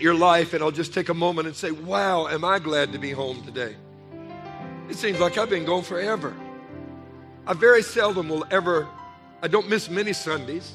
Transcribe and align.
your 0.00 0.14
life, 0.14 0.54
and 0.54 0.62
I'll 0.62 0.70
just 0.70 0.94
take 0.94 1.08
a 1.08 1.14
moment 1.14 1.48
and 1.48 1.56
say, 1.56 1.72
Wow, 1.72 2.28
am 2.28 2.44
I 2.44 2.60
glad 2.60 2.92
to 2.92 3.00
be 3.00 3.10
home 3.10 3.42
today? 3.42 3.74
It 4.88 4.94
seems 4.94 5.18
like 5.18 5.36
I've 5.36 5.50
been 5.50 5.64
gone 5.64 5.82
forever. 5.82 6.36
I 7.48 7.54
very 7.54 7.82
seldom 7.82 8.28
will 8.28 8.44
ever, 8.52 8.86
I 9.42 9.48
don't 9.48 9.68
miss 9.68 9.90
many 9.90 10.12
Sundays. 10.12 10.72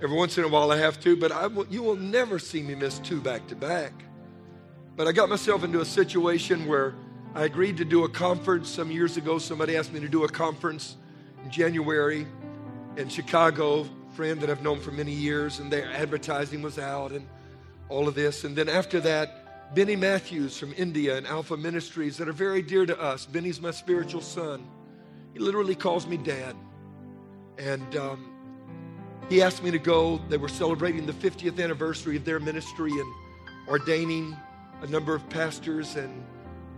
Every 0.00 0.16
once 0.16 0.38
in 0.38 0.44
a 0.44 0.48
while 0.48 0.70
I 0.70 0.76
have 0.76 1.00
to, 1.00 1.16
but 1.16 1.32
I 1.32 1.48
will, 1.48 1.66
you 1.66 1.82
will 1.82 1.96
never 1.96 2.38
see 2.38 2.62
me 2.62 2.76
miss 2.76 3.00
two 3.00 3.20
back 3.20 3.48
to 3.48 3.56
back. 3.56 3.92
But 4.94 5.08
I 5.08 5.12
got 5.12 5.28
myself 5.28 5.64
into 5.64 5.80
a 5.80 5.84
situation 5.84 6.66
where 6.66 6.94
I 7.34 7.46
agreed 7.46 7.78
to 7.78 7.84
do 7.84 8.04
a 8.04 8.08
conference 8.08 8.68
some 8.68 8.92
years 8.92 9.16
ago. 9.16 9.38
Somebody 9.38 9.76
asked 9.76 9.92
me 9.92 9.98
to 9.98 10.08
do 10.08 10.22
a 10.22 10.28
conference 10.28 10.96
in 11.44 11.50
January 11.50 12.28
in 12.96 13.08
Chicago, 13.08 13.88
friend 14.14 14.40
that 14.40 14.50
I've 14.50 14.62
known 14.62 14.78
for 14.78 14.92
many 14.92 15.12
years, 15.12 15.58
and 15.58 15.68
their 15.68 15.90
advertising 15.90 16.62
was 16.62 16.78
out 16.78 17.10
and 17.10 17.26
all 17.90 18.08
of 18.08 18.14
this. 18.14 18.44
And 18.44 18.56
then 18.56 18.68
after 18.68 19.00
that, 19.00 19.74
Benny 19.74 19.96
Matthews 19.96 20.56
from 20.56 20.72
India 20.76 21.16
and 21.16 21.26
Alpha 21.26 21.56
Ministries 21.56 22.16
that 22.16 22.28
are 22.28 22.32
very 22.32 22.62
dear 22.62 22.86
to 22.86 22.98
us. 22.98 23.26
Benny's 23.26 23.60
my 23.60 23.70
spiritual 23.70 24.20
son. 24.20 24.66
He 25.32 25.38
literally 25.38 25.74
calls 25.74 26.06
me 26.06 26.16
dad. 26.16 26.56
And 27.58 27.96
um, 27.96 28.30
he 29.28 29.42
asked 29.42 29.62
me 29.62 29.70
to 29.70 29.78
go. 29.78 30.18
They 30.28 30.38
were 30.38 30.48
celebrating 30.48 31.06
the 31.06 31.12
50th 31.12 31.62
anniversary 31.62 32.16
of 32.16 32.24
their 32.24 32.40
ministry 32.40 32.90
and 32.90 33.14
ordaining 33.68 34.36
a 34.80 34.86
number 34.86 35.14
of 35.14 35.28
pastors 35.28 35.96
and 35.96 36.24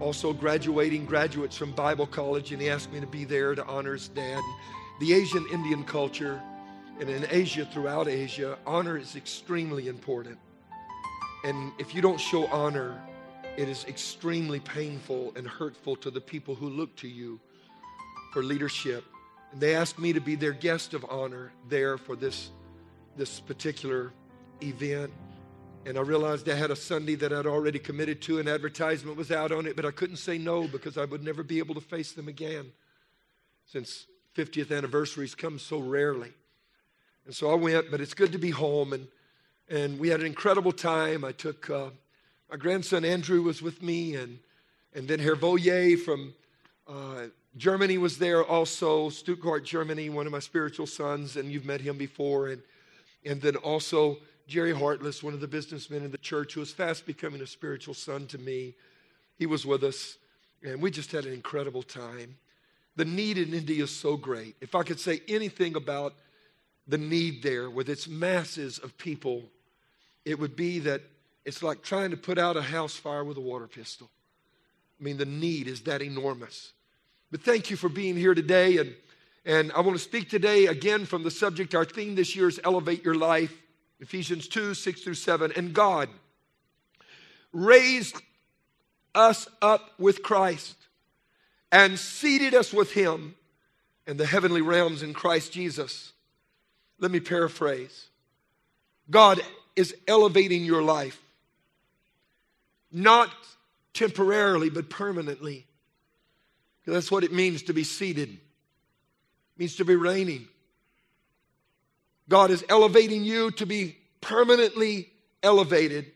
also 0.01 0.33
graduating 0.33 1.07
graduates 1.07 1.57
from 1.57 1.73
Bible 1.73 2.07
college. 2.07 2.53
And 2.53 2.61
he 2.61 2.69
asked 2.69 2.93
me 2.93 3.01
to 3.01 3.07
be 3.07 3.25
there 3.25 3.55
to 3.55 3.65
honor 3.67 3.93
his 3.93 4.09
dad. 4.09 4.43
The 5.01 5.15
Asian 5.15 5.47
Indian 5.53 5.85
culture 5.85 6.43
and 7.01 7.09
in 7.09 7.27
Asia, 7.31 7.65
throughout 7.65 8.07
Asia, 8.07 8.59
honor 8.67 8.97
is 8.97 9.17
extremely 9.17 9.89
important. 9.89 10.39
And 11.45 11.73
if 11.79 11.95
you 11.95 12.01
don't 12.01 12.21
show 12.21 12.47
honor, 12.47 13.01
it 13.57 13.69
is 13.69 13.85
extremely 13.87 14.61
painful 14.61 15.33
and 15.35 15.47
hurtful 15.47 15.97
to 15.97 16.11
the 16.11 16.21
people 16.21 16.55
who 16.55 16.69
look 16.69 16.95
to 16.97 17.09
you 17.09 17.41
for 18.33 18.43
leadership. 18.43 19.05
And 19.51 19.61
they 19.61 19.75
asked 19.75 19.99
me 19.99 20.13
to 20.13 20.21
be 20.21 20.37
their 20.37 20.53
guest 20.53 20.95
of 20.95 21.05
honor 21.11 21.53
there 21.69 21.99
for 21.99 22.15
this, 22.15 22.51
this 23.17 23.41
particular 23.41 24.13
event. 24.63 25.13
And 25.85 25.99
I 25.99 26.03
realized 26.03 26.49
I 26.49 26.55
had 26.55 26.71
a 26.71 26.77
Sunday 26.77 27.17
that 27.17 27.33
I'd 27.33 27.47
already 27.47 27.81
committed 27.81 28.23
to, 28.23 28.39
an 28.39 28.47
advertisement 28.47 29.17
was 29.17 29.33
out 29.33 29.51
on 29.51 29.67
it, 29.67 29.75
but 29.75 29.85
I 29.85 29.91
couldn't 29.91 30.17
say 30.17 30.39
no 30.39 30.69
because 30.69 30.97
I 30.97 31.05
would 31.05 31.25
never 31.25 31.43
be 31.43 31.59
able 31.59 31.75
to 31.75 31.81
face 31.81 32.13
them 32.13 32.29
again 32.29 32.73
since 33.67 34.07
50th 34.37 34.75
anniversaries 34.75 35.35
come 35.35 35.59
so 35.59 35.79
rarely. 35.81 36.33
And 37.27 37.35
so 37.35 37.51
I 37.51 37.55
went, 37.55 37.91
but 37.91 38.01
it's 38.01 38.15
good 38.15 38.31
to 38.33 38.39
be 38.39 38.51
home. 38.51 38.93
And, 38.93 39.09
and 39.73 39.99
we 39.99 40.09
had 40.09 40.21
an 40.21 40.27
incredible 40.27 40.71
time. 40.71 41.25
I 41.25 41.33
took 41.33 41.71
uh, 41.71 41.89
my 42.51 42.59
grandson 42.59 43.07
Andrew 43.07 43.41
was 43.41 43.63
with 43.63 43.83
me, 43.83 44.15
and, 44.17 44.39
and 44.95 45.09
then 45.09 45.19
Herr 45.19 45.35
from 45.35 46.35
uh, 46.87 47.29
Germany 47.57 47.97
was 47.97 48.19
there 48.19 48.45
also, 48.45 49.09
Stuttgart, 49.09 49.65
Germany, 49.65 50.11
one 50.11 50.27
of 50.27 50.33
my 50.33 50.41
spiritual 50.41 50.87
sons, 50.87 51.37
and 51.37 51.51
you've 51.51 51.65
met 51.65 51.81
him 51.81 51.97
before. 51.97 52.49
And, 52.49 52.61
and 53.25 53.41
then 53.41 53.57
also 53.57 54.19
Jerry 54.47 54.75
Hartless, 54.75 55.23
one 55.23 55.33
of 55.33 55.41
the 55.41 55.49
businessmen 55.49 56.05
in 56.05 56.11
the 56.11 56.19
church 56.19 56.53
who 56.53 56.61
is 56.61 56.71
fast 56.71 57.07
becoming 57.07 57.41
a 57.41 57.47
spiritual 57.47 57.95
son 57.95 58.27
to 58.27 58.37
me. 58.37 58.75
He 59.39 59.47
was 59.47 59.65
with 59.65 59.85
us, 59.85 60.19
and 60.63 60.83
we 60.83 60.91
just 60.91 61.13
had 61.13 61.25
an 61.25 61.33
incredible 61.33 61.83
time. 61.83 62.37
The 62.97 63.07
need 63.07 63.39
in 63.39 63.55
India 63.55 63.85
is 63.85 63.91
so 63.91 64.19
great. 64.19 64.55
If 64.61 64.75
I 64.75 64.83
could 64.83 65.01
say 65.01 65.23
anything 65.29 65.77
about 65.77 66.13
the 66.87 66.99
need 66.99 67.43
there 67.43 67.71
with 67.71 67.89
its 67.89 68.07
masses 68.07 68.79
of 68.79 68.99
people, 68.99 69.45
it 70.25 70.39
would 70.39 70.57
be 70.57 70.81
that 70.81 71.03
it's 71.45 71.63
like 71.63 71.83
trying 71.83 72.11
to 72.11 72.17
put 72.17 72.39
out 72.39 72.57
a 72.57 72.63
house 72.63 72.95
fire 72.95 73.25
with 73.25 73.37
a 73.37 73.41
water 73.41 73.67
pistol. 73.67 74.11
I 75.01 75.05
mean, 75.05 75.17
the 75.17 75.27
need 75.27 75.67
is 75.67 75.83
that 75.83 76.03
enormous. 76.03 76.73
But 77.31 77.43
thank 77.43 77.71
you 77.71 77.77
for 77.77 77.89
being 77.89 78.17
here 78.17 78.35
today. 78.35 78.79
And, 78.79 78.95
and 79.45 79.73
I 79.73 79.81
want 79.81 79.97
to 79.97 80.03
speak 80.03 80.31
today 80.31 80.67
again 80.67 81.07
from 81.07 81.25
the 81.25 81.31
subject. 81.31 81.75
Our 81.75 81.85
theme 81.85 82.15
this 82.15 82.37
year 82.37 82.49
is 82.49 82.61
Elevate 82.63 83.05
Your 83.05 83.15
Life, 83.15 83.53
Ephesians 84.01 84.47
2 84.49 84.75
6 84.75 85.03
through 85.03 85.15
7. 85.15 85.53
And 85.57 85.73
God 85.73 86.09
raised 87.53 88.17
us 89.15 89.49
up 89.61 89.91
with 89.99 90.23
Christ 90.23 90.77
and 91.73 91.99
seated 91.99 92.55
us 92.55 92.73
with 92.73 92.93
Him 92.93 93.35
in 94.07 94.17
the 94.17 94.27
heavenly 94.27 94.63
realms 94.63 95.03
in 95.03 95.15
Christ 95.15 95.53
Jesus. 95.53 96.13
Let 97.01 97.11
me 97.11 97.21
paraphrase 97.21 98.09
God 99.11 99.41
is 99.77 99.95
elevating 100.07 100.65
your 100.65 100.83
life, 100.83 101.21
not 102.91 103.31
temporarily, 103.95 104.71
but 104.71 104.91
permanently. 104.91 105.67
That's 106.87 107.11
what 107.11 107.25
it 107.25 107.33
means 107.33 107.63
to 107.65 107.73
be 107.73 107.85
seated. 107.85 108.29
It 108.29 108.39
means 109.59 109.77
to 109.77 109.85
be 109.85 109.97
reigning. 109.97 110.49
God 112.29 112.51
is 112.51 112.65
elevating 112.69 113.25
you 113.25 113.51
to 113.53 113.67
be 113.67 113.97
permanently 114.21 115.11
elevated 115.43 116.11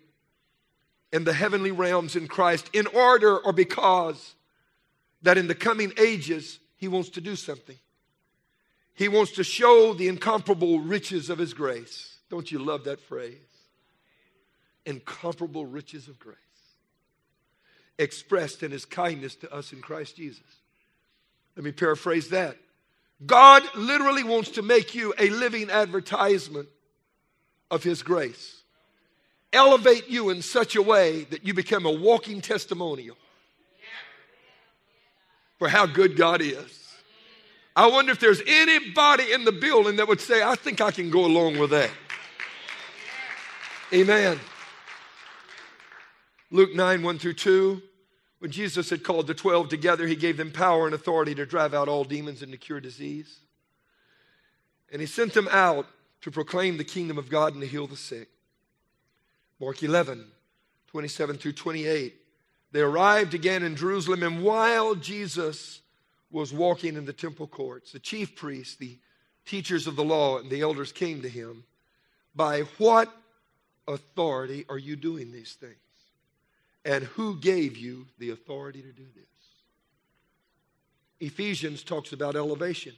in 1.12 1.24
the 1.24 1.32
heavenly 1.32 1.70
realms 1.70 2.16
in 2.16 2.28
Christ 2.28 2.70
in 2.72 2.86
order 2.88 3.36
or 3.38 3.52
because 3.52 4.34
that 5.22 5.38
in 5.38 5.48
the 5.48 5.54
coming 5.54 5.92
ages 5.98 6.58
he 6.76 6.88
wants 6.88 7.10
to 7.10 7.20
do 7.20 7.36
something. 7.36 7.76
He 8.94 9.08
wants 9.08 9.32
to 9.32 9.44
show 9.44 9.92
the 9.94 10.08
incomparable 10.08 10.80
riches 10.80 11.28
of 11.28 11.38
his 11.38 11.52
grace. 11.52 12.16
Don't 12.30 12.50
you 12.50 12.58
love 12.58 12.84
that 12.84 13.00
phrase? 13.00 13.45
Incomparable 14.86 15.66
riches 15.66 16.08
of 16.08 16.18
grace 16.18 16.36
expressed 17.98 18.62
in 18.62 18.70
his 18.70 18.84
kindness 18.84 19.34
to 19.36 19.52
us 19.52 19.72
in 19.72 19.80
Christ 19.80 20.16
Jesus. 20.16 20.42
Let 21.56 21.64
me 21.64 21.72
paraphrase 21.72 22.30
that. 22.30 22.56
God 23.24 23.62
literally 23.74 24.24
wants 24.24 24.50
to 24.50 24.62
make 24.62 24.94
you 24.94 25.14
a 25.18 25.30
living 25.30 25.70
advertisement 25.70 26.68
of 27.70 27.82
his 27.82 28.02
grace, 28.02 28.62
elevate 29.52 30.08
you 30.08 30.28
in 30.28 30.42
such 30.42 30.76
a 30.76 30.82
way 30.82 31.24
that 31.24 31.46
you 31.46 31.54
become 31.54 31.86
a 31.86 31.90
walking 31.90 32.40
testimonial 32.40 33.16
for 35.58 35.68
how 35.68 35.86
good 35.86 36.16
God 36.16 36.42
is. 36.42 36.82
I 37.74 37.86
wonder 37.86 38.12
if 38.12 38.20
there's 38.20 38.42
anybody 38.46 39.32
in 39.32 39.44
the 39.44 39.52
building 39.52 39.96
that 39.96 40.08
would 40.08 40.20
say, 40.20 40.42
I 40.42 40.54
think 40.54 40.80
I 40.80 40.90
can 40.90 41.10
go 41.10 41.24
along 41.24 41.58
with 41.58 41.70
that. 41.70 41.90
Amen. 43.92 44.38
Luke 46.50 46.74
9, 46.74 47.02
1 47.02 47.18
through 47.18 47.34
2. 47.34 47.82
When 48.38 48.50
Jesus 48.50 48.90
had 48.90 49.02
called 49.02 49.26
the 49.26 49.34
12 49.34 49.68
together, 49.68 50.06
he 50.06 50.14
gave 50.14 50.36
them 50.36 50.52
power 50.52 50.86
and 50.86 50.94
authority 50.94 51.34
to 51.34 51.46
drive 51.46 51.74
out 51.74 51.88
all 51.88 52.04
demons 52.04 52.42
and 52.42 52.52
to 52.52 52.58
cure 52.58 52.80
disease. 52.80 53.40
And 54.92 55.00
he 55.00 55.06
sent 55.06 55.34
them 55.34 55.48
out 55.50 55.86
to 56.20 56.30
proclaim 56.30 56.76
the 56.76 56.84
kingdom 56.84 57.18
of 57.18 57.30
God 57.30 57.54
and 57.54 57.62
to 57.62 57.68
heal 57.68 57.86
the 57.86 57.96
sick. 57.96 58.28
Mark 59.58 59.82
11, 59.82 60.26
27 60.88 61.36
through 61.36 61.52
28. 61.52 62.14
They 62.72 62.80
arrived 62.80 63.32
again 63.32 63.62
in 63.62 63.74
Jerusalem, 63.74 64.22
and 64.22 64.42
while 64.42 64.94
Jesus 64.94 65.80
was 66.30 66.52
walking 66.52 66.96
in 66.96 67.06
the 67.06 67.12
temple 67.12 67.46
courts, 67.46 67.92
the 67.92 67.98
chief 67.98 68.36
priests, 68.36 68.76
the 68.76 68.98
teachers 69.46 69.86
of 69.86 69.96
the 69.96 70.04
law, 70.04 70.38
and 70.38 70.50
the 70.50 70.60
elders 70.60 70.92
came 70.92 71.22
to 71.22 71.28
him. 71.28 71.64
By 72.34 72.62
what 72.78 73.10
authority 73.88 74.66
are 74.68 74.78
you 74.78 74.96
doing 74.96 75.32
these 75.32 75.54
things? 75.54 75.76
And 76.86 77.02
who 77.02 77.36
gave 77.36 77.76
you 77.76 78.06
the 78.16 78.30
authority 78.30 78.80
to 78.80 78.92
do 78.92 79.06
this? 79.16 79.26
Ephesians 81.18 81.82
talks 81.82 82.12
about 82.12 82.36
elevation. 82.36 82.94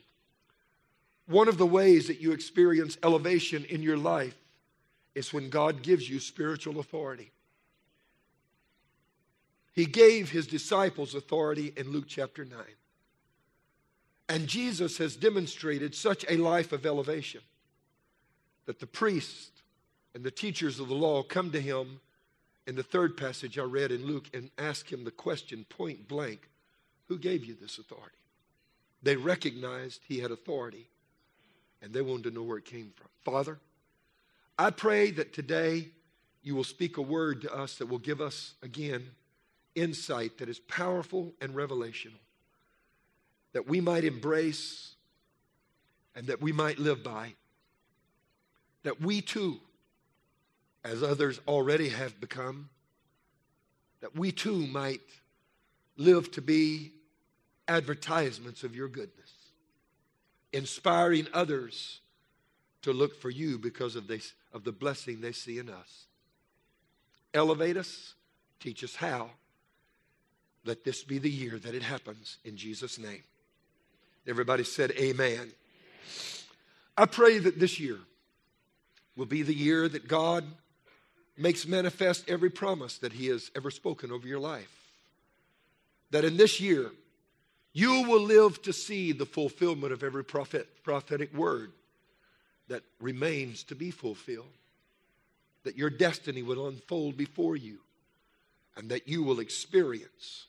One 1.27 1.49
of 1.49 1.57
the 1.57 1.67
ways 1.67 2.07
that 2.09 2.21
you 2.21 2.33
experience 2.33 2.99
elevation 3.03 3.65
in 3.65 3.83
your 3.83 3.97
life 3.97 4.37
is 5.15 5.33
when 5.33 5.49
God 5.49 5.83
gives 5.83 6.09
you 6.09 6.21
spiritual 6.21 6.81
authority. 6.81 7.31
He 9.73 9.87
gave 9.87 10.31
his 10.31 10.47
disciples 10.47 11.15
authority 11.15 11.73
in 11.75 11.91
Luke 11.91 12.09
chapter 12.09 12.45
9. 12.45 12.59
And 14.29 14.47
Jesus 14.49 14.99
has 14.99 15.17
demonstrated 15.17 15.95
such 15.95 16.27
a 16.29 16.37
life 16.37 16.73
of 16.73 16.85
elevation 16.85 17.41
that 18.67 18.81
the 18.81 18.87
priests 18.87 19.63
and 20.15 20.23
the 20.23 20.31
teachers 20.31 20.79
of 20.79 20.89
the 20.89 20.95
law 20.95 21.23
come 21.23 21.51
to 21.53 21.61
him 21.61 22.01
in 22.69 22.77
the 22.77 22.83
third 22.83 23.17
passage 23.17 23.59
I 23.59 23.63
read 23.63 23.91
in 23.91 24.05
Luke 24.07 24.29
and 24.35 24.51
ask 24.59 24.93
him 24.93 25.03
the 25.03 25.11
question 25.11 25.65
point 25.71 26.07
blank 26.07 26.49
Who 27.09 27.19
gave 27.19 27.45
you 27.45 27.57
this 27.59 27.79
authority? 27.79 28.19
They 29.03 29.17
recognized 29.17 30.03
he 30.07 30.19
had 30.19 30.31
authority 30.31 30.87
and 31.81 31.95
they 31.95 32.03
wanted 32.03 32.25
to 32.25 32.31
know 32.31 32.43
where 32.43 32.59
it 32.59 32.67
came 32.67 32.93
from. 32.95 33.09
Father, 33.25 33.59
I 34.59 34.71
pray 34.71 35.11
that 35.13 35.33
today 35.33 35.89
you 36.43 36.55
will 36.55 36.65
speak 36.65 36.99
a 36.99 37.03
word 37.03 37.43
to 37.43 37.55
us 37.55 37.77
that 37.77 37.87
will 37.87 37.99
give 37.99 38.21
us, 38.21 38.55
again, 38.63 39.07
insight 39.75 40.39
that 40.39 40.49
is 40.49 40.59
powerful 40.59 41.33
and 41.41 41.55
revelational, 41.55 42.21
that 43.55 43.67
we 43.67 43.81
might 43.81 44.05
embrace 44.05 44.95
and 46.15 46.27
that 46.27 46.43
we 46.43 46.53
might 46.53 46.79
live 46.79 47.03
by, 47.03 47.33
that 48.83 49.01
we 49.01 49.23
too 49.23 49.61
as 50.85 51.03
others 51.03 51.41
already 51.47 51.89
have 51.89 52.21
become, 52.21 52.71
that 54.01 54.17
we 54.17 54.33
too 54.33 54.67
might 54.67 55.01
live 55.97 56.31
to 56.33 56.41
be 56.41 56.93
advertisements 57.67 58.65
of 58.65 58.75
your 58.75 58.89
goodness, 58.89 59.33
inspiring 60.53 61.27
others 61.35 62.01
to 62.83 62.93
look 62.93 63.21
for 63.21 63.31
you 63.31 63.59
because 63.59 63.97
of, 63.97 64.07
this, 64.07 64.33
of 64.53 64.65
the 64.65 64.73
blessing 64.73 65.21
they 65.21 65.33
see 65.33 65.59
in 65.59 65.69
us. 65.69 66.07
Elevate 67.35 67.77
us, 67.77 68.15
teach 68.61 68.83
us 68.83 68.95
how. 68.95 69.31
Let 70.65 70.85
this 70.85 71.03
be 71.03 71.19
the 71.19 71.31
year 71.31 71.59
that 71.59 71.75
it 71.75 71.83
happens 71.83 72.39
in 72.45 72.57
Jesus' 72.57 72.99
name. 72.99 73.23
Everybody 74.27 74.65
said, 74.65 74.93
Amen. 74.93 75.53
I 76.97 77.07
pray 77.07 77.39
that 77.39 77.59
this 77.59 77.79
year 77.79 77.99
will 79.17 79.27
be 79.27 79.43
the 79.43 79.55
year 79.55 79.89
that 79.89 80.09
God 80.09 80.45
makes 81.39 81.67
manifest 81.67 82.29
every 82.29 82.51
promise 82.51 82.99
that 82.99 83.13
He 83.13 83.27
has 83.27 83.51
ever 83.55 83.71
spoken 83.71 84.11
over 84.11 84.27
your 84.27 84.39
life. 84.39 84.75
That 86.11 86.25
in 86.25 86.37
this 86.37 86.61
year, 86.61 86.91
you 87.73 88.03
will 88.09 88.23
live 88.23 88.63
to 88.63 88.73
see 88.73 89.13
the 89.13 89.27
fulfillment 89.27 89.93
of 89.93 90.03
every 90.03 90.25
prophet, 90.25 90.67
prophetic 90.83 91.33
word 91.35 91.73
that 92.69 92.83
remains 93.01 93.63
to 93.65 93.75
be 93.75 93.91
fulfilled. 93.91 94.47
That 95.65 95.77
your 95.77 95.91
destiny 95.91 96.43
will 96.43 96.69
unfold 96.69 97.17
before 97.17 97.57
you, 97.57 97.79
and 98.77 98.89
that 98.91 99.07
you 99.07 99.23
will 99.23 99.41
experience 99.41 100.47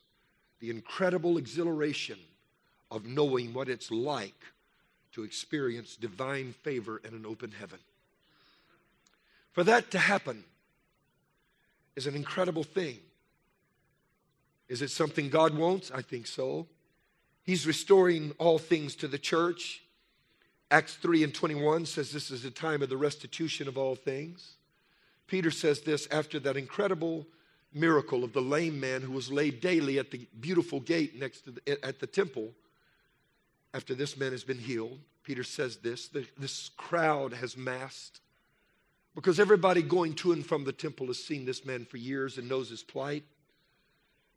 the 0.59 0.69
incredible 0.69 1.37
exhilaration 1.37 2.17
of 2.91 3.05
knowing 3.05 3.53
what 3.53 3.69
it's 3.69 3.91
like 3.91 4.43
to 5.13 5.23
experience 5.23 5.95
divine 5.95 6.53
favor 6.63 7.01
and 7.03 7.13
an 7.13 7.25
open 7.25 7.51
heaven. 7.51 7.79
For 9.51 9.63
that 9.63 9.91
to 9.91 9.99
happen 9.99 10.43
is 11.99 12.07
an 12.07 12.15
incredible 12.15 12.63
thing. 12.63 12.97
Is 14.69 14.81
it 14.81 14.89
something 14.89 15.29
God 15.29 15.53
wants? 15.53 15.91
I 15.91 16.01
think 16.01 16.27
so. 16.27 16.65
He's 17.43 17.67
restoring 17.67 18.31
all 18.37 18.57
things 18.57 18.95
to 18.97 19.07
the 19.09 19.17
church. 19.17 19.83
Acts 20.71 20.95
3 20.95 21.25
and 21.25 21.33
21 21.33 21.85
says 21.85 22.13
this 22.13 22.31
is 22.31 22.43
the 22.43 22.51
time 22.51 22.81
of 22.81 22.87
the 22.87 22.95
restitution 22.95 23.67
of 23.67 23.77
all 23.77 23.95
things. 23.95 24.55
Peter 25.27 25.51
says 25.51 25.81
this 25.81 26.07
after 26.09 26.39
that 26.39 26.55
incredible 26.55 27.27
miracle 27.73 28.23
of 28.23 28.31
the 28.31 28.41
lame 28.41 28.79
man 28.79 29.01
who 29.01 29.11
was 29.11 29.29
laid 29.29 29.59
daily 29.59 29.99
at 29.99 30.09
the 30.09 30.25
beautiful 30.39 30.79
gate 30.79 31.19
next 31.19 31.41
to 31.41 31.51
the, 31.51 31.85
at 31.85 31.99
the 31.99 32.07
temple. 32.07 32.53
After 33.73 33.93
this 33.93 34.15
man 34.15 34.31
has 34.31 34.45
been 34.45 34.57
healed, 34.57 34.99
Peter 35.23 35.43
says 35.43 35.77
this 35.77 36.09
this 36.37 36.69
crowd 36.77 37.33
has 37.33 37.57
massed 37.57 38.21
because 39.19 39.37
everybody 39.37 39.81
going 39.81 40.13
to 40.13 40.31
and 40.31 40.45
from 40.45 40.63
the 40.63 40.71
temple 40.71 41.07
has 41.07 41.21
seen 41.21 41.43
this 41.43 41.65
man 41.65 41.83
for 41.83 41.97
years 41.97 42.37
and 42.37 42.47
knows 42.47 42.69
his 42.69 42.83
plight. 42.83 43.25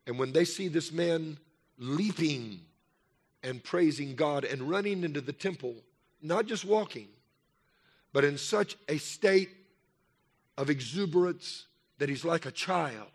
And 0.05 0.19
when 0.19 0.33
they 0.33 0.43
see 0.43 0.67
this 0.67 0.91
man 0.91 1.37
leaping 1.77 2.59
and 3.43 3.63
praising 3.63 4.13
God 4.17 4.43
and 4.43 4.69
running 4.69 5.05
into 5.05 5.21
the 5.21 5.31
temple, 5.31 5.73
not 6.21 6.47
just 6.47 6.65
walking, 6.65 7.07
but 8.11 8.25
in 8.25 8.37
such 8.37 8.75
a 8.89 8.97
state 8.97 9.51
of 10.57 10.69
exuberance 10.69 11.65
that 11.99 12.09
he's 12.09 12.25
like 12.25 12.45
a 12.45 12.51
child, 12.51 13.07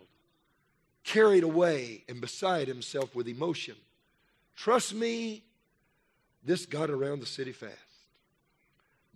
carried 1.05 1.45
away 1.45 2.03
and 2.09 2.19
beside 2.19 2.67
himself 2.67 3.15
with 3.15 3.29
emotion. 3.29 3.77
Trust 4.57 4.95
me, 4.95 5.45
this 6.43 6.65
got 6.65 6.89
around 6.89 7.21
the 7.21 7.27
city 7.27 7.53
fast. 7.53 7.88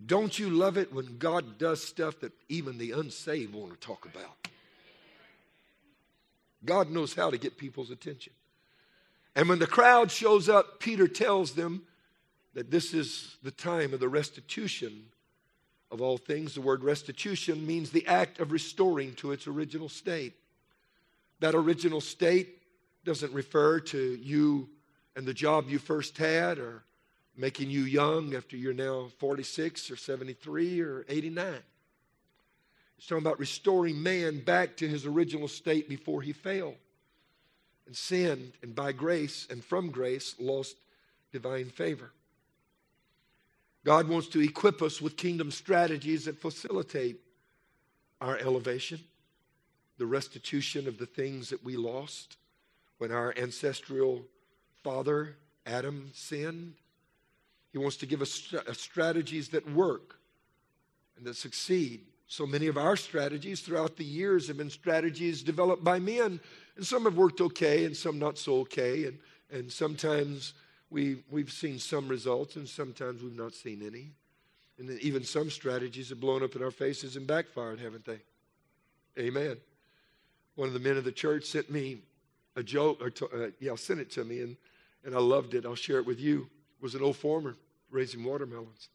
Don't 0.06 0.38
you 0.38 0.50
love 0.50 0.76
it 0.78 0.92
when 0.92 1.18
God 1.18 1.58
does 1.58 1.82
stuff 1.82 2.20
that 2.20 2.32
even 2.48 2.78
the 2.78 2.92
unsaved 2.92 3.54
want 3.54 3.72
to 3.72 3.86
talk 3.86 4.04
about? 4.06 4.48
God 6.64 6.90
knows 6.90 7.14
how 7.14 7.30
to 7.30 7.38
get 7.38 7.58
people's 7.58 7.90
attention. 7.90 8.32
And 9.34 9.48
when 9.48 9.58
the 9.58 9.66
crowd 9.66 10.10
shows 10.10 10.48
up, 10.48 10.80
Peter 10.80 11.08
tells 11.08 11.52
them 11.52 11.82
that 12.54 12.70
this 12.70 12.94
is 12.94 13.36
the 13.42 13.50
time 13.50 13.94
of 13.94 14.00
the 14.00 14.08
restitution 14.08 15.04
of 15.90 16.00
all 16.00 16.18
things. 16.18 16.54
The 16.54 16.60
word 16.60 16.84
restitution 16.84 17.66
means 17.66 17.90
the 17.90 18.06
act 18.06 18.40
of 18.40 18.52
restoring 18.52 19.14
to 19.16 19.32
its 19.32 19.46
original 19.46 19.88
state. 19.88 20.34
That 21.40 21.54
original 21.54 22.00
state 22.00 22.58
doesn't 23.04 23.32
refer 23.32 23.80
to 23.80 24.16
you 24.16 24.68
and 25.16 25.26
the 25.26 25.34
job 25.34 25.68
you 25.68 25.78
first 25.78 26.16
had 26.18 26.58
or 26.58 26.84
making 27.36 27.70
you 27.70 27.82
young 27.82 28.34
after 28.34 28.56
you're 28.56 28.74
now 28.74 29.08
46 29.18 29.90
or 29.90 29.96
73 29.96 30.80
or 30.80 31.04
89. 31.08 31.54
It's 32.98 33.06
talking 33.06 33.24
about 33.24 33.38
restoring 33.38 34.02
man 34.02 34.40
back 34.44 34.76
to 34.76 34.88
his 34.88 35.06
original 35.06 35.48
state 35.48 35.88
before 35.88 36.22
he 36.22 36.32
fell 36.32 36.74
and 37.86 37.96
sinned, 37.96 38.52
and 38.62 38.74
by 38.74 38.92
grace 38.92 39.46
and 39.50 39.64
from 39.64 39.90
grace 39.90 40.36
lost 40.38 40.76
divine 41.32 41.66
favor. 41.66 42.12
God 43.84 44.08
wants 44.08 44.28
to 44.28 44.40
equip 44.40 44.80
us 44.80 45.00
with 45.00 45.16
kingdom 45.16 45.50
strategies 45.50 46.26
that 46.26 46.38
facilitate 46.38 47.20
our 48.20 48.38
elevation, 48.38 49.00
the 49.98 50.06
restitution 50.06 50.86
of 50.86 50.98
the 50.98 51.06
things 51.06 51.50
that 51.50 51.64
we 51.64 51.76
lost 51.76 52.36
when 52.98 53.10
our 53.10 53.34
ancestral 53.36 54.22
father, 54.84 55.34
Adam, 55.66 56.10
sinned. 56.14 56.74
He 57.72 57.78
wants 57.78 57.96
to 57.98 58.06
give 58.06 58.20
us 58.22 58.52
strategies 58.72 59.48
that 59.48 59.70
work 59.72 60.18
and 61.16 61.26
that 61.26 61.36
succeed. 61.36 62.02
So 62.26 62.46
many 62.46 62.66
of 62.66 62.76
our 62.76 62.96
strategies 62.96 63.60
throughout 63.60 63.96
the 63.96 64.04
years 64.04 64.48
have 64.48 64.58
been 64.58 64.70
strategies 64.70 65.42
developed 65.42 65.82
by 65.84 65.98
men, 65.98 66.40
and 66.76 66.86
some 66.86 67.04
have 67.04 67.16
worked 67.16 67.40
okay 67.40 67.84
and 67.84 67.96
some 67.96 68.18
not 68.18 68.38
so 68.38 68.60
okay. 68.60 69.06
And, 69.06 69.18
and 69.50 69.70
sometimes 69.70 70.54
we, 70.90 71.22
we've 71.30 71.52
seen 71.52 71.78
some 71.78 72.08
results, 72.08 72.56
and 72.56 72.68
sometimes 72.68 73.22
we've 73.22 73.36
not 73.36 73.54
seen 73.54 73.82
any. 73.86 74.10
And 74.78 74.98
even 75.00 75.24
some 75.24 75.50
strategies 75.50 76.08
have 76.10 76.20
blown 76.20 76.42
up 76.42 76.56
in 76.56 76.62
our 76.62 76.70
faces 76.70 77.16
and 77.16 77.26
backfired, 77.26 77.78
haven't 77.78 78.04
they? 78.04 78.20
Amen. 79.18 79.56
One 80.54 80.68
of 80.68 80.74
the 80.74 80.80
men 80.80 80.96
of 80.96 81.04
the 81.04 81.12
church 81.12 81.44
sent 81.44 81.70
me 81.70 81.98
a 82.56 82.62
joke, 82.62 82.98
or 83.00 83.10
to, 83.10 83.26
uh, 83.26 83.50
yeah, 83.60 83.74
sent 83.76 84.00
it 84.00 84.10
to 84.12 84.24
me, 84.24 84.40
and, 84.40 84.56
and 85.04 85.14
I 85.14 85.18
loved 85.18 85.54
it. 85.54 85.64
I'll 85.64 85.74
share 85.74 85.98
it 85.98 86.06
with 86.06 86.20
you. 86.20 86.48
Was 86.82 86.94
an 86.94 87.02
old 87.02 87.16
farmer 87.16 87.56
raising 87.90 88.22
watermelons. 88.22 88.88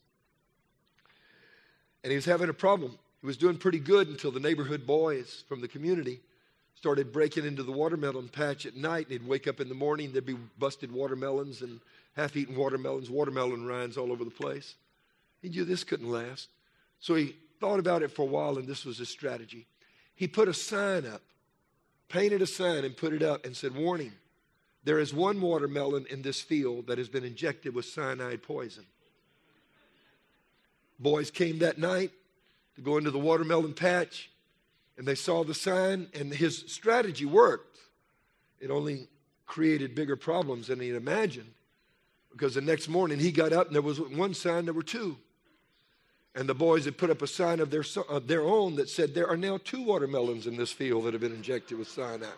And 2.04 2.12
he 2.12 2.16
was 2.16 2.26
having 2.26 2.50
a 2.50 2.54
problem. 2.54 2.98
He 3.22 3.28
was 3.28 3.38
doing 3.38 3.58
pretty 3.58 3.80
good 3.80 4.08
until 4.08 4.32
the 4.32 4.40
neighborhood 4.40 4.86
boys 4.86 5.44
from 5.48 5.62
the 5.62 5.68
community 5.68 6.22
started 6.76 7.12
breaking 7.12 7.46
into 7.46 7.64
the 7.64 7.72
watermelon 7.72 8.30
patch 8.30 8.66
at 8.66 8.76
night. 8.76 9.08
And 9.10 9.14
he'd 9.14 9.28
wake 9.28 9.48
up 9.48 9.60
in 9.60 9.68
the 9.68 9.76
morning, 9.76 10.12
there'd 10.12 10.26
be 10.26 10.38
busted 10.60 10.92
watermelons 10.92 11.62
and 11.62 11.80
half 12.16 12.36
eaten 12.36 12.56
watermelons, 12.56 13.10
watermelon 13.10 13.66
rinds 13.66 13.98
all 13.98 14.12
over 14.12 14.24
the 14.24 14.30
place. 14.30 14.76
He 15.42 15.50
knew 15.50 15.66
this 15.66 15.84
couldn't 15.84 16.12
last. 16.12 16.50
So 17.00 17.16
he 17.16 17.36
thought 17.60 17.80
about 17.80 18.04
it 18.04 18.12
for 18.12 18.24
a 18.24 18.26
while, 18.26 18.58
and 18.58 18.68
this 18.68 18.86
was 18.86 18.98
his 18.98 19.10
strategy. 19.10 19.66
He 20.16 20.28
put 20.28 20.48
a 20.48 20.54
sign 20.54 21.06
up, 21.06 21.22
painted 22.10 22.42
a 22.42 22.48
sign, 22.48 22.86
and 22.86 22.96
put 22.98 23.14
it 23.14 23.22
up 23.22 23.46
and 23.46 23.56
said, 23.56 23.76
Warning, 23.76 24.14
there 24.88 25.00
is 25.00 25.14
one 25.14 25.42
watermelon 25.42 26.06
in 26.10 26.22
this 26.22 26.40
field 26.40 26.88
that 26.88 26.98
has 26.98 27.10
been 27.10 27.26
injected 27.26 27.76
with 27.76 27.84
cyanide 27.84 28.42
poison. 28.42 28.86
Boys 30.98 31.30
came 31.30 31.60
that 31.60 31.78
night 31.78 32.12
to 32.76 32.82
go 32.82 32.98
into 32.98 33.12
the 33.12 33.20
watermelon 33.20 33.74
patch 33.74 34.30
and 34.98 35.06
they 35.06 35.14
saw 35.14 35.44
the 35.44 35.54
sign, 35.54 36.08
and 36.14 36.34
his 36.34 36.64
strategy 36.68 37.26
worked. 37.26 37.78
It 38.62 38.72
only 38.72 39.10
created 39.46 39.94
bigger 39.94 40.16
problems 40.16 40.68
than 40.68 40.80
he 40.80 40.90
imagined. 40.90 41.52
Because 42.32 42.56
the 42.56 42.62
next 42.62 42.88
morning 42.88 43.20
he 43.20 43.32
got 43.32 43.52
up 43.52 43.68
and 43.68 43.76
there 43.76 43.82
was 43.82 44.00
one 44.00 44.34
sign, 44.34 44.64
there 44.64 44.74
were 44.74 44.82
two. 44.84 45.18
And 46.34 46.48
the 46.48 46.56
boys 46.56 46.86
had 46.86 46.98
put 46.98 47.10
up 47.10 47.22
a 47.22 47.28
sign 47.28 47.60
of 47.60 47.72
their, 47.72 47.84
of 48.08 48.28
their 48.28 48.44
own 48.44 48.76
that 48.78 48.88
said, 48.88 49.14
There 49.14 49.28
are 49.28 49.36
now 49.36 49.60
two 49.62 49.82
watermelons 49.82 50.48
in 50.48 50.56
this 50.56 50.72
field 50.72 51.04
that 51.04 51.14
have 51.14 51.22
been 51.22 51.36
injected 51.36 51.78
with 51.78 51.90
cyanide. 51.90 52.30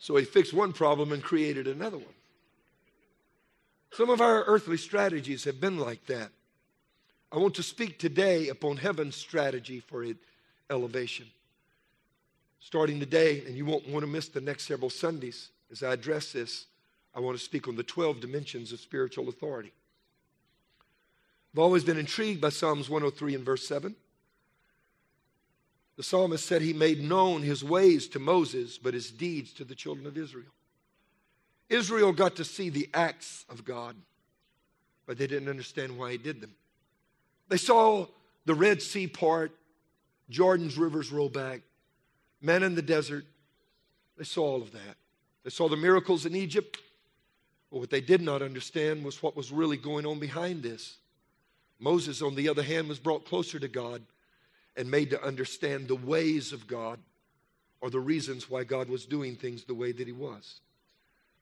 So 0.00 0.16
he 0.16 0.24
fixed 0.24 0.54
one 0.54 0.72
problem 0.72 1.12
and 1.12 1.22
created 1.22 1.68
another 1.68 1.98
one. 1.98 2.14
Some 3.92 4.08
of 4.08 4.20
our 4.20 4.44
earthly 4.44 4.78
strategies 4.78 5.44
have 5.44 5.60
been 5.60 5.78
like 5.78 6.06
that. 6.06 6.30
I 7.30 7.38
want 7.38 7.54
to 7.56 7.62
speak 7.62 7.98
today 7.98 8.48
upon 8.48 8.78
heaven's 8.78 9.14
strategy 9.14 9.78
for 9.78 10.04
elevation. 10.70 11.26
Starting 12.60 12.98
today, 12.98 13.44
and 13.46 13.56
you 13.56 13.66
won't 13.66 13.88
want 13.88 14.02
to 14.02 14.10
miss 14.10 14.28
the 14.28 14.40
next 14.40 14.66
several 14.66 14.90
Sundays 14.90 15.50
as 15.70 15.82
I 15.82 15.92
address 15.92 16.32
this, 16.32 16.66
I 17.14 17.20
want 17.20 17.36
to 17.38 17.44
speak 17.44 17.68
on 17.68 17.76
the 17.76 17.82
12 17.82 18.20
dimensions 18.20 18.72
of 18.72 18.80
spiritual 18.80 19.28
authority. 19.28 19.72
I've 21.52 21.58
always 21.58 21.84
been 21.84 21.98
intrigued 21.98 22.40
by 22.40 22.48
Psalms 22.48 22.88
103 22.88 23.34
and 23.34 23.44
verse 23.44 23.66
7. 23.66 23.94
The 26.00 26.04
psalmist 26.04 26.46
said 26.46 26.62
he 26.62 26.72
made 26.72 27.02
known 27.02 27.42
his 27.42 27.62
ways 27.62 28.08
to 28.08 28.18
Moses, 28.18 28.78
but 28.78 28.94
his 28.94 29.10
deeds 29.10 29.52
to 29.52 29.64
the 29.64 29.74
children 29.74 30.06
of 30.06 30.16
Israel. 30.16 30.48
Israel 31.68 32.14
got 32.14 32.36
to 32.36 32.44
see 32.46 32.70
the 32.70 32.88
acts 32.94 33.44
of 33.50 33.66
God, 33.66 33.94
but 35.04 35.18
they 35.18 35.26
didn't 35.26 35.50
understand 35.50 35.98
why 35.98 36.12
he 36.12 36.16
did 36.16 36.40
them. 36.40 36.54
They 37.50 37.58
saw 37.58 38.06
the 38.46 38.54
Red 38.54 38.80
Sea 38.80 39.08
part, 39.08 39.52
Jordan's 40.30 40.78
rivers 40.78 41.12
roll 41.12 41.28
back, 41.28 41.60
manna 42.40 42.64
in 42.64 42.74
the 42.74 42.80
desert. 42.80 43.26
They 44.16 44.24
saw 44.24 44.52
all 44.52 44.62
of 44.62 44.72
that. 44.72 44.96
They 45.44 45.50
saw 45.50 45.68
the 45.68 45.76
miracles 45.76 46.24
in 46.24 46.34
Egypt. 46.34 46.78
But 47.70 47.80
what 47.80 47.90
they 47.90 48.00
did 48.00 48.22
not 48.22 48.40
understand 48.40 49.04
was 49.04 49.22
what 49.22 49.36
was 49.36 49.52
really 49.52 49.76
going 49.76 50.06
on 50.06 50.18
behind 50.18 50.62
this. 50.62 50.96
Moses, 51.78 52.22
on 52.22 52.36
the 52.36 52.48
other 52.48 52.62
hand, 52.62 52.88
was 52.88 52.98
brought 52.98 53.26
closer 53.26 53.58
to 53.58 53.68
God 53.68 54.00
and 54.76 54.90
made 54.90 55.10
to 55.10 55.24
understand 55.24 55.88
the 55.88 55.96
ways 55.96 56.52
of 56.52 56.66
God 56.66 56.98
or 57.80 57.90
the 57.90 58.00
reasons 58.00 58.50
why 58.50 58.64
God 58.64 58.88
was 58.88 59.06
doing 59.06 59.36
things 59.36 59.64
the 59.64 59.74
way 59.74 59.92
that 59.92 60.06
He 60.06 60.12
was. 60.12 60.60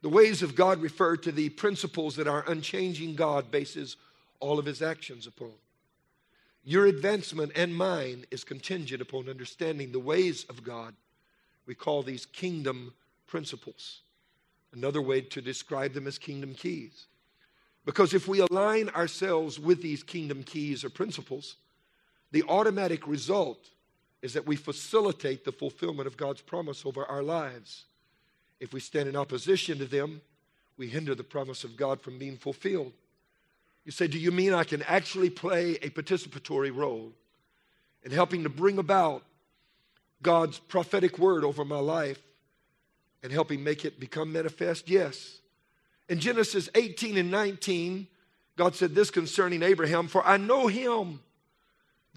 The 0.02 0.08
ways 0.08 0.42
of 0.42 0.54
God 0.54 0.80
refer 0.80 1.16
to 1.16 1.32
the 1.32 1.48
principles 1.50 2.16
that 2.16 2.28
our 2.28 2.44
unchanging 2.48 3.16
God 3.16 3.50
bases 3.50 3.96
all 4.40 4.58
of 4.58 4.66
His 4.66 4.82
actions 4.82 5.26
upon. 5.26 5.52
Your 6.64 6.86
advancement 6.86 7.52
and 7.56 7.74
mine 7.74 8.24
is 8.30 8.44
contingent 8.44 9.02
upon 9.02 9.28
understanding 9.28 9.90
the 9.90 9.98
ways 9.98 10.44
of 10.48 10.62
God. 10.62 10.94
We 11.66 11.74
call 11.74 12.02
these 12.02 12.26
kingdom 12.26 12.92
principles. 13.26 14.00
Another 14.72 15.02
way 15.02 15.22
to 15.22 15.40
describe 15.40 15.94
them 15.94 16.06
is 16.06 16.18
kingdom 16.18 16.54
keys. 16.54 17.06
Because 17.84 18.12
if 18.12 18.28
we 18.28 18.40
align 18.40 18.90
ourselves 18.90 19.58
with 19.58 19.80
these 19.80 20.02
kingdom 20.02 20.42
keys 20.42 20.84
or 20.84 20.90
principles, 20.90 21.56
the 22.30 22.44
automatic 22.44 23.06
result 23.06 23.58
is 24.22 24.34
that 24.34 24.46
we 24.46 24.56
facilitate 24.56 25.44
the 25.44 25.52
fulfillment 25.52 26.06
of 26.06 26.16
God's 26.16 26.40
promise 26.40 26.84
over 26.84 27.04
our 27.06 27.22
lives. 27.22 27.84
If 28.60 28.72
we 28.72 28.80
stand 28.80 29.08
in 29.08 29.16
opposition 29.16 29.78
to 29.78 29.86
them, 29.86 30.20
we 30.76 30.88
hinder 30.88 31.14
the 31.14 31.24
promise 31.24 31.64
of 31.64 31.76
God 31.76 32.00
from 32.00 32.18
being 32.18 32.36
fulfilled. 32.36 32.92
You 33.84 33.92
say, 33.92 34.06
Do 34.06 34.18
you 34.18 34.30
mean 34.30 34.52
I 34.52 34.64
can 34.64 34.82
actually 34.82 35.30
play 35.30 35.72
a 35.82 35.90
participatory 35.90 36.74
role 36.74 37.12
in 38.02 38.10
helping 38.10 38.42
to 38.42 38.48
bring 38.48 38.78
about 38.78 39.24
God's 40.22 40.58
prophetic 40.58 41.18
word 41.18 41.44
over 41.44 41.64
my 41.64 41.78
life 41.78 42.20
and 43.22 43.32
helping 43.32 43.62
make 43.62 43.84
it 43.84 44.00
become 44.00 44.32
manifest? 44.32 44.88
Yes. 44.88 45.40
In 46.08 46.20
Genesis 46.20 46.68
18 46.74 47.16
and 47.16 47.30
19, 47.30 48.06
God 48.56 48.74
said 48.74 48.94
this 48.94 49.10
concerning 49.10 49.62
Abraham 49.62 50.08
For 50.08 50.26
I 50.26 50.36
know 50.36 50.66
him, 50.66 51.20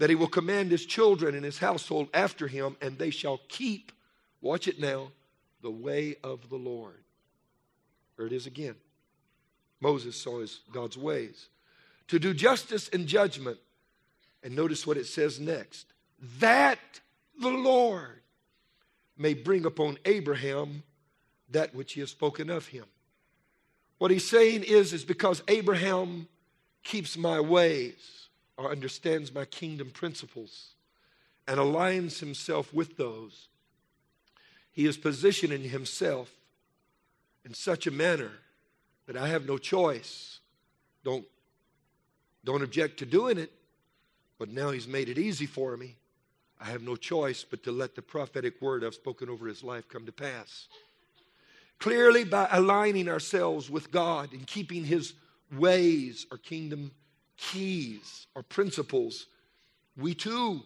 that 0.02 0.10
he 0.10 0.16
will 0.16 0.26
command 0.26 0.72
his 0.72 0.84
children 0.84 1.36
and 1.36 1.44
his 1.44 1.58
household 1.58 2.08
after 2.12 2.48
him, 2.48 2.76
and 2.80 2.98
they 2.98 3.10
shall 3.10 3.38
keep, 3.46 3.92
watch 4.40 4.66
it 4.66 4.80
now, 4.80 5.12
the 5.62 5.70
way 5.70 6.16
of 6.24 6.48
the 6.48 6.56
Lord. 6.56 6.98
There 8.16 8.26
it 8.26 8.32
is 8.32 8.48
again. 8.48 8.74
Moses 9.80 10.16
saw 10.16 10.40
his 10.40 10.58
God's 10.72 10.98
ways. 10.98 11.46
To 12.08 12.18
do 12.18 12.34
justice 12.34 12.88
and 12.88 13.06
judgment. 13.06 13.58
And 14.42 14.56
notice 14.56 14.84
what 14.84 14.96
it 14.96 15.06
says 15.06 15.38
next. 15.38 15.86
That 16.40 16.80
the 17.40 17.50
Lord 17.50 18.22
may 19.16 19.34
bring 19.34 19.64
upon 19.64 19.98
Abraham 20.04 20.82
that 21.50 21.76
which 21.76 21.92
he 21.92 22.00
has 22.00 22.10
spoken 22.10 22.50
of 22.50 22.66
him. 22.66 22.86
What 23.98 24.10
he's 24.10 24.28
saying 24.28 24.64
is, 24.64 24.92
is 24.92 25.04
because 25.04 25.44
Abraham 25.46 26.26
keeps 26.82 27.16
my 27.16 27.38
ways 27.38 28.21
or 28.56 28.70
understands 28.70 29.32
my 29.32 29.44
kingdom 29.44 29.90
principles 29.90 30.74
and 31.46 31.58
aligns 31.58 32.20
himself 32.20 32.72
with 32.72 32.96
those, 32.96 33.48
he 34.70 34.86
is 34.86 34.96
positioning 34.96 35.62
himself 35.62 36.30
in 37.44 37.54
such 37.54 37.86
a 37.86 37.90
manner 37.90 38.30
that 39.06 39.16
I 39.16 39.28
have 39.28 39.46
no 39.46 39.58
choice. 39.58 40.38
Don't, 41.04 41.24
don't 42.44 42.62
object 42.62 42.98
to 42.98 43.06
doing 43.06 43.38
it, 43.38 43.52
but 44.38 44.48
now 44.48 44.70
he's 44.70 44.86
made 44.86 45.08
it 45.08 45.18
easy 45.18 45.46
for 45.46 45.76
me. 45.76 45.96
I 46.60 46.66
have 46.66 46.82
no 46.82 46.94
choice 46.94 47.44
but 47.44 47.64
to 47.64 47.72
let 47.72 47.96
the 47.96 48.02
prophetic 48.02 48.62
word 48.62 48.84
I've 48.84 48.94
spoken 48.94 49.28
over 49.28 49.48
his 49.48 49.64
life 49.64 49.88
come 49.88 50.06
to 50.06 50.12
pass. 50.12 50.68
Clearly, 51.82 52.22
by 52.22 52.46
aligning 52.52 53.08
ourselves 53.08 53.68
with 53.68 53.90
God 53.90 54.32
and 54.32 54.46
keeping 54.46 54.84
His 54.84 55.14
ways 55.50 56.26
or 56.30 56.38
kingdom 56.38 56.92
keys 57.50 58.26
or 58.34 58.42
principles, 58.42 59.26
we 59.96 60.14
too 60.14 60.62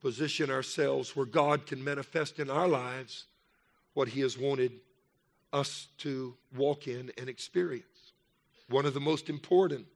position 0.00 0.50
ourselves 0.50 1.14
where 1.14 1.26
God 1.26 1.66
can 1.66 1.82
manifest 1.82 2.38
in 2.38 2.50
our 2.50 2.68
lives 2.68 3.26
what 3.94 4.08
He 4.08 4.20
has 4.20 4.36
wanted 4.36 4.72
us 5.52 5.88
to 5.98 6.34
walk 6.56 6.88
in 6.88 7.12
and 7.16 7.28
experience. 7.28 8.12
One 8.68 8.86
of 8.86 8.94
the 8.94 9.00
most 9.00 9.28
important 9.28 9.86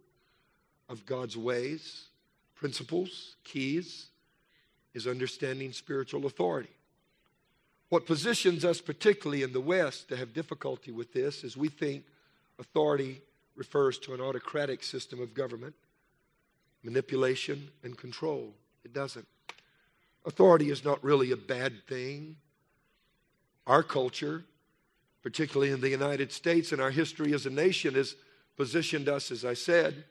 of 0.88 1.04
God's 1.04 1.36
ways, 1.36 2.04
principles, 2.54 3.36
keys, 3.44 4.06
is 4.94 5.06
understanding 5.06 5.72
spiritual 5.72 6.26
authority. 6.26 6.70
What 7.88 8.06
positions 8.06 8.64
us, 8.64 8.80
particularly 8.80 9.42
in 9.42 9.52
the 9.52 9.60
West, 9.60 10.08
to 10.08 10.16
have 10.16 10.32
difficulty 10.32 10.90
with 10.90 11.12
this 11.12 11.44
is 11.44 11.56
we 11.56 11.68
think 11.68 12.04
authority 12.58 13.22
refers 13.58 13.98
to 13.98 14.14
an 14.14 14.20
autocratic 14.20 14.84
system 14.84 15.20
of 15.20 15.34
government, 15.34 15.74
manipulation, 16.84 17.68
and 17.82 17.98
control. 17.98 18.54
It 18.84 18.94
doesn't. 18.94 19.26
Authority 20.24 20.70
is 20.70 20.84
not 20.84 21.02
really 21.02 21.32
a 21.32 21.36
bad 21.36 21.84
thing. 21.86 22.36
Our 23.66 23.82
culture, 23.82 24.44
particularly 25.22 25.72
in 25.72 25.80
the 25.80 25.90
United 25.90 26.30
States 26.32 26.70
and 26.70 26.80
our 26.80 26.90
history 26.90 27.34
as 27.34 27.46
a 27.46 27.50
nation, 27.50 27.94
has 27.94 28.14
positioned 28.56 29.08
us, 29.08 29.30
as 29.32 29.44
I 29.44 29.54
said, 29.54 30.04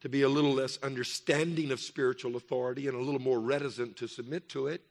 to 0.00 0.08
be 0.08 0.22
a 0.22 0.28
little 0.28 0.52
less 0.52 0.78
understanding 0.82 1.72
of 1.72 1.80
spiritual 1.80 2.36
authority 2.36 2.86
and 2.86 2.96
a 2.96 3.00
little 3.00 3.20
more 3.20 3.40
reticent 3.40 3.96
to 3.96 4.06
submit 4.06 4.48
to 4.50 4.68
it. 4.68 4.82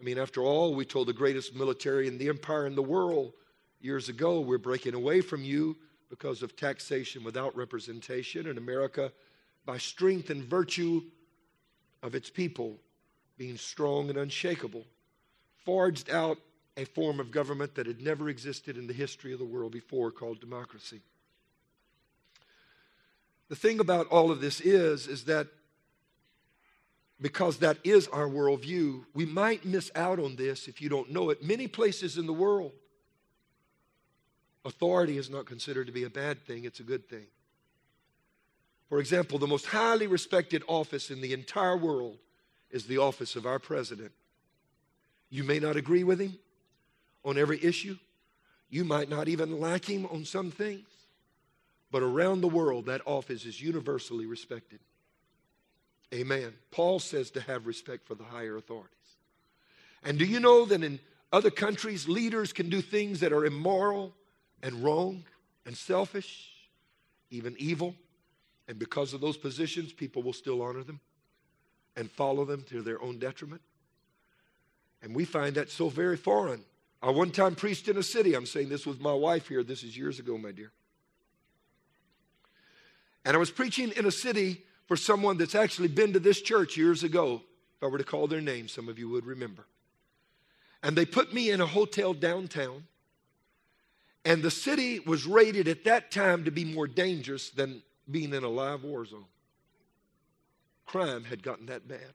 I 0.00 0.04
mean, 0.04 0.18
after 0.18 0.42
all, 0.42 0.74
we 0.74 0.84
told 0.84 1.08
the 1.08 1.12
greatest 1.12 1.54
military 1.54 2.08
in 2.08 2.16
the 2.16 2.28
empire 2.28 2.66
in 2.66 2.74
the 2.74 2.82
world 2.82 3.32
years 3.80 4.08
ago, 4.08 4.40
we're 4.40 4.58
breaking 4.58 4.94
away 4.94 5.20
from 5.20 5.44
you 5.44 5.76
because 6.08 6.42
of 6.42 6.56
taxation 6.56 7.24
without 7.24 7.56
representation. 7.56 8.46
In 8.46 8.58
America, 8.58 9.12
by 9.64 9.78
strength 9.78 10.30
and 10.30 10.42
virtue 10.42 11.02
of 12.02 12.14
its 12.14 12.30
people 12.30 12.76
being 13.36 13.56
strong 13.56 14.08
and 14.08 14.18
unshakable, 14.18 14.84
forged 15.64 16.10
out 16.10 16.38
a 16.76 16.84
form 16.84 17.20
of 17.20 17.30
government 17.30 17.74
that 17.74 17.86
had 17.86 18.00
never 18.00 18.28
existed 18.28 18.76
in 18.76 18.86
the 18.86 18.92
history 18.92 19.32
of 19.32 19.38
the 19.38 19.44
world 19.44 19.72
before 19.72 20.10
called 20.10 20.40
democracy. 20.40 21.00
The 23.48 23.56
thing 23.56 23.80
about 23.80 24.08
all 24.08 24.30
of 24.30 24.40
this 24.40 24.60
is, 24.60 25.06
is 25.06 25.24
that 25.24 25.46
because 27.20 27.58
that 27.58 27.78
is 27.84 28.08
our 28.08 28.28
worldview, 28.28 29.04
we 29.14 29.24
might 29.24 29.64
miss 29.64 29.90
out 29.94 30.18
on 30.18 30.36
this 30.36 30.68
if 30.68 30.82
you 30.82 30.88
don't 30.88 31.10
know 31.10 31.30
it. 31.30 31.42
Many 31.42 31.66
places 31.66 32.18
in 32.18 32.26
the 32.26 32.32
world, 32.32 32.72
authority 34.66 35.16
is 35.16 35.30
not 35.30 35.46
considered 35.46 35.86
to 35.86 35.92
be 35.92 36.04
a 36.04 36.10
bad 36.10 36.44
thing, 36.44 36.64
it's 36.64 36.80
a 36.80 36.84
good 36.84 37.08
thing. 37.08 37.26
For 38.88 38.98
example, 38.98 39.38
the 39.38 39.46
most 39.46 39.66
highly 39.66 40.06
respected 40.06 40.62
office 40.66 41.10
in 41.10 41.20
the 41.20 41.32
entire 41.32 41.76
world 41.76 42.18
is 42.70 42.86
the 42.86 42.98
office 42.98 43.36
of 43.36 43.46
our 43.46 43.58
president. 43.58 44.12
You 45.30 45.44
may 45.44 45.58
not 45.58 45.76
agree 45.76 46.04
with 46.04 46.20
him 46.20 46.38
on 47.24 47.38
every 47.38 47.62
issue, 47.64 47.96
you 48.68 48.84
might 48.84 49.08
not 49.08 49.28
even 49.28 49.60
like 49.60 49.84
him 49.84 50.06
on 50.06 50.24
some 50.24 50.50
things, 50.50 50.86
but 51.90 52.02
around 52.02 52.40
the 52.40 52.48
world, 52.48 52.86
that 52.86 53.00
office 53.04 53.44
is 53.44 53.60
universally 53.60 54.26
respected. 54.26 54.80
Amen. 56.12 56.52
Paul 56.70 56.98
says 56.98 57.30
to 57.32 57.40
have 57.40 57.66
respect 57.66 58.06
for 58.06 58.14
the 58.14 58.24
higher 58.24 58.56
authorities. 58.56 58.92
And 60.04 60.18
do 60.18 60.24
you 60.24 60.38
know 60.38 60.64
that 60.64 60.82
in 60.82 61.00
other 61.32 61.50
countries, 61.50 62.08
leaders 62.08 62.52
can 62.52 62.68
do 62.68 62.80
things 62.80 63.20
that 63.20 63.32
are 63.32 63.44
immoral 63.44 64.14
and 64.62 64.82
wrong 64.82 65.24
and 65.64 65.76
selfish, 65.76 66.50
even 67.30 67.54
evil? 67.58 67.94
And 68.68 68.78
because 68.78 69.12
of 69.12 69.20
those 69.20 69.36
positions, 69.36 69.92
people 69.92 70.22
will 70.22 70.32
still 70.32 70.62
honor 70.62 70.82
them 70.82 71.00
and 71.96 72.10
follow 72.10 72.44
them 72.44 72.62
to 72.68 72.82
their 72.82 73.00
own 73.00 73.18
detriment. 73.18 73.62
And 75.02 75.14
we 75.14 75.24
find 75.24 75.54
that 75.54 75.70
so 75.70 75.88
very 75.88 76.16
foreign. 76.16 76.64
I 77.02 77.10
one 77.10 77.30
time 77.30 77.54
preached 77.54 77.88
in 77.88 77.96
a 77.96 78.02
city. 78.02 78.34
I'm 78.34 78.46
saying 78.46 78.68
this 78.68 78.86
with 78.86 79.00
my 79.00 79.12
wife 79.12 79.48
here. 79.48 79.62
This 79.62 79.82
is 79.82 79.96
years 79.96 80.18
ago, 80.18 80.36
my 80.36 80.50
dear. 80.50 80.72
And 83.24 83.36
I 83.36 83.38
was 83.38 83.50
preaching 83.50 83.92
in 83.96 84.06
a 84.06 84.10
city 84.10 84.64
for 84.86 84.96
someone 84.96 85.36
that's 85.36 85.54
actually 85.54 85.88
been 85.88 86.12
to 86.12 86.20
this 86.20 86.40
church 86.40 86.76
years 86.76 87.02
ago. 87.02 87.42
If 87.76 87.82
I 87.82 87.86
were 87.86 87.98
to 87.98 88.04
call 88.04 88.26
their 88.26 88.40
name, 88.40 88.68
some 88.68 88.88
of 88.88 88.98
you 88.98 89.08
would 89.10 89.26
remember. 89.26 89.66
And 90.82 90.96
they 90.96 91.04
put 91.04 91.34
me 91.34 91.50
in 91.50 91.60
a 91.60 91.66
hotel 91.66 92.14
downtown. 92.14 92.84
And 94.26 94.42
the 94.42 94.50
city 94.50 94.98
was 94.98 95.24
rated 95.24 95.68
at 95.68 95.84
that 95.84 96.10
time 96.10 96.44
to 96.46 96.50
be 96.50 96.64
more 96.64 96.88
dangerous 96.88 97.50
than 97.50 97.80
being 98.10 98.34
in 98.34 98.42
a 98.42 98.48
live 98.48 98.82
war 98.82 99.06
zone. 99.06 99.24
Crime 100.84 101.22
had 101.22 101.44
gotten 101.44 101.66
that 101.66 101.86
bad. 101.86 102.12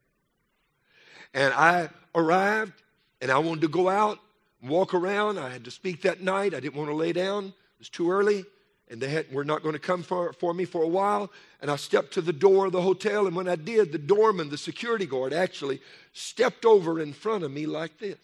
And 1.33 1.53
I 1.53 1.87
arrived 2.13 2.73
and 3.21 3.31
I 3.31 3.37
wanted 3.37 3.61
to 3.61 3.69
go 3.69 3.87
out 3.87 4.19
and 4.61 4.69
walk 4.69 4.93
around. 4.93 5.39
I 5.39 5.49
had 5.51 5.63
to 5.63 5.71
speak 5.71 6.01
that 6.01 6.19
night. 6.19 6.53
I 6.53 6.59
didn't 6.59 6.75
want 6.75 6.89
to 6.89 6.95
lay 6.95 7.13
down, 7.13 7.45
it 7.45 7.79
was 7.79 7.87
too 7.87 8.11
early. 8.11 8.43
and 8.89 8.99
they 8.99 9.07
had, 9.07 9.31
were 9.31 9.45
not 9.45 9.63
going 9.63 9.73
to 9.73 9.79
come 9.79 10.03
for, 10.03 10.33
for 10.33 10.53
me 10.53 10.65
for 10.65 10.83
a 10.83 10.87
while. 10.87 11.31
And 11.61 11.71
I 11.71 11.77
stepped 11.77 12.13
to 12.15 12.21
the 12.21 12.33
door 12.33 12.65
of 12.65 12.73
the 12.73 12.81
hotel, 12.81 13.25
and 13.25 13.33
when 13.37 13.47
I 13.47 13.55
did, 13.55 13.93
the 13.93 13.97
doorman, 13.97 14.49
the 14.49 14.57
security 14.57 15.05
guard, 15.05 15.31
actually 15.31 15.79
stepped 16.11 16.65
over 16.65 16.99
in 16.99 17.13
front 17.13 17.45
of 17.45 17.51
me 17.51 17.65
like 17.65 17.99
this. 17.99 18.19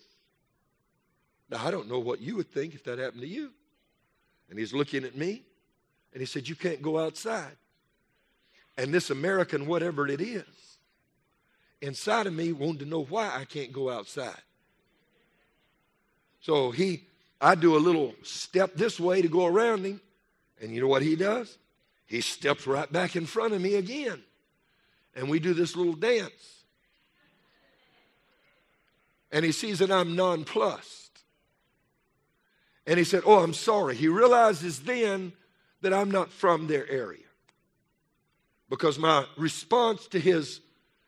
Now, 1.49 1.65
I 1.65 1.71
don't 1.71 1.87
know 1.87 1.99
what 1.99 2.19
you 2.19 2.35
would 2.35 2.51
think 2.51 2.75
if 2.75 2.83
that 2.83 2.99
happened 2.99 3.21
to 3.21 3.27
you. 3.27 3.51
And 4.49 4.57
he's 4.57 4.73
looking 4.73 5.03
at 5.03 5.15
me, 5.15 5.43
and 6.13 6.21
he 6.21 6.25
said, 6.25 6.47
You 6.47 6.55
can't 6.55 6.81
go 6.81 6.99
outside. 6.99 7.55
And 8.77 8.93
this 8.93 9.09
American, 9.09 9.65
whatever 9.65 10.07
it 10.07 10.21
is, 10.21 10.45
inside 11.81 12.27
of 12.27 12.33
me 12.33 12.53
wanted 12.53 12.79
to 12.79 12.85
know 12.85 13.03
why 13.03 13.31
I 13.33 13.45
can't 13.45 13.73
go 13.73 13.89
outside. 13.89 14.41
So 16.41 16.71
he, 16.71 17.03
I 17.41 17.55
do 17.55 17.75
a 17.75 17.79
little 17.79 18.13
step 18.23 18.75
this 18.75 18.99
way 18.99 19.21
to 19.21 19.27
go 19.27 19.45
around 19.45 19.83
him, 19.83 19.99
and 20.61 20.71
you 20.71 20.81
know 20.81 20.87
what 20.87 21.01
he 21.01 21.15
does? 21.15 21.57
He 22.05 22.21
steps 22.21 22.65
right 22.65 22.91
back 22.91 23.15
in 23.15 23.25
front 23.25 23.53
of 23.53 23.61
me 23.61 23.75
again. 23.75 24.23
And 25.15 25.29
we 25.29 25.39
do 25.39 25.53
this 25.53 25.75
little 25.75 25.93
dance. 25.93 26.63
And 29.31 29.43
he 29.43 29.51
sees 29.51 29.79
that 29.79 29.91
I'm 29.91 30.15
nonplussed. 30.15 31.06
And 32.87 32.97
he 32.97 33.03
said, 33.03 33.23
Oh, 33.25 33.43
I'm 33.43 33.53
sorry. 33.53 33.95
He 33.95 34.07
realizes 34.07 34.79
then 34.79 35.33
that 35.81 35.93
I'm 35.93 36.09
not 36.09 36.31
from 36.31 36.67
their 36.67 36.89
area. 36.89 37.25
Because 38.69 38.97
my 38.97 39.25
response 39.37 40.07
to 40.07 40.19
his 40.19 40.61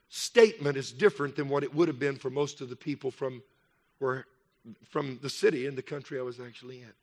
statement 0.10 0.78
is 0.78 0.92
different 0.92 1.36
than 1.36 1.50
what 1.50 1.64
it 1.64 1.74
would 1.74 1.88
have 1.88 2.00
been 2.00 2.18
for 2.18 2.30
most 2.30 2.62
of 2.62 2.70
the 2.70 2.76
people 2.76 3.12
from, 3.12 3.42
where, 4.00 4.26
from 4.90 5.20
the 5.22 5.30
city 5.30 5.66
and 5.68 5.78
the 5.78 5.82
country 5.82 6.20
I 6.20 6.24
was 6.24 6.40
actually 6.40 6.82
in. 6.82 6.94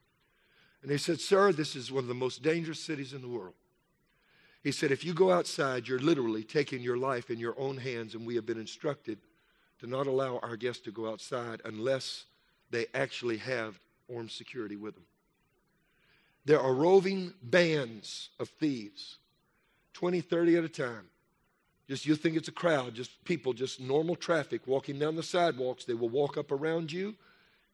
And 0.83 0.91
he 0.91 0.99
said, 0.99 1.21
Sir, 1.21 1.53
this 1.53 1.75
is 1.75 1.91
one 1.91 2.05
of 2.05 2.09
the 2.09 2.15
most 2.15 2.43
dangerous 2.43 2.79
cities 2.79 3.13
in 3.13 3.23
the 3.23 3.29
world. 3.29 3.55
He 4.63 4.73
said, 4.73 4.91
If 4.91 5.05
you 5.05 5.15
go 5.15 5.33
outside, 5.33 5.89
you're 5.89 5.99
literally 5.99 6.43
taking 6.43 6.81
your 6.81 6.99
life 6.99 7.31
in 7.31 7.39
your 7.39 7.59
own 7.59 7.79
hands, 7.79 8.15
and 8.15 8.27
we 8.27 8.35
have 8.35 8.47
been 8.47 8.61
instructed 8.61 9.19
to 9.81 9.87
not 9.87 10.07
allow 10.07 10.39
our 10.39 10.57
guests 10.57 10.83
to 10.85 10.91
go 10.91 11.09
outside 11.09 11.63
unless 11.65 12.25
they 12.71 12.87
actually 12.95 13.39
have 13.39 13.79
armed 14.15 14.31
security 14.31 14.77
with 14.77 14.95
them. 14.95 15.05
There 16.45 16.61
are 16.61 16.73
roving 16.73 17.35
bands 17.43 18.31
of 18.39 18.49
thieves, 18.49 19.17
20, 19.95 20.21
30 20.21 20.57
at 20.57 20.65
a 20.65 20.69
time. 20.69 21.09
Just 21.89 22.07
you 22.07 22.17
think 22.17 22.37
it's 22.37 22.49
a 22.49 22.53
crowd, 22.53 22.95
just 22.95 23.25
people, 23.25 23.53
just 23.53 23.81
normal 23.81 24.17
traffic 24.17 24.67
walking 24.67 24.99
down 24.99 25.17
the 25.17 25.23
sidewalks. 25.23 25.85
They 25.85 25.95
will 25.95 26.09
walk 26.09 26.37
up 26.37 26.51
around 26.51 26.93
you, 26.93 27.15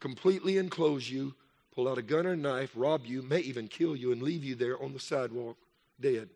completely 0.00 0.58
enclose 0.58 1.10
you, 1.10 1.34
pull 1.74 1.88
out 1.88 1.98
a 1.98 2.02
gun 2.02 2.26
or 2.26 2.36
knife, 2.36 2.72
rob 2.74 3.06
you, 3.06 3.22
may 3.22 3.40
even 3.40 3.68
kill 3.68 3.96
you, 3.96 4.12
and 4.12 4.22
leave 4.22 4.44
you 4.44 4.54
there 4.54 4.82
on 4.82 4.92
the 4.92 5.00
sidewalk 5.00 5.56
dead 6.00 6.28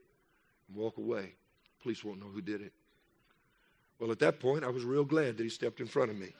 and 0.68 0.76
walk 0.76 0.96
away. 0.96 1.32
Police 1.82 2.02
won't 2.02 2.20
know 2.20 2.30
who 2.32 2.40
did 2.40 2.62
it. 2.62 2.72
Well, 3.98 4.10
at 4.10 4.18
that 4.18 4.40
point, 4.40 4.64
I 4.64 4.68
was 4.68 4.84
real 4.84 5.04
glad 5.04 5.36
that 5.36 5.42
he 5.42 5.48
stepped 5.48 5.80
in 5.80 5.86
front 5.86 6.10
of 6.10 6.16
me. 6.16 6.32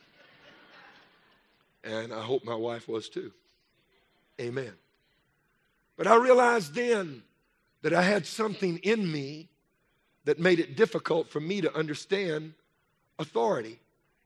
And 1.85 2.13
I 2.13 2.21
hope 2.21 2.45
my 2.45 2.55
wife 2.55 2.89
was 2.89 3.09
too. 3.09 3.33
Amen. 4.41 4.73
But 5.97 6.07
I 6.07 6.17
realized 6.17 6.75
then 6.75 7.23
that 7.83 7.93
I 7.93 8.03
had 8.03 8.27
something 8.27 8.79
in 8.79 9.11
me 9.11 9.49
that 10.25 10.39
made 10.39 10.61
it 10.61 10.77
difficult 10.77 11.31
for 11.31 11.41
me 11.41 11.61
to 11.61 11.75
understand 11.75 12.53
authority 13.19 13.79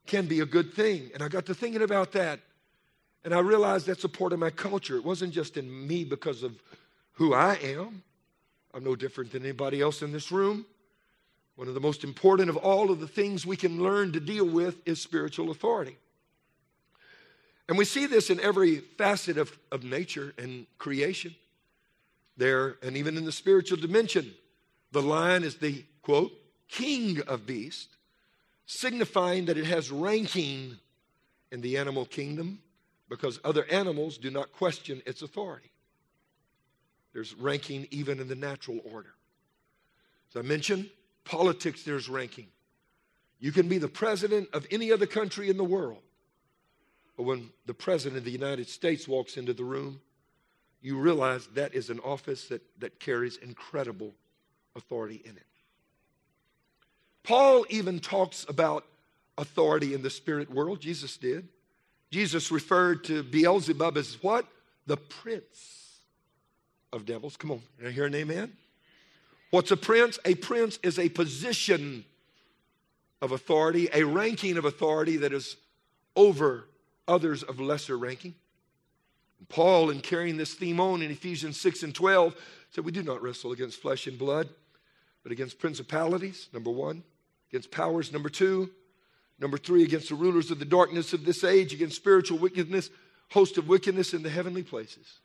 can 0.07 0.27
be 0.27 0.41
a 0.41 0.47
good 0.47 0.73
thing. 0.75 1.11
And 1.15 1.23
I 1.23 1.29
got 1.29 1.47
to 1.47 1.55
thinking 1.55 1.83
about 1.83 2.13
that. 2.13 2.41
And 3.25 3.35
I 3.35 3.41
realized 3.41 3.87
that's 3.87 4.05
a 4.05 4.09
part 4.09 4.33
of 4.33 4.39
my 4.39 4.51
culture. 4.51 4.97
It 4.97 5.05
wasn't 5.05 5.33
just 5.33 5.57
in 5.57 5.87
me 5.87 6.05
because 6.05 6.43
of 6.43 6.61
who 7.13 7.35
I 7.35 7.55
am. 7.57 8.03
I'm 8.73 8.83
no 8.83 8.97
different 8.97 9.31
than 9.33 9.43
anybody 9.43 9.81
else 9.81 10.03
in 10.03 10.11
this 10.11 10.33
room. 10.33 10.65
One 11.57 11.69
of 11.69 11.75
the 11.75 11.81
most 11.81 12.03
important 12.03 12.49
of 12.49 12.57
all 12.57 12.91
of 12.91 13.01
the 13.01 13.07
things 13.07 13.45
we 13.45 13.57
can 13.57 13.83
learn 13.83 14.13
to 14.13 14.21
deal 14.21 14.47
with 14.47 14.77
is 14.87 15.01
spiritual 15.03 15.51
authority. 15.51 15.99
And 17.71 17.79
we 17.79 17.85
see 17.85 18.07
this 18.07 18.31
in 18.31 18.41
every 18.41 18.79
facet 18.79 19.39
of, 19.39 19.57
of 19.71 19.85
nature 19.85 20.35
and 20.37 20.67
creation. 20.77 21.37
There, 22.37 22.79
and 22.83 22.97
even 22.97 23.17
in 23.17 23.25
the 23.25 23.31
spiritual 23.31 23.79
dimension, 23.79 24.35
the 24.91 25.01
lion 25.01 25.45
is 25.45 25.55
the 25.55 25.85
quote, 26.03 26.33
king 26.67 27.23
of 27.29 27.47
beasts, 27.47 27.97
signifying 28.67 29.45
that 29.45 29.57
it 29.57 29.67
has 29.67 29.89
ranking 29.93 30.79
in 31.53 31.61
the 31.61 31.79
animal 31.79 32.07
kingdom 32.07 32.59
because 33.09 33.39
other 33.45 33.65
animals 33.71 34.19
do 34.19 34.33
not 34.33 34.51
question 34.51 35.01
its 35.07 35.23
authority. 35.23 35.71
There's 37.13 37.35
ranking 37.35 37.87
even 37.93 38.19
in 38.19 38.27
the 38.27 38.35
natural 38.35 38.81
order. 38.93 39.15
As 40.31 40.37
I 40.37 40.43
mentioned, 40.43 40.91
politics, 41.23 41.85
there's 41.85 42.09
ranking. 42.09 42.49
You 43.39 43.53
can 43.53 43.69
be 43.69 43.79
the 43.79 43.87
president 43.87 44.49
of 44.53 44.67
any 44.73 44.91
other 44.91 45.07
country 45.07 45.51
in 45.51 45.57
the 45.57 45.63
world, 45.63 46.03
but 47.21 47.27
when 47.27 47.51
the 47.67 47.75
president 47.75 48.17
of 48.17 48.25
the 48.25 48.31
United 48.31 48.67
States 48.67 49.07
walks 49.07 49.37
into 49.37 49.53
the 49.53 49.63
room, 49.63 50.01
you 50.81 50.97
realize 50.97 51.47
that 51.49 51.75
is 51.75 51.91
an 51.91 52.01
office 52.01 52.49
that, 52.49 52.63
that 52.79 52.99
carries 52.99 53.37
incredible 53.37 54.15
authority 54.75 55.21
in 55.27 55.37
it. 55.37 55.47
Paul 57.23 57.67
even 57.69 58.01
talks 58.01 58.47
about 58.49 58.87
authority 59.37 59.93
in 59.93 60.01
the 60.01 60.09
spirit 60.09 60.51
world. 60.51 60.81
Jesus 60.81 61.19
did. 61.19 61.47
Jesus 62.11 62.51
referred 62.51 63.05
to 63.05 63.23
Beelzebub 63.23 63.99
as 63.99 64.17
what? 64.23 64.47
The 64.87 64.97
prince 64.97 65.99
of 66.91 67.05
devils. 67.05 67.37
Come 67.37 67.51
on, 67.51 67.61
can 67.77 67.89
I 67.89 67.91
hear 67.91 68.07
an 68.07 68.15
amen? 68.15 68.51
What's 69.51 69.71
a 69.71 69.77
prince? 69.77 70.19
A 70.25 70.37
prince 70.37 70.79
is 70.83 70.99
a 70.99 71.11
position 71.11 72.07
of 73.21 73.33
authority, 73.33 73.91
a 73.93 74.05
ranking 74.05 74.57
of 74.57 74.65
authority 74.65 75.19
that 75.19 75.35
is 75.35 75.59
over 76.17 76.65
others 77.11 77.43
of 77.43 77.61
lesser 77.61 77.99
ranking. 77.99 78.35
Paul, 79.49 79.91
in 79.91 80.01
carrying 80.01 80.37
this 80.37 80.55
theme 80.55 80.81
on 80.81 81.03
in 81.03 81.11
Ephesians 81.11 81.61
6 81.61 81.83
and 81.83 81.95
12, 81.95 82.37
said, 82.71 82.85
We 82.85 82.93
do 82.93 83.03
not 83.03 83.23
wrestle 83.23 83.53
against 83.53 83.81
flesh 83.81 84.07
and 84.07 84.19
blood, 84.19 84.49
but 85.23 85.33
against 85.33 85.59
principalities, 85.59 86.49
number 86.53 86.71
one, 86.71 87.03
against 87.51 87.71
powers, 87.71 88.13
number 88.13 88.29
two, 88.29 88.71
Number 89.41 89.57
three, 89.57 89.83
against 89.83 90.11
the 90.11 90.15
rulers 90.15 90.51
of 90.51 90.59
the 90.59 90.67
darkness 90.67 91.15
of 91.15 91.25
this 91.25 91.43
age, 91.43 91.73
against 91.73 91.97
spiritual 91.97 92.39
wickedness, 92.39 92.91
host 93.31 93.57
of 93.57 93.69
wickedness 93.69 94.13
in 94.13 94.23
the 94.23 94.29
heavenly 94.29 94.63
places. 94.63 95.21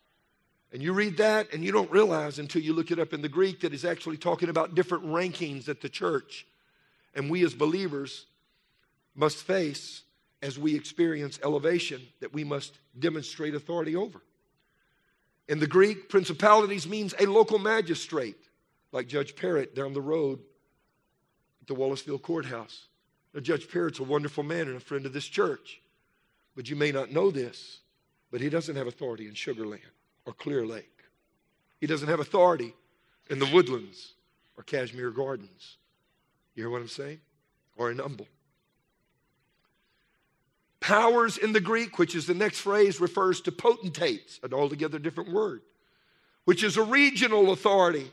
And 0.72 0.82
you 0.82 0.94
read 0.94 1.18
that, 1.18 1.54
and 1.54 1.64
you 1.64 1.72
don't 1.72 1.92
realize 1.92 2.40
until 2.40 2.62
you 2.62 2.74
look 2.74 2.92
it 2.92 3.00
up 3.00 3.14
in 3.14 3.22
the 3.22 3.30
Greek 3.30 3.62
that 3.62 3.74
is 3.74 3.84
actually 3.84 4.18
talking 4.18 4.50
about 4.50 4.74
different 4.74 5.06
rankings 5.06 5.66
that 5.66 5.82
the 5.82 5.90
church 5.90 6.48
and 7.14 7.30
we 7.30 7.44
as 7.44 7.54
believers 7.54 8.26
must 9.16 9.38
face 9.38 10.02
as 10.46 10.60
we 10.60 10.76
experience 10.76 11.40
elevation 11.44 12.00
that 12.20 12.32
we 12.32 12.44
must 12.44 12.78
demonstrate 13.00 13.56
authority 13.56 13.96
over. 13.96 14.22
In 15.48 15.60
the 15.60 15.66
Greek, 15.66 16.08
principalities 16.08 16.88
means 16.88 17.16
a 17.20 17.26
local 17.26 17.58
magistrate, 17.58 18.38
like 18.92 19.08
Judge 19.08 19.36
Parrott 19.36 19.74
down 19.74 19.94
the 19.94 20.02
road 20.02 20.40
at 21.62 21.68
the 21.68 21.74
Wallisville 21.74 22.22
Courthouse. 22.22 22.90
Now, 23.34 23.40
Judge 23.40 23.68
Parrott's 23.68 23.98
a 23.98 24.04
wonderful 24.04 24.44
man 24.44 24.68
and 24.68 24.78
a 24.78 24.80
friend 24.80 25.08
of 25.08 25.14
this 25.14 25.26
church. 25.26 25.82
But 26.56 26.70
you 26.70 26.76
may 26.76 26.92
not 26.92 27.12
know 27.12 27.32
this, 27.32 27.80
but 28.30 28.40
he 28.40 28.50
doesn't 28.50 28.76
have 28.76 28.86
authority 28.86 29.28
in 29.28 29.34
Sugar 29.34 29.66
Land 29.66 29.82
or 30.28 30.34
Clear 30.34 30.64
Lake. 30.64 31.02
He 31.82 31.88
doesn't 31.88 32.08
have 32.08 32.20
authority 32.20 32.76
in 33.32 33.40
the 33.40 33.48
woodlands 33.48 34.14
or 34.58 34.64
Cashmere 34.64 35.10
Gardens. 35.10 35.78
You 36.54 36.64
hear 36.64 36.70
what 36.70 36.82
I'm 36.82 36.88
saying? 36.88 37.20
Or 37.76 37.90
in 37.90 37.98
Humble. 37.98 38.28
Powers 40.86 41.40
in 41.40 41.52
the 41.52 41.60
Greek, 41.60 41.98
which 41.98 42.14
is 42.14 42.28
the 42.28 42.36
next 42.36 42.60
phrase, 42.60 43.02
refers 43.02 43.42
to 43.42 43.52
potentates, 43.52 44.40
an 44.44 44.54
altogether 44.54 45.00
different 45.00 45.34
word, 45.34 45.64
which 46.44 46.64
is 46.64 46.78
a 46.78 46.84
regional 46.84 47.52
authority, 47.52 48.12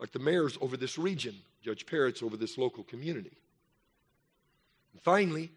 like 0.00 0.10
the 0.10 0.18
mayor's 0.18 0.58
over 0.60 0.76
this 0.76 0.98
region, 0.98 1.36
Judge 1.62 1.86
Parrott's 1.86 2.20
over 2.20 2.36
this 2.36 2.58
local 2.58 2.82
community. 2.82 3.38
And 4.92 5.00
finally, 5.02 5.52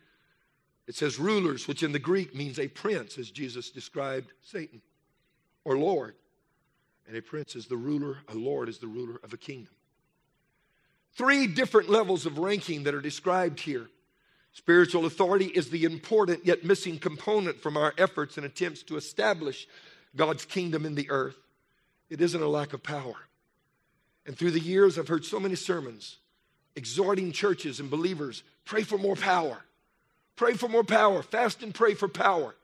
it 0.85 0.93
says 0.93 1.17
rulers, 1.17 1.67
which 1.67 1.81
in 1.81 1.91
the 1.91 1.97
Greek 1.97 2.35
means 2.35 2.59
a 2.59 2.67
prince, 2.67 3.17
as 3.17 3.31
Jesus 3.31 3.71
described 3.71 4.31
Satan, 4.43 4.83
or 5.65 5.75
Lord. 5.75 6.13
And 7.07 7.17
a 7.17 7.21
prince 7.23 7.55
is 7.55 7.65
the 7.65 7.77
ruler, 7.77 8.19
a 8.27 8.35
Lord 8.35 8.69
is 8.69 8.77
the 8.77 8.85
ruler 8.85 9.19
of 9.23 9.33
a 9.33 9.37
kingdom. 9.37 9.73
Three 11.13 11.47
different 11.47 11.89
levels 11.89 12.27
of 12.27 12.37
ranking 12.37 12.83
that 12.83 12.93
are 12.93 13.01
described 13.01 13.59
here. 13.59 13.89
Spiritual 14.57 15.05
authority 15.05 15.45
is 15.45 15.69
the 15.69 15.83
important 15.83 16.43
yet 16.43 16.63
missing 16.63 16.97
component 16.97 17.61
from 17.61 17.77
our 17.77 17.93
efforts 17.95 18.37
and 18.37 18.45
attempts 18.45 18.81
to 18.81 18.97
establish 18.97 19.67
God's 20.15 20.45
kingdom 20.45 20.83
in 20.83 20.95
the 20.95 21.11
earth. 21.11 21.37
It 22.09 22.21
isn't 22.21 22.41
a 22.41 22.47
lack 22.47 22.73
of 22.73 22.81
power. 22.81 23.13
And 24.25 24.35
through 24.35 24.49
the 24.49 24.59
years, 24.59 24.97
I've 24.97 25.09
heard 25.09 25.25
so 25.25 25.39
many 25.39 25.53
sermons 25.53 26.17
exhorting 26.75 27.33
churches 27.33 27.79
and 27.79 27.91
believers 27.91 28.41
pray 28.65 28.81
for 28.81 28.97
more 28.97 29.15
power. 29.15 29.63
Pray 30.35 30.53
for 30.53 30.67
more 30.67 30.83
power. 30.83 31.21
Fast 31.21 31.61
and 31.61 31.71
pray 31.71 31.93
for 31.93 32.07
power. 32.07 32.55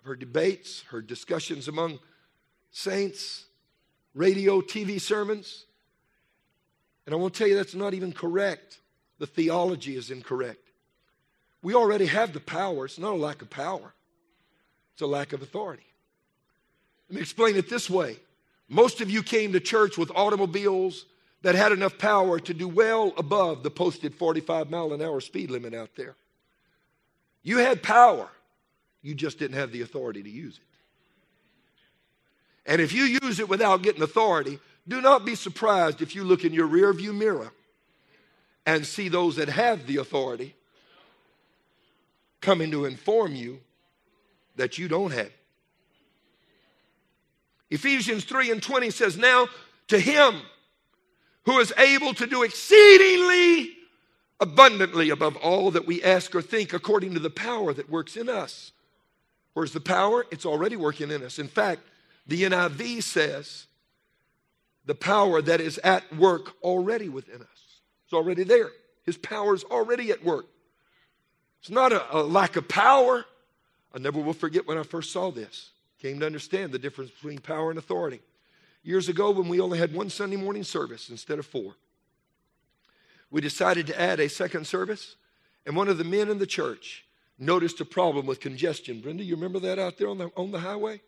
I've 0.00 0.04
heard 0.04 0.18
debates, 0.18 0.82
heard 0.88 1.06
discussions 1.06 1.68
among 1.68 2.00
saints 2.72 3.44
radio, 4.14 4.60
TV 4.60 5.00
sermons. 5.00 5.66
And 7.06 7.14
I 7.14 7.18
want 7.18 7.34
to 7.34 7.38
tell 7.38 7.46
you 7.46 7.54
that's 7.54 7.76
not 7.76 7.94
even 7.94 8.12
correct. 8.12 8.80
The 9.20 9.28
theology 9.28 9.94
is 9.94 10.10
incorrect. 10.10 10.65
We 11.66 11.74
already 11.74 12.06
have 12.06 12.32
the 12.32 12.38
power. 12.38 12.84
It's 12.84 12.96
not 12.96 13.14
a 13.14 13.16
lack 13.16 13.42
of 13.42 13.50
power, 13.50 13.92
it's 14.92 15.02
a 15.02 15.06
lack 15.06 15.32
of 15.32 15.42
authority. 15.42 15.82
Let 17.08 17.16
me 17.16 17.20
explain 17.20 17.56
it 17.56 17.68
this 17.68 17.90
way. 17.90 18.18
Most 18.68 19.00
of 19.00 19.10
you 19.10 19.24
came 19.24 19.52
to 19.52 19.58
church 19.58 19.98
with 19.98 20.12
automobiles 20.14 21.06
that 21.42 21.56
had 21.56 21.72
enough 21.72 21.98
power 21.98 22.38
to 22.38 22.54
do 22.54 22.68
well 22.68 23.12
above 23.18 23.64
the 23.64 23.70
posted 23.72 24.14
45 24.14 24.70
mile 24.70 24.92
an 24.92 25.02
hour 25.02 25.20
speed 25.20 25.50
limit 25.50 25.74
out 25.74 25.90
there. 25.96 26.14
You 27.42 27.58
had 27.58 27.82
power, 27.82 28.28
you 29.02 29.16
just 29.16 29.40
didn't 29.40 29.56
have 29.56 29.72
the 29.72 29.82
authority 29.82 30.22
to 30.22 30.30
use 30.30 30.58
it. 30.58 32.70
And 32.70 32.80
if 32.80 32.92
you 32.92 33.18
use 33.22 33.40
it 33.40 33.48
without 33.48 33.82
getting 33.82 34.02
authority, 34.02 34.60
do 34.86 35.00
not 35.00 35.24
be 35.24 35.34
surprised 35.34 36.00
if 36.00 36.14
you 36.14 36.22
look 36.22 36.44
in 36.44 36.52
your 36.52 36.68
rearview 36.68 37.12
mirror 37.12 37.50
and 38.64 38.86
see 38.86 39.08
those 39.08 39.34
that 39.34 39.48
have 39.48 39.88
the 39.88 39.96
authority 39.96 40.54
coming 42.40 42.70
to 42.70 42.84
inform 42.84 43.34
you 43.34 43.60
that 44.56 44.78
you 44.78 44.88
don't 44.88 45.12
have. 45.12 45.30
Ephesians 47.70 48.24
3 48.24 48.52
and 48.52 48.62
20 48.62 48.90
says, 48.90 49.16
Now 49.16 49.48
to 49.88 49.98
him 49.98 50.40
who 51.44 51.58
is 51.58 51.72
able 51.78 52.14
to 52.14 52.26
do 52.26 52.42
exceedingly 52.42 53.72
abundantly 54.40 55.10
above 55.10 55.36
all 55.36 55.70
that 55.70 55.86
we 55.86 56.02
ask 56.02 56.34
or 56.34 56.42
think, 56.42 56.72
according 56.72 57.14
to 57.14 57.20
the 57.20 57.30
power 57.30 57.72
that 57.72 57.90
works 57.90 58.16
in 58.16 58.28
us. 58.28 58.72
Where's 59.54 59.72
the 59.72 59.80
power? 59.80 60.26
It's 60.30 60.44
already 60.44 60.76
working 60.76 61.10
in 61.10 61.22
us. 61.22 61.38
In 61.38 61.48
fact, 61.48 61.82
the 62.26 62.42
NIV 62.42 63.02
says 63.02 63.66
the 64.84 64.94
power 64.94 65.40
that 65.40 65.60
is 65.60 65.78
at 65.78 66.14
work 66.16 66.52
already 66.62 67.08
within 67.08 67.40
us. 67.40 67.80
It's 68.04 68.12
already 68.12 68.44
there. 68.44 68.70
His 69.04 69.16
power 69.16 69.54
is 69.54 69.64
already 69.64 70.10
at 70.10 70.22
work. 70.24 70.46
It's 71.66 71.72
not 71.72 71.92
a, 71.92 72.16
a 72.16 72.22
lack 72.22 72.54
of 72.54 72.68
power. 72.68 73.24
I 73.92 73.98
never 73.98 74.20
will 74.20 74.34
forget 74.34 74.68
when 74.68 74.78
I 74.78 74.84
first 74.84 75.10
saw 75.10 75.32
this. 75.32 75.70
Came 76.00 76.20
to 76.20 76.26
understand 76.26 76.70
the 76.70 76.78
difference 76.78 77.10
between 77.10 77.40
power 77.40 77.70
and 77.70 77.78
authority. 77.78 78.20
Years 78.84 79.08
ago, 79.08 79.32
when 79.32 79.48
we 79.48 79.58
only 79.58 79.76
had 79.76 79.92
one 79.92 80.08
Sunday 80.08 80.36
morning 80.36 80.62
service 80.62 81.10
instead 81.10 81.40
of 81.40 81.46
four, 81.46 81.74
we 83.32 83.40
decided 83.40 83.88
to 83.88 84.00
add 84.00 84.20
a 84.20 84.28
second 84.28 84.64
service, 84.68 85.16
and 85.66 85.74
one 85.74 85.88
of 85.88 85.98
the 85.98 86.04
men 86.04 86.28
in 86.30 86.38
the 86.38 86.46
church 86.46 87.04
noticed 87.36 87.80
a 87.80 87.84
problem 87.84 88.26
with 88.26 88.38
congestion. 88.38 89.00
Brenda, 89.00 89.24
you 89.24 89.34
remember 89.34 89.58
that 89.58 89.80
out 89.80 89.98
there 89.98 90.06
on 90.06 90.18
the, 90.18 90.30
on 90.36 90.52
the 90.52 90.60
highway? 90.60 91.00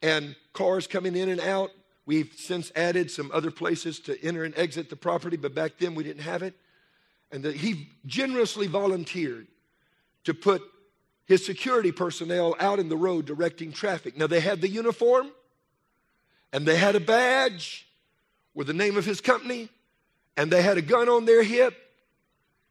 And 0.00 0.36
cars 0.52 0.86
coming 0.86 1.16
in 1.16 1.28
and 1.28 1.40
out. 1.40 1.72
We've 2.06 2.32
since 2.36 2.70
added 2.76 3.10
some 3.10 3.32
other 3.34 3.50
places 3.50 3.98
to 4.00 4.16
enter 4.24 4.44
and 4.44 4.56
exit 4.56 4.90
the 4.90 4.96
property, 4.96 5.36
but 5.36 5.56
back 5.56 5.72
then 5.80 5.96
we 5.96 6.04
didn't 6.04 6.22
have 6.22 6.44
it. 6.44 6.54
And 7.32 7.42
the, 7.42 7.50
he 7.50 7.88
generously 8.06 8.68
volunteered 8.68 9.48
to 10.24 10.34
put 10.34 10.62
his 11.26 11.44
security 11.44 11.92
personnel 11.92 12.54
out 12.60 12.78
in 12.78 12.88
the 12.88 12.96
road 12.96 13.26
directing 13.26 13.72
traffic. 13.72 14.16
Now, 14.16 14.26
they 14.26 14.40
had 14.40 14.60
the 14.60 14.68
uniform 14.68 15.30
and 16.52 16.66
they 16.66 16.76
had 16.76 16.94
a 16.94 17.00
badge 17.00 17.86
with 18.54 18.66
the 18.66 18.74
name 18.74 18.96
of 18.96 19.04
his 19.04 19.20
company 19.20 19.68
and 20.36 20.50
they 20.50 20.62
had 20.62 20.78
a 20.78 20.82
gun 20.82 21.08
on 21.08 21.24
their 21.24 21.42
hip. 21.42 21.74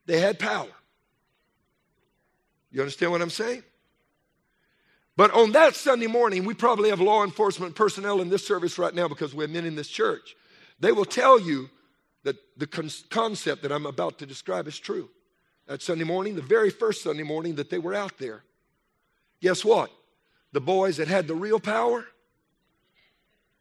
They 0.05 0.19
had 0.19 0.39
power. 0.39 0.67
You 2.71 2.81
understand 2.81 3.11
what 3.11 3.21
I'm 3.21 3.29
saying? 3.29 3.63
But 5.17 5.31
on 5.31 5.51
that 5.51 5.75
Sunday 5.75 6.07
morning, 6.07 6.45
we 6.45 6.53
probably 6.53 6.89
have 6.89 7.01
law 7.01 7.23
enforcement 7.23 7.75
personnel 7.75 8.21
in 8.21 8.29
this 8.29 8.45
service 8.47 8.77
right 8.77 8.93
now 8.93 9.07
because 9.07 9.35
we're 9.35 9.47
men 9.47 9.65
in 9.65 9.75
this 9.75 9.89
church. 9.89 10.35
They 10.79 10.91
will 10.91 11.05
tell 11.05 11.39
you 11.39 11.69
that 12.23 12.37
the 12.57 12.65
con- 12.65 12.89
concept 13.09 13.61
that 13.63 13.71
I'm 13.71 13.85
about 13.85 14.19
to 14.19 14.25
describe 14.25 14.67
is 14.67 14.79
true. 14.79 15.09
That 15.71 15.81
Sunday 15.81 16.03
morning, 16.03 16.35
the 16.35 16.41
very 16.41 16.69
first 16.69 17.01
Sunday 17.01 17.23
morning 17.23 17.55
that 17.55 17.69
they 17.69 17.77
were 17.77 17.93
out 17.93 18.17
there, 18.17 18.43
guess 19.41 19.63
what? 19.63 19.89
The 20.51 20.59
boys 20.59 20.97
that 20.97 21.07
had 21.07 21.29
the 21.29 21.33
real 21.33 21.61
power 21.61 22.05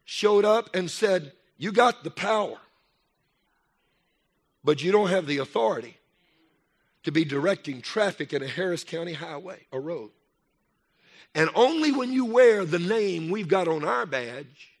showed 0.03 0.43
up 0.43 0.75
and 0.75 0.91
said, 0.91 1.31
You 1.57 1.71
got 1.71 2.03
the 2.03 2.11
power, 2.11 2.57
but 4.61 4.83
you 4.83 4.91
don't 4.91 5.07
have 5.07 5.25
the 5.25 5.37
authority 5.37 5.95
to 7.03 7.13
be 7.13 7.23
directing 7.23 7.81
traffic 7.81 8.33
in 8.33 8.43
a 8.43 8.47
Harris 8.47 8.83
County 8.83 9.13
highway, 9.13 9.65
a 9.71 9.79
road. 9.79 10.11
And 11.33 11.49
only 11.55 11.93
when 11.93 12.11
you 12.11 12.25
wear 12.25 12.65
the 12.65 12.77
name 12.77 13.29
we've 13.29 13.47
got 13.47 13.69
on 13.69 13.85
our 13.85 14.05
badge, 14.05 14.71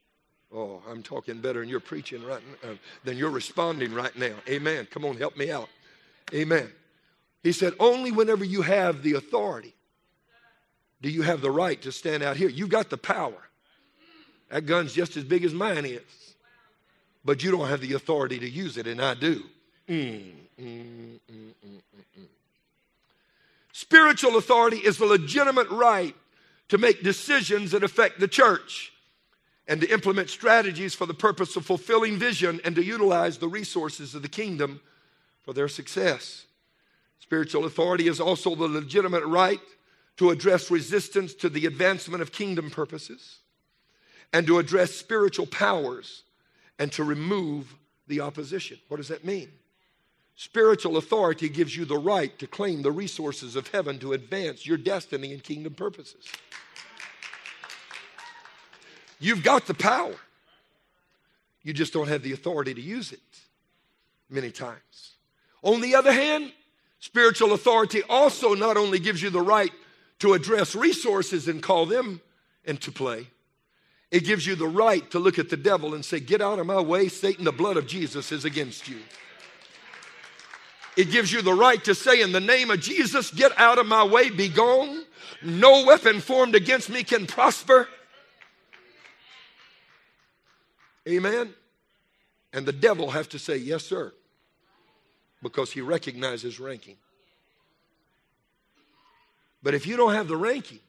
oh, 0.53 0.81
I'm 0.85 1.01
talking 1.01 1.39
better 1.39 1.61
than 1.61 1.69
you're 1.69 1.79
preaching 1.79 2.25
right 2.25 2.43
now, 2.61 2.71
uh, 2.71 2.75
than 3.05 3.17
you're 3.17 3.29
responding 3.29 3.93
right 3.93 4.17
now. 4.17 4.35
Amen. 4.49 4.85
Come 4.91 5.05
on, 5.05 5.15
help 5.15 5.37
me 5.37 5.49
out. 5.49 5.69
Amen. 6.33 6.69
He 7.43 7.51
said, 7.51 7.73
only 7.79 8.11
whenever 8.11 8.45
you 8.45 8.61
have 8.61 9.03
the 9.03 9.13
authority 9.13 9.73
do 11.01 11.09
you 11.09 11.23
have 11.23 11.41
the 11.41 11.51
right 11.51 11.81
to 11.81 11.91
stand 11.91 12.21
out 12.21 12.37
here. 12.37 12.49
You've 12.49 12.69
got 12.69 12.89
the 12.89 12.97
power. 12.97 13.49
That 14.49 14.65
gun's 14.65 14.93
just 14.93 15.17
as 15.17 15.23
big 15.23 15.43
as 15.43 15.53
mine 15.53 15.85
is. 15.85 16.01
But 17.25 17.43
you 17.43 17.51
don't 17.51 17.67
have 17.67 17.81
the 17.81 17.93
authority 17.93 18.39
to 18.39 18.49
use 18.49 18.77
it, 18.77 18.87
and 18.87 19.01
I 19.01 19.13
do. 19.13 19.43
Mm, 19.87 20.31
mm, 20.59 20.61
mm, 20.61 21.19
mm, 21.29 21.51
mm, 21.65 22.19
mm. 22.19 22.25
Spiritual 23.71 24.37
authority 24.37 24.77
is 24.77 24.97
the 24.97 25.05
legitimate 25.05 25.69
right 25.69 26.15
to 26.69 26.77
make 26.77 27.03
decisions 27.03 27.71
that 27.71 27.83
affect 27.83 28.19
the 28.19 28.27
church 28.27 28.93
and 29.67 29.81
to 29.81 29.91
implement 29.91 30.29
strategies 30.29 30.93
for 30.93 31.05
the 31.05 31.13
purpose 31.13 31.55
of 31.55 31.65
fulfilling 31.65 32.17
vision 32.17 32.59
and 32.65 32.75
to 32.75 32.83
utilize 32.83 33.37
the 33.37 33.47
resources 33.47 34.13
of 34.13 34.21
the 34.21 34.27
kingdom 34.27 34.81
for 35.43 35.53
their 35.53 35.67
success. 35.67 36.45
Spiritual 37.21 37.65
authority 37.65 38.07
is 38.07 38.19
also 38.19 38.55
the 38.55 38.67
legitimate 38.67 39.25
right 39.25 39.61
to 40.17 40.31
address 40.31 40.69
resistance 40.69 41.33
to 41.35 41.49
the 41.49 41.65
advancement 41.65 42.21
of 42.21 42.31
kingdom 42.31 42.69
purposes 42.69 43.39
and 44.33 44.45
to 44.47 44.59
address 44.59 44.91
spiritual 44.91 45.45
powers 45.45 46.23
and 46.77 46.91
to 46.91 47.03
remove 47.03 47.73
the 48.07 48.19
opposition. 48.19 48.77
What 48.87 48.97
does 48.97 49.07
that 49.07 49.23
mean? 49.23 49.49
Spiritual 50.35 50.97
authority 50.97 51.49
gives 51.49 51.75
you 51.75 51.85
the 51.85 51.97
right 51.97 52.37
to 52.39 52.47
claim 52.47 52.81
the 52.81 52.91
resources 52.91 53.55
of 53.55 53.67
heaven 53.67 53.99
to 53.99 54.13
advance 54.13 54.65
your 54.65 54.77
destiny 54.77 55.33
and 55.33 55.43
kingdom 55.43 55.73
purposes. 55.73 56.25
You've 59.19 59.43
got 59.43 59.67
the 59.67 59.75
power. 59.75 60.15
You 61.63 61.73
just 61.73 61.93
don't 61.93 62.07
have 62.07 62.23
the 62.23 62.33
authority 62.33 62.73
to 62.73 62.81
use 62.81 63.11
it 63.11 63.19
many 64.29 64.49
times. 64.49 65.15
On 65.61 65.79
the 65.79 65.93
other 65.93 66.11
hand, 66.11 66.51
spiritual 67.01 67.51
authority 67.51 68.01
also 68.07 68.53
not 68.53 68.77
only 68.77 68.99
gives 68.99 69.21
you 69.21 69.29
the 69.29 69.41
right 69.41 69.71
to 70.19 70.33
address 70.33 70.75
resources 70.75 71.49
and 71.49 71.61
call 71.61 71.85
them 71.85 72.21
into 72.63 72.91
play, 72.91 73.27
it 74.11 74.23
gives 74.23 74.45
you 74.45 74.55
the 74.55 74.67
right 74.67 75.09
to 75.11 75.19
look 75.19 75.39
at 75.39 75.49
the 75.49 75.57
devil 75.57 75.93
and 75.93 76.05
say, 76.05 76.19
Get 76.19 76.41
out 76.41 76.59
of 76.59 76.65
my 76.65 76.79
way, 76.79 77.07
Satan, 77.07 77.43
the 77.43 77.51
blood 77.51 77.75
of 77.75 77.87
Jesus 77.87 78.31
is 78.31 78.45
against 78.45 78.87
you. 78.87 78.99
It 80.97 81.09
gives 81.09 81.31
you 81.31 81.41
the 81.41 81.53
right 81.53 81.83
to 81.85 81.95
say, 81.95 82.21
In 82.21 82.33
the 82.33 82.39
name 82.39 82.69
of 82.69 82.79
Jesus, 82.79 83.31
get 83.31 83.57
out 83.57 83.79
of 83.79 83.87
my 83.87 84.03
way, 84.03 84.29
be 84.29 84.47
gone. 84.49 85.03
No 85.41 85.85
weapon 85.85 86.19
formed 86.19 86.55
against 86.55 86.89
me 86.89 87.03
can 87.03 87.25
prosper. 87.25 87.87
Amen? 91.07 91.53
And 92.53 92.65
the 92.65 92.73
devil 92.73 93.11
have 93.11 93.29
to 93.29 93.39
say, 93.39 93.57
Yes, 93.57 93.85
sir, 93.85 94.13
because 95.41 95.71
he 95.71 95.81
recognizes 95.81 96.59
ranking. 96.59 96.97
But 99.63 99.73
if 99.73 99.85
you 99.85 99.97
don't 99.97 100.13
have 100.13 100.27
the 100.27 100.37
ranking, 100.37 100.79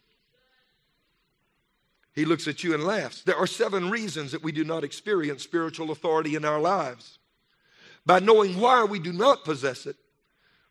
he 2.14 2.24
looks 2.24 2.46
at 2.46 2.62
you 2.62 2.74
and 2.74 2.84
laughs. 2.84 3.22
There 3.22 3.36
are 3.36 3.46
seven 3.46 3.90
reasons 3.90 4.32
that 4.32 4.42
we 4.42 4.52
do 4.52 4.64
not 4.64 4.84
experience 4.84 5.42
spiritual 5.42 5.90
authority 5.90 6.34
in 6.34 6.44
our 6.44 6.60
lives. 6.60 7.18
By 8.04 8.18
knowing 8.18 8.58
why 8.60 8.84
we 8.84 8.98
do 8.98 9.12
not 9.12 9.44
possess 9.44 9.86
it, 9.86 9.96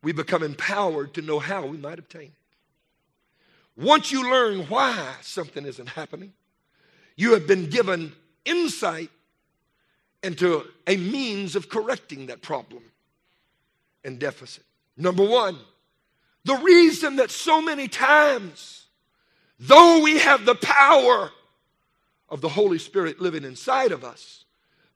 we 0.03 0.11
become 0.11 0.43
empowered 0.43 1.13
to 1.15 1.21
know 1.21 1.39
how 1.39 1.65
we 1.65 1.77
might 1.77 1.99
obtain 1.99 2.23
it. 2.23 3.81
Once 3.81 4.11
you 4.11 4.29
learn 4.29 4.61
why 4.67 5.15
something 5.21 5.65
isn't 5.65 5.89
happening, 5.89 6.33
you 7.15 7.33
have 7.33 7.47
been 7.47 7.69
given 7.69 8.11
insight 8.45 9.09
into 10.23 10.63
a 10.85 10.97
means 10.97 11.55
of 11.55 11.69
correcting 11.69 12.27
that 12.27 12.41
problem 12.41 12.83
and 14.03 14.19
deficit. 14.19 14.63
Number 14.97 15.23
one, 15.23 15.57
the 16.43 16.55
reason 16.55 17.17
that 17.17 17.31
so 17.31 17.61
many 17.61 17.87
times, 17.87 18.85
though 19.59 20.01
we 20.01 20.17
have 20.19 20.45
the 20.45 20.55
power 20.55 21.31
of 22.29 22.41
the 22.41 22.49
Holy 22.49 22.79
Spirit 22.79 23.21
living 23.21 23.43
inside 23.43 23.91
of 23.91 24.03
us, 24.03 24.45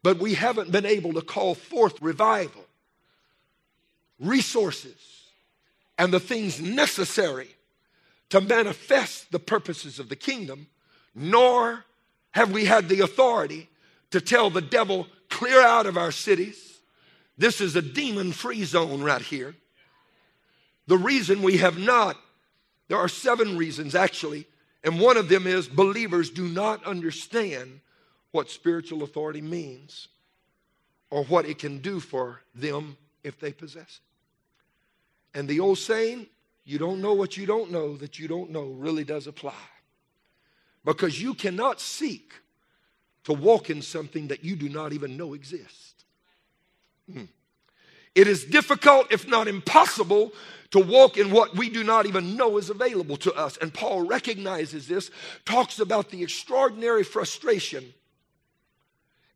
but 0.02 0.18
we 0.18 0.34
haven't 0.34 0.72
been 0.72 0.86
able 0.86 1.14
to 1.14 1.22
call 1.22 1.56
forth 1.56 2.02
revival, 2.02 2.66
resources, 4.20 5.30
and 5.98 6.14
the 6.14 6.20
things 6.20 6.62
necessary 6.62 7.50
to 8.30 8.42
manifest 8.42 9.32
the 9.32 9.40
purposes 9.40 10.00
of 10.00 10.10
the 10.10 10.16
kingdom, 10.16 10.68
nor 11.14 11.86
have 12.32 12.52
we 12.52 12.66
had 12.66 12.90
the 12.90 13.02
authority 13.02 13.70
to 14.12 14.20
tell 14.20 14.50
the 14.50 14.62
devil, 14.62 15.08
clear 15.30 15.62
out 15.62 15.86
of 15.86 15.98
our 15.98 16.12
cities. 16.12 16.65
This 17.38 17.62
is 17.62 17.76
a 17.76 17.82
demon 17.82 18.32
free 18.32 18.64
zone 18.64 19.02
right 19.02 19.22
here. 19.22 19.56
The 20.88 20.98
reason 20.98 21.42
we 21.42 21.58
have 21.58 21.78
not, 21.78 22.16
there 22.88 22.98
are 22.98 23.10
seven 23.10 23.58
reasons 23.58 23.96
actually, 23.96 24.46
and 24.84 25.00
one 25.00 25.18
of 25.18 25.30
them 25.30 25.48
is 25.48 25.68
believers 25.68 26.30
do 26.30 26.48
not 26.48 26.84
understand 26.86 27.82
what 28.32 28.50
spiritual 28.50 29.04
authority 29.04 29.42
means 29.42 30.08
or 31.10 31.24
what 31.24 31.46
it 31.46 31.58
can 31.58 31.80
do 31.80 32.00
for 32.00 32.42
them 32.54 32.98
if 33.24 33.40
they 33.40 33.52
possess 33.52 34.00
it. 35.34 35.40
And 35.40 35.50
the 35.50 35.60
old 35.60 35.80
saying, 35.80 36.28
you 36.64 36.78
don't 36.78 37.02
know 37.02 37.14
what 37.14 37.38
you 37.38 37.46
don't 37.46 37.72
know 37.72 37.98
that 37.98 38.20
you 38.20 38.28
don't 38.28 38.52
know, 38.52 38.66
really 38.66 39.04
does 39.04 39.28
apply. 39.28 39.54
Because 40.84 41.22
you 41.22 41.34
cannot 41.34 41.82
seek 41.82 42.34
to 43.24 43.34
walk 43.34 43.70
in 43.70 43.82
something 43.82 44.28
that 44.28 44.44
you 44.44 44.56
do 44.56 44.70
not 44.70 44.94
even 44.94 45.18
know 45.18 45.34
exists. 45.34 45.95
Hmm. 47.12 47.26
It 48.16 48.28
is 48.28 48.46
difficult, 48.46 49.12
if 49.12 49.28
not 49.28 49.48
impossible, 49.48 50.32
to 50.72 50.80
walk 50.80 51.18
in 51.18 51.32
what 51.32 51.56
we 51.56 51.70
do 51.70 51.84
not 51.84 52.06
even 52.06 52.36
know 52.36 52.58
is 52.58 52.70
available 52.70 53.18
to 53.18 53.34
us. 53.34 53.58
And 53.58 53.74
Paul 53.74 54.04
recognizes 54.04 54.88
this, 54.88 55.12
talks 55.46 55.80
about 55.80 56.10
the 56.10 56.24
extraordinary 56.24 57.04
frustration 57.04 57.94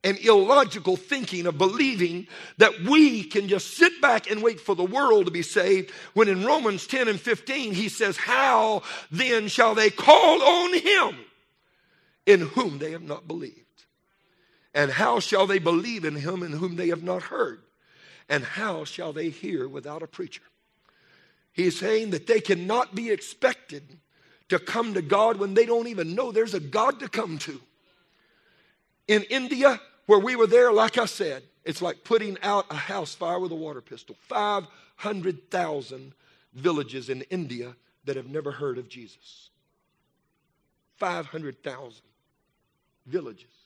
and 0.04 0.18
illogical 0.20 0.96
thinking 0.96 1.46
of 1.46 1.58
believing 1.58 2.28
that 2.58 2.80
we 2.82 3.24
can 3.24 3.48
just 3.48 3.76
sit 3.76 4.02
back 4.02 4.32
and 4.32 4.42
wait 4.42 4.60
for 4.60 4.76
the 4.76 4.84
world 4.84 5.26
to 5.26 5.32
be 5.32 5.42
saved 5.42 5.92
when 6.14 6.30
in 6.30 6.46
Romans 6.46 6.88
10 6.88 7.10
and 7.10 7.20
15 7.20 7.74
he 7.74 7.90
says, 7.90 8.16
How 8.16 8.82
then 9.12 9.50
shall 9.50 9.76
they 9.76 9.90
call 9.90 10.42
on 10.42 10.74
him 10.74 11.26
in 12.26 12.42
whom 12.42 12.80
they 12.80 12.92
have 12.92 13.04
not 13.04 13.28
believed? 13.28 13.69
And 14.74 14.92
how 14.92 15.20
shall 15.20 15.48
they 15.48 15.60
believe 15.60 16.06
in 16.06 16.16
him 16.16 16.44
in 16.44 16.54
whom 16.54 16.76
they 16.76 16.90
have 16.90 17.04
not 17.04 17.24
heard? 17.24 17.62
And 18.28 18.44
how 18.44 18.84
shall 18.84 19.12
they 19.14 19.30
hear 19.30 19.68
without 19.68 20.04
a 20.04 20.08
preacher? 20.08 20.44
He's 21.52 21.80
saying 21.80 22.12
that 22.12 22.28
they 22.28 22.40
cannot 22.40 22.94
be 22.94 23.10
expected 23.10 23.98
to 24.50 24.60
come 24.60 24.94
to 24.94 25.02
God 25.02 25.38
when 25.38 25.54
they 25.54 25.66
don't 25.66 25.88
even 25.88 26.16
know 26.16 26.32
there's 26.32 26.54
a 26.54 26.60
God 26.60 27.00
to 27.00 27.10
come 27.10 27.38
to. 27.40 27.60
In 29.08 29.24
India, 29.24 29.80
where 30.06 30.20
we 30.20 30.36
were 30.36 30.48
there, 30.48 30.72
like 30.72 30.98
I 30.98 31.06
said, 31.06 31.44
it's 31.66 31.82
like 31.82 32.04
putting 32.04 32.38
out 32.42 32.66
a 32.70 32.76
house 32.76 33.14
fire 33.14 33.40
with 33.40 33.52
a 33.52 33.56
water 33.56 33.82
pistol. 33.82 34.16
500,000 34.22 36.14
villages 36.54 37.10
in 37.10 37.22
India 37.24 37.76
that 38.06 38.16
have 38.16 38.28
never 38.28 38.52
heard 38.52 38.78
of 38.78 38.88
Jesus. 38.88 39.50
500,000 40.98 42.02
villages. 43.06 43.59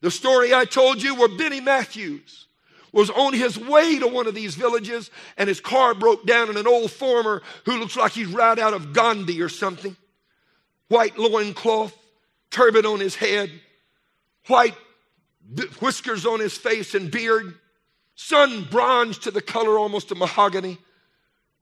The 0.00 0.10
story 0.10 0.54
I 0.54 0.64
told 0.64 1.02
you 1.02 1.14
where 1.14 1.28
Benny 1.28 1.60
Matthews 1.60 2.46
was 2.92 3.10
on 3.10 3.32
his 3.32 3.58
way 3.58 3.98
to 3.98 4.06
one 4.06 4.26
of 4.26 4.34
these 4.34 4.54
villages 4.54 5.10
and 5.36 5.48
his 5.48 5.60
car 5.60 5.94
broke 5.94 6.26
down 6.26 6.48
and 6.48 6.58
an 6.58 6.66
old 6.66 6.90
farmer 6.90 7.42
who 7.64 7.78
looks 7.78 7.96
like 7.96 8.12
he's 8.12 8.28
right 8.28 8.58
out 8.58 8.74
of 8.74 8.92
Gandhi 8.92 9.42
or 9.42 9.48
something. 9.48 9.96
White 10.88 11.18
loincloth, 11.18 11.94
turban 12.50 12.86
on 12.86 13.00
his 13.00 13.14
head, 13.14 13.50
white 14.46 14.74
whiskers 15.80 16.24
on 16.24 16.40
his 16.40 16.56
face 16.56 16.94
and 16.94 17.10
beard, 17.10 17.54
sun 18.14 18.66
bronzed 18.70 19.24
to 19.24 19.30
the 19.30 19.42
color 19.42 19.78
almost 19.78 20.10
of 20.10 20.18
mahogany, 20.18 20.78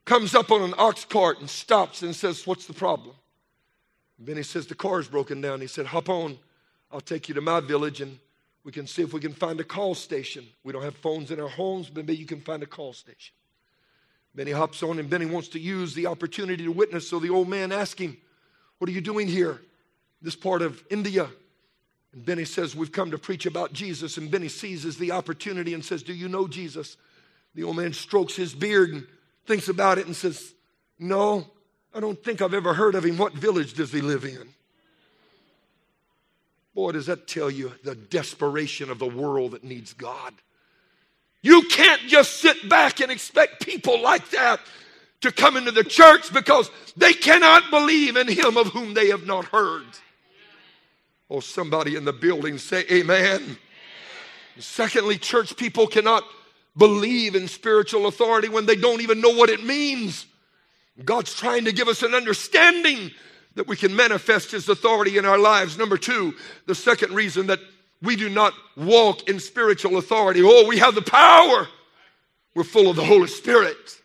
comes 0.05 0.35
up 0.35 0.53
on 0.53 0.63
an 0.63 0.75
ox 0.79 1.05
cart 1.05 1.41
and 1.41 1.51
stops 1.51 2.03
and 2.03 2.15
says, 2.15 2.47
What's 2.47 2.67
the 2.67 2.73
problem? 2.73 3.17
Benny 4.19 4.45
says, 4.45 4.67
The 4.67 4.75
car's 4.75 5.09
broken 5.09 5.41
down. 5.41 5.61
He 5.61 5.67
said, 5.67 5.87
Hop 5.87 6.09
on. 6.09 6.39
I'll 6.93 7.01
take 7.01 7.29
you 7.29 7.35
to 7.35 7.41
my 7.41 7.59
village 7.61 8.01
and 8.01 8.19
we 8.67 8.73
can 8.73 8.89
see 8.89 9.03
if 9.03 9.13
we 9.13 9.21
can 9.21 9.33
find 9.33 9.61
a 9.61 9.65
call 9.65 9.95
station. 9.95 10.45
We 10.65 10.73
don't 10.73 10.83
have 10.83 10.97
phones 10.97 11.31
in 11.31 11.39
our 11.39 11.49
homes, 11.49 11.89
but 11.89 12.05
maybe 12.05 12.17
you 12.19 12.27
can 12.27 12.41
find 12.41 12.65
a 12.65 12.67
call 12.67 12.93
station. 12.93 13.33
Benny 14.35 14.51
hops 14.51 14.83
on, 14.83 14.99
and 14.99 15.09
Benny 15.09 15.25
wants 15.25 15.47
to 15.51 15.61
use 15.61 15.95
the 15.95 16.07
opportunity 16.07 16.65
to 16.65 16.73
witness. 16.73 17.09
So 17.09 17.21
the 17.21 17.31
old 17.31 17.49
man 17.49 17.71
asks 17.71 18.01
him, 18.01 18.17
What 18.79 18.91
are 18.91 18.93
you 18.93 19.01
doing 19.01 19.29
here? 19.29 19.63
This 20.21 20.35
part 20.35 20.63
of 20.63 20.83
India. 20.91 21.29
And 22.13 22.27
Benny 22.27 22.45
says, 22.45 22.75
We've 22.75 22.91
come 22.91 23.13
to 23.13 23.19
preach 23.19 23.47
about 23.47 23.73
Jesus. 23.73 24.17
And 24.17 24.33
Benny 24.33 24.49
seizes 24.49 24.99
the 24.99 25.13
opportunity 25.13 25.73
and 25.73 25.85
says, 25.85 26.03
Do 26.03 26.13
you 26.13 26.29
know 26.29 26.49
Jesus? 26.49 26.97
The 27.55 27.63
old 27.63 27.77
man 27.77 27.93
strokes 27.93 28.35
his 28.35 28.53
beard 28.53 28.91
and 28.91 29.07
thinks 29.47 29.69
about 29.69 29.99
it 29.99 30.07
and 30.07 30.17
says, 30.17 30.55
No, 30.99 31.47
I 31.95 32.01
don't 32.01 32.21
think 32.21 32.43
I've 32.43 32.53
ever 32.53 32.75
heard 32.75 32.97
of 32.97 33.05
him. 33.05 33.17
What 33.17 33.33
village 33.33 33.75
does 33.75 33.93
he 33.93 34.01
live 34.01 34.25
in? 34.25 34.56
Boy, 36.77 36.93
does 36.93 37.07
that 37.07 37.27
tell 37.27 37.51
you 37.51 37.73
the 37.85 37.95
desperation 37.95 38.91
of 38.91 38.99
the 38.99 39.09
world 39.09 39.53
that 39.53 39.65
needs 39.65 39.95
God. 39.95 40.35
You 41.41 41.63
can't 41.63 42.03
just 42.03 42.35
sit 42.35 42.69
back 42.69 43.01
and 43.01 43.11
expect 43.11 43.65
people 43.65 44.03
like 44.03 44.29
that 44.33 44.61
to 45.23 45.33
come 45.33 45.57
into 45.57 45.71
the 45.71 45.83
church 45.83 46.31
because 46.35 46.71
they 46.95 47.15
cannot 47.15 47.71
believe 47.71 48.19
in 48.19 48.29
him 48.29 48.59
of 48.59 48.67
whom 48.67 48.93
they 48.93 49.09
have 49.09 49.25
not 49.25 49.47
heard. 49.47 49.87
Oh, 51.31 51.41
somebody 51.41 51.97
in 51.97 52.05
the 52.05 52.13
building 52.13 52.59
say 52.59 52.85
amen. 52.91 53.57
Secondly, 54.59 55.17
church 55.17 55.57
people 55.57 55.87
cannot 55.87 56.25
believe 56.77 57.35
in 57.35 57.49
spiritual 57.49 58.07
authority 58.07 58.51
when 58.51 58.67
they 58.67 58.77
don't 58.77 59.01
even 59.01 59.23
know 59.23 59.33
what 59.33 59.49
it 59.49 59.65
means. 59.65 60.27
God's 61.03 61.35
trying 61.35 61.65
to 61.65 61.73
give 61.73 61.89
us 61.89 62.03
an 62.03 62.15
understanding 62.15 63.13
that 63.57 63.67
we 63.67 63.75
can 63.75 63.97
manifest 63.97 64.53
His 64.53 64.69
authority 64.69 65.19
in 65.19 65.25
our 65.25 65.39
lives. 65.39 65.77
Number 65.77 65.99
two, 65.99 66.35
the 66.67 66.75
second 66.75 67.15
reason 67.15 67.49
that 67.49 67.59
we 68.03 68.15
do 68.15 68.29
not 68.29 68.53
walk 68.77 69.29
in 69.29 69.41
spiritual 69.41 69.97
authority. 69.97 70.43
Oh, 70.45 70.67
we 70.69 70.79
have 70.79 70.95
the 70.95 71.03
power. 71.03 71.67
We're 72.55 72.65
full 72.65 72.89
of 72.89 72.97
the 72.97 73.05
Holy 73.05 73.27
Spirit. 73.27 74.01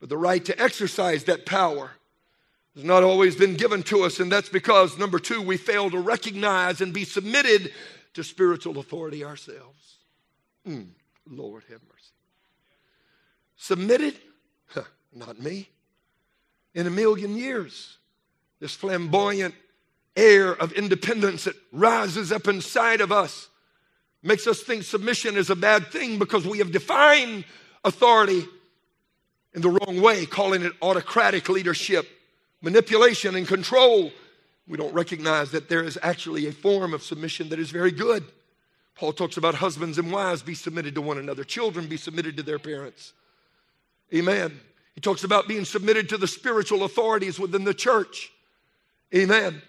But 0.00 0.08
the 0.08 0.16
right 0.16 0.44
to 0.44 0.62
exercise 0.62 1.24
that 1.24 1.44
power 1.44 1.90
has 2.74 2.84
not 2.84 3.02
always 3.02 3.36
been 3.36 3.54
given 3.54 3.82
to 3.84 4.04
us, 4.04 4.20
and 4.20 4.32
that's 4.32 4.48
because, 4.48 4.96
number 4.96 5.18
two, 5.18 5.42
we 5.42 5.56
fail 5.56 5.90
to 5.90 5.98
recognize 5.98 6.80
and 6.80 6.94
be 6.94 7.04
submitted 7.04 7.72
to 8.14 8.24
spiritual 8.24 8.78
authority 8.78 9.24
ourselves. 9.24 9.96
Mm, 10.66 10.88
Lord 11.28 11.64
have 11.68 11.80
mercy. 11.82 12.12
Submitted? 13.56 14.14
Huh, 14.68 14.84
not 15.12 15.40
me 15.40 15.68
in 16.74 16.86
a 16.86 16.90
million 16.90 17.36
years. 17.36 17.98
This 18.60 18.74
flamboyant 18.74 19.54
air 20.16 20.52
of 20.52 20.72
independence 20.72 21.44
that 21.44 21.56
rises 21.72 22.32
up 22.32 22.48
inside 22.48 23.00
of 23.00 23.10
us 23.10 23.48
makes 24.22 24.46
us 24.46 24.62
think 24.62 24.84
submission 24.84 25.36
is 25.36 25.50
a 25.50 25.56
bad 25.56 25.88
thing 25.88 26.18
because 26.18 26.46
we 26.46 26.58
have 26.58 26.70
defined 26.70 27.44
authority 27.84 28.44
in 29.54 29.62
the 29.62 29.68
wrong 29.68 30.00
way, 30.00 30.24
calling 30.26 30.62
it 30.62 30.72
autocratic 30.80 31.48
leadership, 31.48 32.08
manipulation, 32.62 33.34
and 33.34 33.46
control. 33.46 34.10
We 34.66 34.78
don't 34.78 34.94
recognize 34.94 35.50
that 35.50 35.68
there 35.68 35.82
is 35.82 35.98
actually 36.02 36.46
a 36.46 36.52
form 36.52 36.94
of 36.94 37.02
submission 37.02 37.48
that 37.50 37.58
is 37.58 37.70
very 37.70 37.90
good. 37.90 38.24
Paul 38.94 39.12
talks 39.12 39.36
about 39.36 39.56
husbands 39.56 39.98
and 39.98 40.12
wives 40.12 40.42
be 40.42 40.54
submitted 40.54 40.94
to 40.94 41.02
one 41.02 41.18
another, 41.18 41.44
children 41.44 41.86
be 41.86 41.96
submitted 41.96 42.36
to 42.36 42.42
their 42.42 42.58
parents. 42.58 43.12
Amen. 44.14 44.60
He 44.94 45.00
talks 45.00 45.24
about 45.24 45.48
being 45.48 45.64
submitted 45.64 46.08
to 46.10 46.18
the 46.18 46.28
spiritual 46.28 46.84
authorities 46.84 47.38
within 47.38 47.64
the 47.64 47.74
church. 47.74 48.30
Amen. 49.14 49.62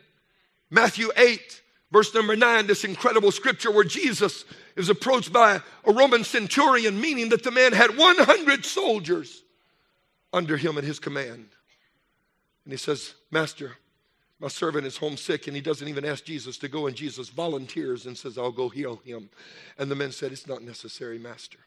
Matthew 0.70 1.10
8, 1.16 1.62
verse 1.92 2.14
number 2.14 2.36
9, 2.36 2.68
this 2.68 2.84
incredible 2.84 3.32
scripture 3.32 3.72
where 3.72 3.84
Jesus 3.84 4.46
is 4.76 4.90
approached 4.90 5.32
by 5.32 5.62
a 5.86 5.94
Roman 5.94 6.24
centurion, 6.24 7.00
meaning 7.00 7.30
that 7.30 7.44
the 7.44 7.52
man 7.52 7.74
had 7.74 7.98
100 7.98 8.66
soldiers 8.66 9.44
under 10.32 10.58
him 10.58 10.78
at 10.78 10.84
his 10.84 11.00
command. 11.00 11.48
And 12.66 12.74
he 12.74 12.78
says, 12.78 13.14
Master, 13.32 13.74
my 14.40 14.48
servant 14.48 14.86
is 14.86 14.98
homesick, 14.98 15.48
and 15.48 15.56
he 15.56 15.62
doesn't 15.62 15.88
even 15.88 16.06
ask 16.06 16.26
Jesus 16.26 16.58
to 16.60 16.68
go, 16.68 16.88
and 16.88 16.96
Jesus 16.96 17.30
volunteers 17.30 18.06
and 18.06 18.18
says, 18.18 18.38
I'll 18.38 18.52
go 18.52 18.70
heal 18.70 18.98
him. 19.06 19.30
And 19.78 19.92
the 19.92 19.96
man 19.96 20.12
said, 20.12 20.32
It's 20.32 20.48
not 20.48 20.64
necessary, 20.64 21.20
Master. 21.20 21.60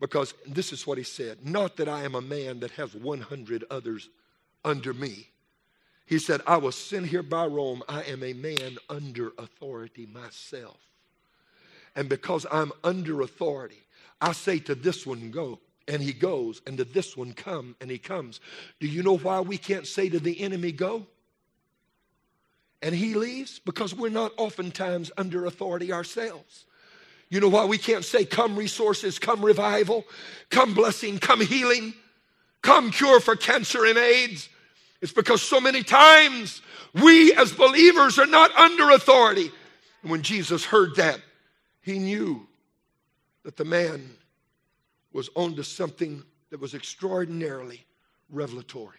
Because 0.00 0.34
this 0.46 0.72
is 0.72 0.86
what 0.86 0.98
he 0.98 1.04
said 1.04 1.44
Not 1.44 1.76
that 1.76 1.88
I 1.88 2.04
am 2.04 2.14
a 2.14 2.20
man 2.20 2.60
that 2.60 2.72
has 2.72 2.94
100 2.94 3.64
others 3.70 4.08
under 4.64 4.92
me. 4.92 5.28
He 6.06 6.18
said, 6.18 6.40
I 6.46 6.56
was 6.56 6.74
sent 6.74 7.06
here 7.06 7.22
by 7.22 7.46
Rome. 7.46 7.82
I 7.86 8.02
am 8.04 8.22
a 8.22 8.32
man 8.32 8.78
under 8.88 9.32
authority 9.36 10.06
myself. 10.06 10.78
And 11.94 12.08
because 12.08 12.46
I'm 12.50 12.72
under 12.82 13.20
authority, 13.20 13.82
I 14.20 14.32
say 14.32 14.58
to 14.60 14.74
this 14.74 15.06
one, 15.06 15.30
go, 15.30 15.58
and 15.86 16.02
he 16.02 16.14
goes, 16.14 16.62
and 16.66 16.78
to 16.78 16.84
this 16.84 17.16
one, 17.16 17.34
come, 17.34 17.76
and 17.80 17.90
he 17.90 17.98
comes. 17.98 18.40
Do 18.80 18.86
you 18.86 19.02
know 19.02 19.18
why 19.18 19.40
we 19.40 19.58
can't 19.58 19.86
say 19.86 20.08
to 20.08 20.18
the 20.18 20.40
enemy, 20.40 20.72
go? 20.72 21.06
And 22.80 22.94
he 22.94 23.14
leaves? 23.14 23.58
Because 23.58 23.94
we're 23.94 24.08
not 24.08 24.32
oftentimes 24.38 25.10
under 25.18 25.44
authority 25.44 25.92
ourselves. 25.92 26.64
You 27.30 27.40
know 27.40 27.48
why 27.48 27.64
we 27.66 27.78
can't 27.78 28.04
say, 28.04 28.24
Come 28.24 28.56
resources, 28.56 29.18
come 29.18 29.44
revival, 29.44 30.04
come 30.50 30.74
blessing, 30.74 31.18
come 31.18 31.40
healing, 31.40 31.94
come 32.62 32.90
cure 32.90 33.20
for 33.20 33.36
cancer 33.36 33.84
and 33.84 33.98
AIDS? 33.98 34.48
It's 35.00 35.12
because 35.12 35.42
so 35.42 35.60
many 35.60 35.82
times 35.82 36.62
we 36.94 37.32
as 37.34 37.52
believers 37.52 38.18
are 38.18 38.26
not 38.26 38.54
under 38.56 38.90
authority. 38.90 39.50
And 40.02 40.10
when 40.10 40.22
Jesus 40.22 40.64
heard 40.64 40.96
that, 40.96 41.20
he 41.82 41.98
knew 41.98 42.46
that 43.44 43.56
the 43.56 43.64
man 43.64 44.10
was 45.12 45.30
onto 45.34 45.62
something 45.62 46.22
that 46.50 46.60
was 46.60 46.74
extraordinarily 46.74 47.84
revelatory. 48.30 48.98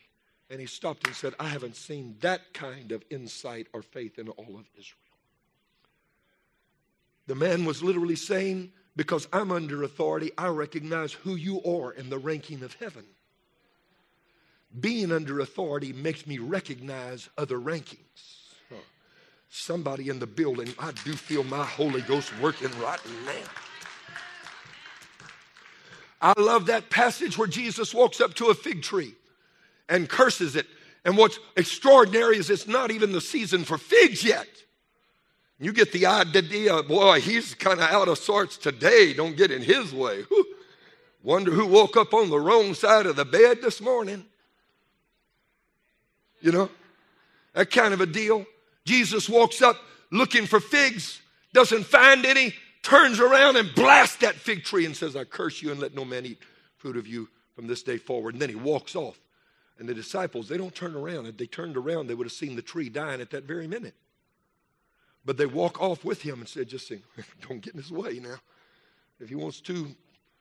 And 0.49 0.59
he 0.59 0.65
stopped 0.65 1.05
and 1.05 1.15
said, 1.15 1.33
I 1.39 1.47
haven't 1.47 1.75
seen 1.75 2.15
that 2.21 2.53
kind 2.53 2.91
of 2.91 3.03
insight 3.09 3.67
or 3.73 3.81
faith 3.81 4.17
in 4.17 4.29
all 4.29 4.55
of 4.57 4.65
Israel. 4.77 5.08
The 7.29 7.35
man 7.35 7.63
was 7.63 7.83
literally 7.83 8.15
saying, 8.15 8.71
Because 8.95 9.27
I'm 9.31 9.51
under 9.51 9.83
authority, 9.83 10.31
I 10.35 10.47
recognize 10.47 11.13
who 11.13 11.35
you 11.35 11.61
are 11.61 11.91
in 11.91 12.09
the 12.09 12.17
ranking 12.17 12.63
of 12.63 12.73
heaven. 12.73 13.05
Being 14.79 15.11
under 15.11 15.39
authority 15.39 15.93
makes 15.93 16.25
me 16.25 16.39
recognize 16.39 17.29
other 17.37 17.59
rankings. 17.59 17.99
Somebody 19.47 20.09
in 20.09 20.17
the 20.17 20.25
building, 20.25 20.73
I 20.79 20.91
do 21.05 21.13
feel 21.13 21.43
my 21.43 21.63
Holy 21.63 22.01
Ghost 22.01 22.31
working 22.41 22.71
right 22.81 22.99
now. 23.27 23.49
I 26.19 26.33
love 26.41 26.65
that 26.65 26.89
passage 26.89 27.37
where 27.37 27.47
Jesus 27.47 27.93
walks 27.93 28.19
up 28.19 28.33
to 28.35 28.47
a 28.47 28.55
fig 28.55 28.81
tree 28.81 29.13
and 29.87 30.09
curses 30.09 30.55
it. 30.55 30.65
And 31.05 31.15
what's 31.15 31.37
extraordinary 31.55 32.37
is 32.37 32.49
it's 32.49 32.67
not 32.67 32.89
even 32.89 33.11
the 33.11 33.21
season 33.21 33.65
for 33.65 33.77
figs 33.77 34.23
yet. 34.23 34.47
You 35.59 35.73
get 35.73 35.91
the 35.91 36.05
idea, 36.05 36.81
boy, 36.83 37.19
he's 37.19 37.53
kind 37.53 37.81
of 37.81 37.89
out 37.89 38.07
of 38.07 38.17
sorts 38.17 38.57
today. 38.57 39.13
Don't 39.13 39.35
get 39.35 39.51
in 39.51 39.61
his 39.61 39.93
way. 39.93 40.21
Whew. 40.23 40.45
Wonder 41.21 41.51
who 41.51 41.65
woke 41.67 41.97
up 41.97 42.13
on 42.13 42.29
the 42.29 42.39
wrong 42.39 42.73
side 42.73 43.05
of 43.05 43.17
the 43.17 43.25
bed 43.25 43.61
this 43.61 43.81
morning. 43.81 44.25
You 46.39 46.53
know, 46.53 46.69
that 47.53 47.71
kind 47.71 47.93
of 47.93 47.99
a 47.99 48.05
deal. 48.05 48.45
Jesus 48.85 49.27
walks 49.27 49.61
up 49.61 49.75
looking 50.11 50.45
for 50.45 50.61
figs, 50.61 51.21
doesn't 51.53 51.83
find 51.83 52.25
any, 52.25 52.53
turns 52.81 53.19
around 53.19 53.57
and 53.57 53.75
blasts 53.75 54.17
that 54.17 54.35
fig 54.35 54.63
tree 54.63 54.85
and 54.85 54.95
says, 54.95 55.17
I 55.17 55.25
curse 55.25 55.61
you 55.61 55.71
and 55.71 55.79
let 55.81 55.93
no 55.93 56.05
man 56.05 56.25
eat 56.25 56.39
fruit 56.77 56.95
of 56.95 57.05
you 57.05 57.27
from 57.53 57.67
this 57.67 57.83
day 57.83 57.97
forward. 57.97 58.35
And 58.35 58.41
then 58.41 58.49
he 58.49 58.55
walks 58.55 58.95
off. 58.95 59.19
And 59.77 59.89
the 59.89 59.93
disciples, 59.93 60.47
they 60.47 60.57
don't 60.57 60.73
turn 60.73 60.95
around. 60.95 61.25
If 61.25 61.37
they 61.37 61.45
turned 61.45 61.75
around, 61.75 62.07
they 62.07 62.13
would 62.13 62.27
have 62.27 62.33
seen 62.33 62.55
the 62.55 62.61
tree 62.61 62.87
dying 62.87 63.19
at 63.19 63.31
that 63.31 63.43
very 63.43 63.67
minute. 63.67 63.95
But 65.25 65.37
they 65.37 65.45
walk 65.45 65.81
off 65.81 66.05
with 66.05 66.21
him 66.21 66.39
and 66.39 66.47
said, 66.47 66.69
just 66.69 66.87
sing, 66.87 67.03
don't 67.47 67.61
get 67.61 67.73
in 67.73 67.81
his 67.81 67.91
way 67.91 68.19
now. 68.19 68.37
If 69.19 69.29
he 69.29 69.35
wants 69.35 69.59
two 69.59 69.95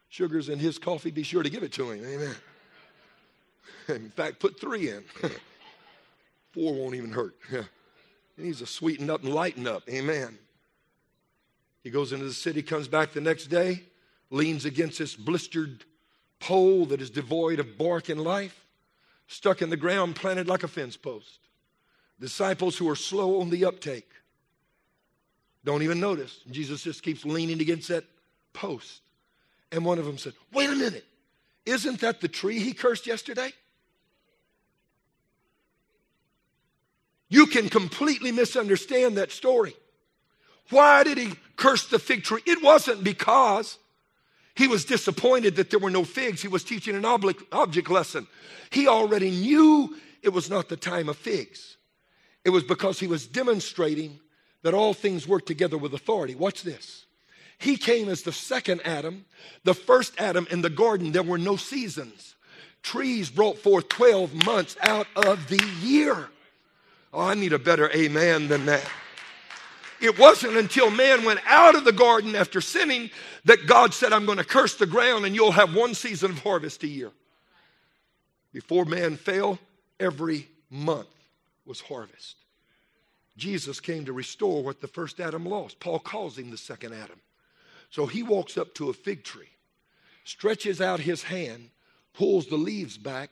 sugars 0.09 0.49
in 0.49 0.59
his 0.59 0.79
coffee, 0.79 1.11
be 1.11 1.23
sure 1.23 1.43
to 1.43 1.51
give 1.51 1.63
it 1.63 1.73
to 1.73 1.91
him. 1.91 2.05
Amen. 2.05 2.35
In 3.89 4.11
fact, 4.11 4.39
put 4.39 4.61
three 4.61 4.91
in. 4.91 5.05
Four 6.53 6.75
won't 6.75 6.95
even 6.95 7.11
hurt. 7.11 7.35
He 8.37 8.43
needs 8.43 8.61
to 8.61 8.67
sweeten 8.67 9.11
up 9.11 9.25
and 9.25 9.35
lighten 9.35 9.67
up. 9.67 9.83
Amen. 9.89 10.39
He 11.83 11.91
goes 11.91 12.13
into 12.13 12.25
the 12.25 12.33
city, 12.33 12.63
comes 12.63 12.87
back 12.87 13.13
the 13.13 13.21
next 13.21 13.47
day, 13.47 13.83
leans 14.31 14.65
against 14.65 14.99
this 14.99 15.17
blistered 15.17 15.85
pole 16.39 16.87
that 16.87 17.01
is 17.01 17.11
devoid 17.11 17.59
of 17.61 17.79
bark 17.79 18.09
and 18.09 18.23
life, 18.23 18.67
stuck 19.27 19.63
in 19.63 19.71
the 19.71 19.77
ground, 19.77 20.17
planted 20.17 20.49
like 20.49 20.63
a 20.63 20.69
fence 20.69 20.97
post. 20.97 21.41
Disciples 22.21 22.77
who 22.77 22.89
are 22.89 22.97
slow 22.97 23.41
on 23.41 23.51
the 23.51 23.65
uptake 23.65 24.09
don't 25.69 25.83
even 25.83 26.01
notice. 26.01 26.41
Jesus 26.51 26.83
just 26.83 27.03
keeps 27.03 27.27
leaning 27.27 27.61
against 27.61 27.89
that 27.89 28.05
post. 28.55 29.03
And 29.71 29.85
one 29.85 29.99
of 29.99 30.07
them 30.07 30.17
said, 30.17 30.33
Wait 30.51 30.71
a 30.71 30.75
minute, 30.75 31.05
isn't 31.67 32.01
that 32.01 32.23
the 32.23 32.29
tree 32.29 32.59
he 32.59 32.73
cursed 32.73 33.07
yesterday? 33.07 33.53
You 37.29 37.47
can 37.47 37.69
completely 37.69 38.33
misunderstand 38.33 39.19
that 39.19 39.31
story. 39.31 39.75
Why 40.71 41.05
did 41.05 41.19
he 41.19 41.35
curse 41.57 41.87
the 41.87 41.99
fig 41.99 42.25
tree? 42.25 42.41
It 42.47 42.63
wasn't 42.63 43.05
because 43.05 43.77
he 44.55 44.69
was 44.69 44.87
disappointed 44.87 45.57
that 45.57 45.69
there 45.69 45.79
were 45.79 45.91
no 45.91 46.05
figs. 46.05 46.41
He 46.41 46.49
was 46.49 46.65
teaching 46.65 46.97
an 46.97 47.05
object, 47.05 47.43
object 47.53 47.91
lesson. 47.91 48.27
He 48.71 48.89
already 48.89 49.31
knew 49.31 49.95
it 50.23 50.31
was 50.31 50.49
not 50.49 50.71
the 50.71 50.79
time 50.79 51.11
of 51.11 51.19
figs. 51.19 51.77
It 52.43 52.51
was 52.51 52.65
because 52.65 52.99
he 52.99 53.07
was 53.07 53.27
demonstrating 53.27 54.19
that 54.63 54.75
all 54.75 54.95
things 54.95 55.29
work 55.29 55.47
together 55.47 55.79
with 55.79 55.95
authority. 55.95 56.35
Watch 56.35 56.63
this. 56.63 57.07
He 57.59 57.77
came 57.77 58.09
as 58.09 58.23
the 58.23 58.33
second 58.33 58.83
Adam. 58.85 59.25
The 59.65 59.75
first 59.75 60.15
Adam 60.19 60.47
in 60.51 60.63
the 60.63 60.71
garden, 60.71 61.13
there 61.13 61.23
were 61.23 61.39
no 61.39 61.57
seasons. 61.57 62.37
Trees 62.83 63.31
brought 63.31 63.59
forth 63.59 63.89
12 63.89 64.45
months 64.45 64.77
out 64.81 65.09
of 65.17 65.49
the 65.49 65.65
year. 65.81 66.29
Oh, 67.13 67.21
I 67.21 67.35
need 67.35 67.53
a 67.53 67.59
better 67.59 67.91
amen 67.91 68.49
than 68.49 68.67
that. 68.67 68.89
It 70.01 70.17
wasn't 70.17 70.57
until 70.57 70.91
man 70.91 71.25
went 71.25 71.41
out 71.47 71.75
of 71.75 71.85
the 71.85 71.93
garden 71.93 72.37
after 72.37 72.61
sinning 72.61 73.11
that 73.45 73.67
God 73.67 73.93
said, 73.93 74.13
I'm 74.13 74.27
going 74.27 74.39
to 74.39 74.45
curse 74.45 74.77
the 74.77 74.87
ground 74.87 75.25
and 75.25 75.35
you'll 75.35 75.51
have 75.53 75.75
one 75.75 75.95
season 75.95 76.31
of 76.31 76.39
harvest 76.39 76.85
a 76.85 76.87
year. 76.87 77.11
Before 78.53 78.85
man 78.85 79.17
fell, 79.17 79.59
every 79.99 80.49
month 80.71 81.09
was 81.67 81.81
harvest. 81.81 82.37
Jesus 83.39 83.79
came 83.79 84.05
to 84.05 84.13
restore 84.13 84.63
what 84.63 84.81
the 84.81 84.89
first 84.89 85.21
Adam 85.21 85.47
lost. 85.47 85.81
Paul 85.81 86.01
calls 86.01 86.37
him 86.37 86.51
the 86.51 86.57
second 86.57 86.93
Adam. 86.93 87.21
So 87.89 88.07
he 88.07 88.23
walks 88.23 88.59
up 88.59 88.75
to 88.75 88.91
a 88.91 88.93
fig 88.93 89.25
tree, 89.25 89.49
stretches 90.25 90.81
out 90.81 91.01
his 91.01 91.23
hand, 91.23 91.71
pulls 92.13 92.49
the 92.49 92.57
leaves 92.57 92.99
back, 92.99 93.31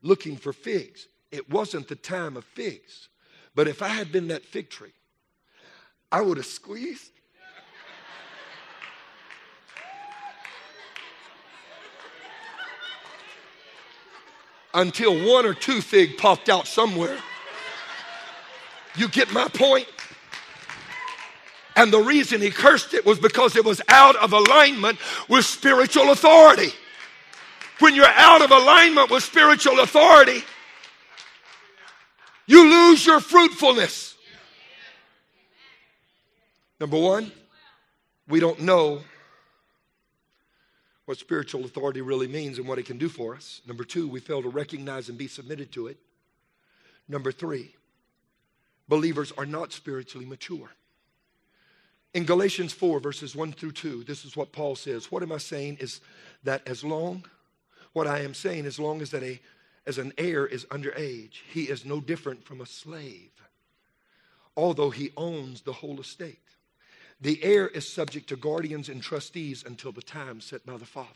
looking 0.00 0.36
for 0.36 0.52
figs. 0.52 1.08
It 1.30 1.50
wasn't 1.50 1.88
the 1.88 1.96
time 1.96 2.36
of 2.36 2.44
figs. 2.44 3.08
But 3.54 3.68
if 3.68 3.82
I 3.82 3.88
had 3.88 4.12
been 4.12 4.28
that 4.28 4.44
fig 4.44 4.70
tree, 4.70 4.92
I 6.10 6.22
would 6.22 6.36
have 6.36 6.46
squeezed. 6.46 7.10
Until 14.72 15.26
one 15.26 15.44
or 15.44 15.54
two 15.54 15.80
fig 15.80 16.16
popped 16.16 16.48
out 16.48 16.68
somewhere. 16.68 17.18
You 18.98 19.08
get 19.08 19.32
my 19.32 19.46
point? 19.48 19.86
And 21.76 21.92
the 21.92 22.00
reason 22.00 22.40
he 22.40 22.50
cursed 22.50 22.92
it 22.92 23.06
was 23.06 23.20
because 23.20 23.54
it 23.54 23.64
was 23.64 23.80
out 23.88 24.16
of 24.16 24.32
alignment 24.32 24.98
with 25.28 25.44
spiritual 25.44 26.10
authority. 26.10 26.72
When 27.78 27.94
you're 27.94 28.04
out 28.06 28.42
of 28.42 28.50
alignment 28.50 29.10
with 29.10 29.22
spiritual 29.22 29.78
authority, 29.78 30.42
you 32.46 32.68
lose 32.68 33.06
your 33.06 33.20
fruitfulness. 33.20 34.16
Number 36.80 36.98
one, 36.98 37.30
we 38.26 38.40
don't 38.40 38.60
know 38.60 39.02
what 41.04 41.18
spiritual 41.18 41.64
authority 41.64 42.00
really 42.00 42.26
means 42.26 42.58
and 42.58 42.66
what 42.66 42.78
it 42.78 42.86
can 42.86 42.98
do 42.98 43.08
for 43.08 43.36
us. 43.36 43.62
Number 43.66 43.84
two, 43.84 44.08
we 44.08 44.18
fail 44.18 44.42
to 44.42 44.48
recognize 44.48 45.08
and 45.08 45.16
be 45.16 45.28
submitted 45.28 45.70
to 45.72 45.86
it. 45.86 45.96
Number 47.08 47.30
three, 47.30 47.74
believers 48.88 49.32
are 49.36 49.46
not 49.46 49.72
spiritually 49.72 50.26
mature. 50.26 50.70
In 52.14 52.24
Galatians 52.24 52.72
4, 52.72 53.00
verses 53.00 53.36
1 53.36 53.52
through 53.52 53.72
2, 53.72 54.04
this 54.04 54.24
is 54.24 54.36
what 54.36 54.52
Paul 54.52 54.74
says. 54.74 55.12
What 55.12 55.22
am 55.22 55.30
I 55.30 55.38
saying 55.38 55.78
is 55.80 56.00
that 56.42 56.66
as 56.66 56.82
long, 56.82 57.24
what 57.92 58.06
I 58.06 58.20
am 58.20 58.34
saying, 58.34 58.64
as 58.64 58.78
long 58.78 59.02
as 59.02 59.10
that 59.10 59.22
a 59.22 59.40
as 59.88 59.96
an 59.96 60.12
heir 60.18 60.46
is 60.46 60.66
underage, 60.66 61.40
he 61.50 61.62
is 61.62 61.86
no 61.86 61.98
different 61.98 62.44
from 62.44 62.60
a 62.60 62.66
slave, 62.66 63.30
although 64.54 64.90
he 64.90 65.12
owns 65.16 65.62
the 65.62 65.72
whole 65.72 65.98
estate. 65.98 66.42
The 67.22 67.42
heir 67.42 67.68
is 67.68 67.90
subject 67.90 68.28
to 68.28 68.36
guardians 68.36 68.90
and 68.90 69.02
trustees 69.02 69.64
until 69.66 69.90
the 69.90 70.02
time 70.02 70.42
set 70.42 70.66
by 70.66 70.76
the 70.76 70.84
father. 70.84 71.08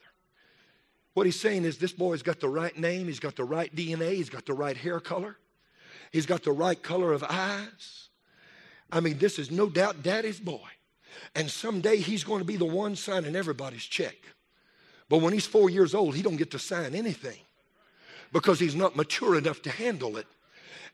What 1.12 1.26
he's 1.26 1.38
saying 1.38 1.64
is 1.64 1.76
this 1.76 1.92
boy's 1.92 2.22
got 2.22 2.40
the 2.40 2.48
right 2.48 2.76
name, 2.76 3.08
he's 3.08 3.20
got 3.20 3.36
the 3.36 3.44
right 3.44 3.74
DNA, 3.76 4.14
he's 4.14 4.30
got 4.30 4.46
the 4.46 4.54
right 4.54 4.76
hair 4.76 5.00
color, 5.00 5.36
he's 6.12 6.26
got 6.26 6.44
the 6.44 6.52
right 6.52 6.80
color 6.80 7.12
of 7.12 7.24
eyes. 7.24 8.08
I 8.92 9.00
mean, 9.00 9.18
this 9.18 9.38
is 9.38 9.50
no 9.50 9.68
doubt 9.68 10.02
daddy's 10.02 10.38
boy. 10.38 10.68
And 11.34 11.50
someday 11.50 11.96
he's 11.96 12.24
going 12.24 12.40
to 12.40 12.44
be 12.44 12.56
the 12.56 12.64
one 12.64 12.94
signing 12.94 13.34
everybody's 13.34 13.84
check. 13.84 14.16
But 15.08 15.18
when 15.18 15.32
he's 15.32 15.46
four 15.46 15.68
years 15.70 15.94
old, 15.94 16.14
he 16.14 16.22
don't 16.22 16.36
get 16.36 16.50
to 16.52 16.58
sign 16.58 16.94
anything 16.94 17.38
because 18.32 18.60
he's 18.60 18.74
not 18.74 18.96
mature 18.96 19.36
enough 19.36 19.62
to 19.62 19.70
handle 19.70 20.16
it. 20.16 20.26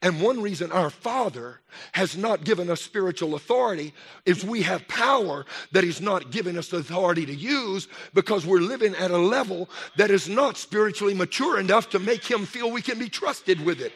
And 0.01 0.23
one 0.23 0.41
reason 0.41 0.71
our 0.71 0.91
Father 0.91 1.61
has 1.93 2.17
not 2.17 2.45
given 2.45 2.71
us 2.71 2.81
spiritual 2.81 3.35
authority 3.35 3.93
is 4.25 4.45
we 4.45 4.63
have 4.63 4.87
power 4.87 5.45
that 5.73 5.83
He's 5.83 6.01
not 6.01 6.31
given 6.31 6.57
us 6.57 6.73
authority 6.73 7.27
to 7.27 7.35
use 7.35 7.89
because 8.15 8.47
we're 8.47 8.61
living 8.61 8.95
at 8.95 9.11
a 9.11 9.19
level 9.19 9.69
that 9.97 10.11
is 10.11 10.29
not 10.29 10.57
spiritually 10.57 11.15
mature 11.15 11.59
enough 11.59 11.91
to 11.91 11.99
make 11.99 12.25
Him 12.25 12.47
feel 12.47 12.71
we 12.71 12.83
can 12.83 12.99
be 12.99 13.09
trusted 13.09 13.65
with 13.65 13.81
it. 13.81 13.93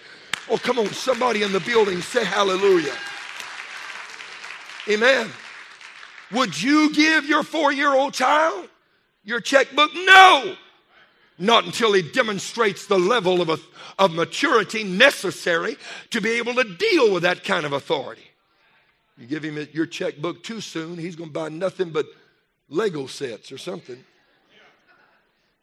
Oh, 0.51 0.59
come 0.59 0.81
on, 0.81 0.89
somebody 0.89 1.45
in 1.45 1.53
the 1.53 1.61
building 1.61 2.01
say 2.01 2.25
hallelujah. 2.25 2.95
Amen. 4.89 5.31
Would 6.33 6.61
you 6.61 6.93
give 6.93 7.27
your 7.27 7.45
four 7.45 7.71
year 7.71 7.95
old 7.95 8.13
child 8.13 8.69
your 9.23 9.41
checkbook? 9.41 9.91
No. 9.95 10.57
Not 11.43 11.65
until 11.65 11.93
he 11.93 12.03
demonstrates 12.03 12.87
the 12.87 13.01
level 13.01 13.41
of, 13.41 13.49
a, 13.49 13.59
of 13.99 14.15
maturity 14.15 14.85
necessary 14.85 15.77
to 16.11 16.21
be 16.21 16.31
able 16.39 16.55
to 16.55 16.63
deal 16.63 17.13
with 17.13 17.25
that 17.25 17.43
kind 17.43 17.67
of 17.67 17.73
authority. 17.73 18.23
You 19.19 19.27
give 19.27 19.43
him 19.43 19.67
your 19.73 19.87
checkbook 19.87 20.45
too 20.45 20.61
soon, 20.61 20.99
he's 20.99 21.17
going 21.17 21.31
to 21.31 21.35
buy 21.35 21.49
nothing 21.49 21.91
but 21.91 22.07
Lego 22.69 23.09
sets 23.09 23.51
or 23.51 23.59
something. 23.59 24.05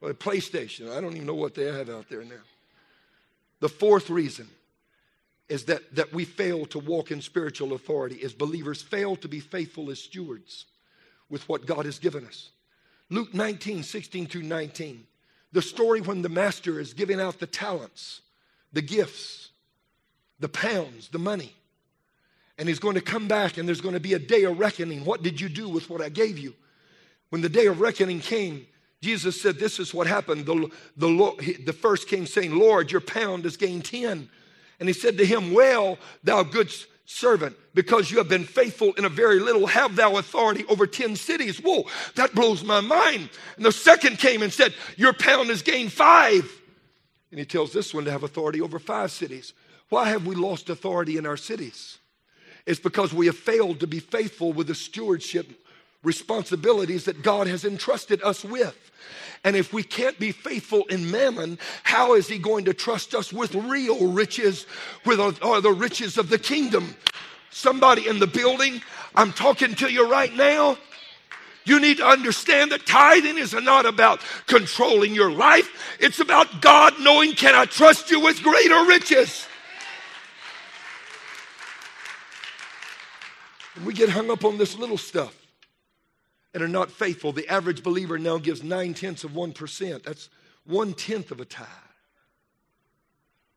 Or 0.02 0.10
a 0.10 0.14
PlayStation. 0.14 0.92
I 0.92 1.00
don't 1.00 1.14
even 1.14 1.26
know 1.26 1.34
what 1.34 1.56
they 1.56 1.68
have 1.68 1.90
out 1.90 2.10
there 2.10 2.26
now. 2.26 2.44
The 3.62 3.70
fourth 3.70 4.10
reason 4.10 4.50
is 5.48 5.64
that, 5.66 5.96
that 5.96 6.12
we 6.12 6.26
fail 6.26 6.66
to 6.68 6.80
walk 6.80 7.10
in 7.10 7.22
spiritual 7.22 7.72
authority 7.72 8.22
as 8.22 8.34
believers 8.34 8.82
fail 8.82 9.16
to 9.16 9.30
be 9.30 9.40
faithful 9.40 9.92
as 9.92 10.00
stewards 10.00 10.66
with 11.30 11.48
what 11.48 11.66
God 11.66 11.86
has 11.86 12.00
given 12.00 12.26
us. 12.26 12.50
Luke 13.10 13.34
19, 13.34 13.84
16 13.84 14.28
through 14.28 14.44
19. 14.44 15.06
The 15.52 15.62
story 15.62 16.02
when 16.02 16.22
the 16.22 16.30
master 16.30 16.80
is 16.80 16.94
giving 16.94 17.20
out 17.20 17.40
the 17.40 17.48
talents, 17.48 18.22
the 18.72 18.82
gifts, 18.82 19.50
the 20.40 20.50
pounds, 20.50 21.10
the 21.10 21.20
money. 21.20 21.54
And 22.58 22.68
he's 22.68 22.80
going 22.80 22.96
to 22.96 23.02
come 23.02 23.28
back 23.28 23.58
and 23.58 23.68
there's 23.68 23.82
going 23.82 23.94
to 23.94 24.00
be 24.00 24.14
a 24.14 24.20
day 24.20 24.44
of 24.44 24.60
reckoning. 24.60 25.06
What 25.06 25.24
did 25.24 25.40
you 25.40 25.50
do 25.50 25.70
with 25.70 25.90
what 25.90 26.02
I 26.02 26.10
gave 26.10 26.38
you? 26.38 26.54
When 27.30 27.42
the 27.42 27.50
day 27.50 27.68
of 27.68 27.80
reckoning 27.80 28.20
came, 28.20 28.66
Jesus 29.02 29.42
said, 29.42 29.58
This 29.58 29.80
is 29.80 29.94
what 29.94 30.08
happened. 30.08 30.46
The, 30.46 30.70
the, 30.98 31.58
the 31.66 31.74
first 31.74 32.08
came 32.08 32.26
saying, 32.26 32.56
Lord, 32.56 32.92
your 32.92 33.02
pound 33.02 33.46
has 33.46 33.56
gained 33.56 33.86
10. 33.86 34.30
And 34.80 34.90
he 34.90 34.94
said 34.94 35.18
to 35.18 35.26
him, 35.26 35.54
Well, 35.54 35.98
thou 36.24 36.44
good 36.44 36.72
servant, 37.10 37.56
because 37.74 38.12
you 38.12 38.20
have 38.20 38.30
been 38.30 38.46
faithful 38.46 38.94
in 38.94 39.04
a 39.04 39.10
very 39.10 39.40
little, 39.40 39.66
have 39.66 39.96
thou 39.96 40.18
authority 40.18 40.64
over 40.70 40.86
10 40.86 41.16
cities. 41.16 41.58
Whoa, 41.58 41.86
that 42.16 42.36
blows 42.36 42.64
my 42.64 42.82
mind. 42.82 43.30
And 43.58 43.66
the 43.66 43.72
second 43.72 44.20
came 44.20 44.44
and 44.44 44.54
said, 44.54 44.76
Your 44.96 45.14
pound 45.14 45.50
has 45.50 45.64
gained 45.64 45.92
five. 45.92 46.50
And 47.32 47.40
he 47.40 47.46
tells 47.46 47.74
this 47.74 47.94
one 47.94 48.06
to 48.06 48.12
have 48.12 48.24
authority 48.24 48.62
over 48.62 48.78
five 48.78 49.12
cities. 49.12 49.54
Why 49.90 50.10
have 50.10 50.28
we 50.28 50.36
lost 50.36 50.70
authority 50.70 51.18
in 51.18 51.26
our 51.26 51.38
cities? 51.38 51.98
It's 52.68 52.80
because 52.80 53.12
we 53.12 53.26
have 53.26 53.38
failed 53.38 53.80
to 53.80 53.88
be 53.88 54.00
faithful 54.00 54.54
with 54.54 54.68
the 54.68 54.76
stewardship 54.76 55.48
responsibilities 56.04 57.06
that 57.06 57.22
God 57.22 57.48
has 57.48 57.66
entrusted 57.66 58.22
us 58.24 58.44
with. 58.44 58.78
And 59.44 59.56
if 59.56 59.72
we 59.72 59.84
can't 59.84 60.20
be 60.20 60.32
faithful 60.32 60.84
in 60.86 61.10
mammon, 61.10 61.60
how 61.84 62.14
is 62.14 62.28
He 62.28 62.38
going 62.38 62.66
to 62.66 62.74
trust 62.74 63.16
us 63.16 63.32
with 63.32 63.56
real 63.56 64.12
riches, 64.12 64.66
with 65.06 65.20
or 65.20 65.62
the 65.62 65.72
riches 65.72 66.18
of 66.18 66.30
the 66.30 66.40
kingdom? 66.40 66.96
Somebody 67.50 68.08
in 68.08 68.20
the 68.20 68.28
building, 68.28 68.82
I'm 69.16 69.34
talking 69.34 69.76
to 69.76 69.92
you 69.92 70.10
right 70.10 70.34
now. 70.34 70.78
You 71.66 71.80
need 71.80 71.98
to 71.98 72.06
understand 72.06 72.72
that 72.72 72.86
tithing 72.86 73.38
is 73.38 73.54
not 73.54 73.86
about 73.86 74.22
controlling 74.48 75.14
your 75.14 75.32
life. 75.32 75.98
It's 76.00 76.20
about 76.20 76.62
God 76.62 76.94
knowing, 77.00 77.34
can 77.34 77.56
I 77.56 77.66
trust 77.66 78.10
you 78.12 78.20
with 78.20 78.42
greater 78.42 78.86
riches? 78.86 79.46
And 83.76 83.86
we 83.86 83.94
get 83.94 84.10
hung 84.10 84.30
up 84.32 84.44
on 84.44 84.58
this 84.58 84.78
little 84.78 84.98
stuff 84.98 85.39
and 86.54 86.64
are 86.64 86.68
not 86.68 86.92
faithful. 86.92 87.32
The 87.32 87.48
average 87.48 87.84
believer 87.84 88.18
now 88.18 88.38
gives 88.38 88.64
nine 88.64 88.94
tenths 88.94 89.24
of 89.24 89.32
1%. 89.32 90.04
That's 90.04 90.30
one 90.66 90.94
tenth 90.94 91.32
of 91.32 91.40
a 91.40 91.46
tithe. 91.46 91.68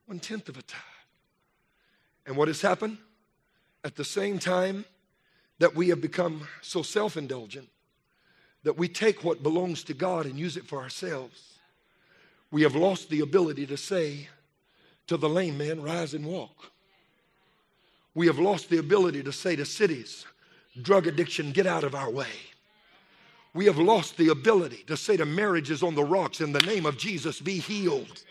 One 0.07 0.18
tenth 0.18 0.49
of 0.49 0.59
a 0.59 0.62
tithe. 0.62 0.80
And 2.26 2.36
what 2.36 2.49
has 2.49 2.61
happened? 2.61 2.99
At 3.84 3.97
the 3.97 4.05
same 4.05 4.38
time 4.38 4.84
that 5.59 5.74
we 5.74 5.88
have 5.88 6.01
become 6.01 6.47
so 6.61 6.82
self 6.82 7.16
indulgent 7.16 7.68
that 8.62 8.78
we 8.78 8.86
take 8.86 9.24
what 9.24 9.43
belongs 9.43 9.82
to 9.84 9.95
God 9.95 10.24
and 10.24 10.38
use 10.38 10.57
it 10.57 10.66
for 10.66 10.80
ourselves, 10.80 11.59
we 12.53 12.62
have 12.62 12.76
lost 12.76 13.09
the 13.11 13.20
ability 13.20 13.66
to 13.66 13.76
say 13.76 14.28
to 15.09 15.16
the 15.16 15.28
lame 15.28 15.59
man, 15.59 15.82
Rise 15.82 16.14
and 16.14 16.24
walk. 16.24 16.70
We 18.14 18.26
have 18.26 18.38
lost 18.38 18.68
the 18.68 18.78
ability 18.78 19.22
to 19.24 19.32
say 19.32 19.57
to 19.57 19.64
cities, 19.64 20.26
Drug 20.80 21.07
addiction, 21.07 21.51
get 21.51 21.66
out 21.66 21.82
of 21.82 21.95
our 21.95 22.11
way 22.11 22.28
we 23.55 23.66
have 23.66 23.78
lost 23.78 24.16
the 24.16 24.28
ability 24.28 24.84
to 24.86 24.96
say 24.96 25.16
to 25.16 25.26
marriages 25.26 25.82
on 25.82 25.94
the 25.94 26.05
rocks, 26.05 26.40
in 26.40 26.53
the 26.53 26.61
name 26.61 26.86
of 26.86 26.96
Jesus, 26.96 27.40
be 27.40 27.59
healed. 27.59 28.22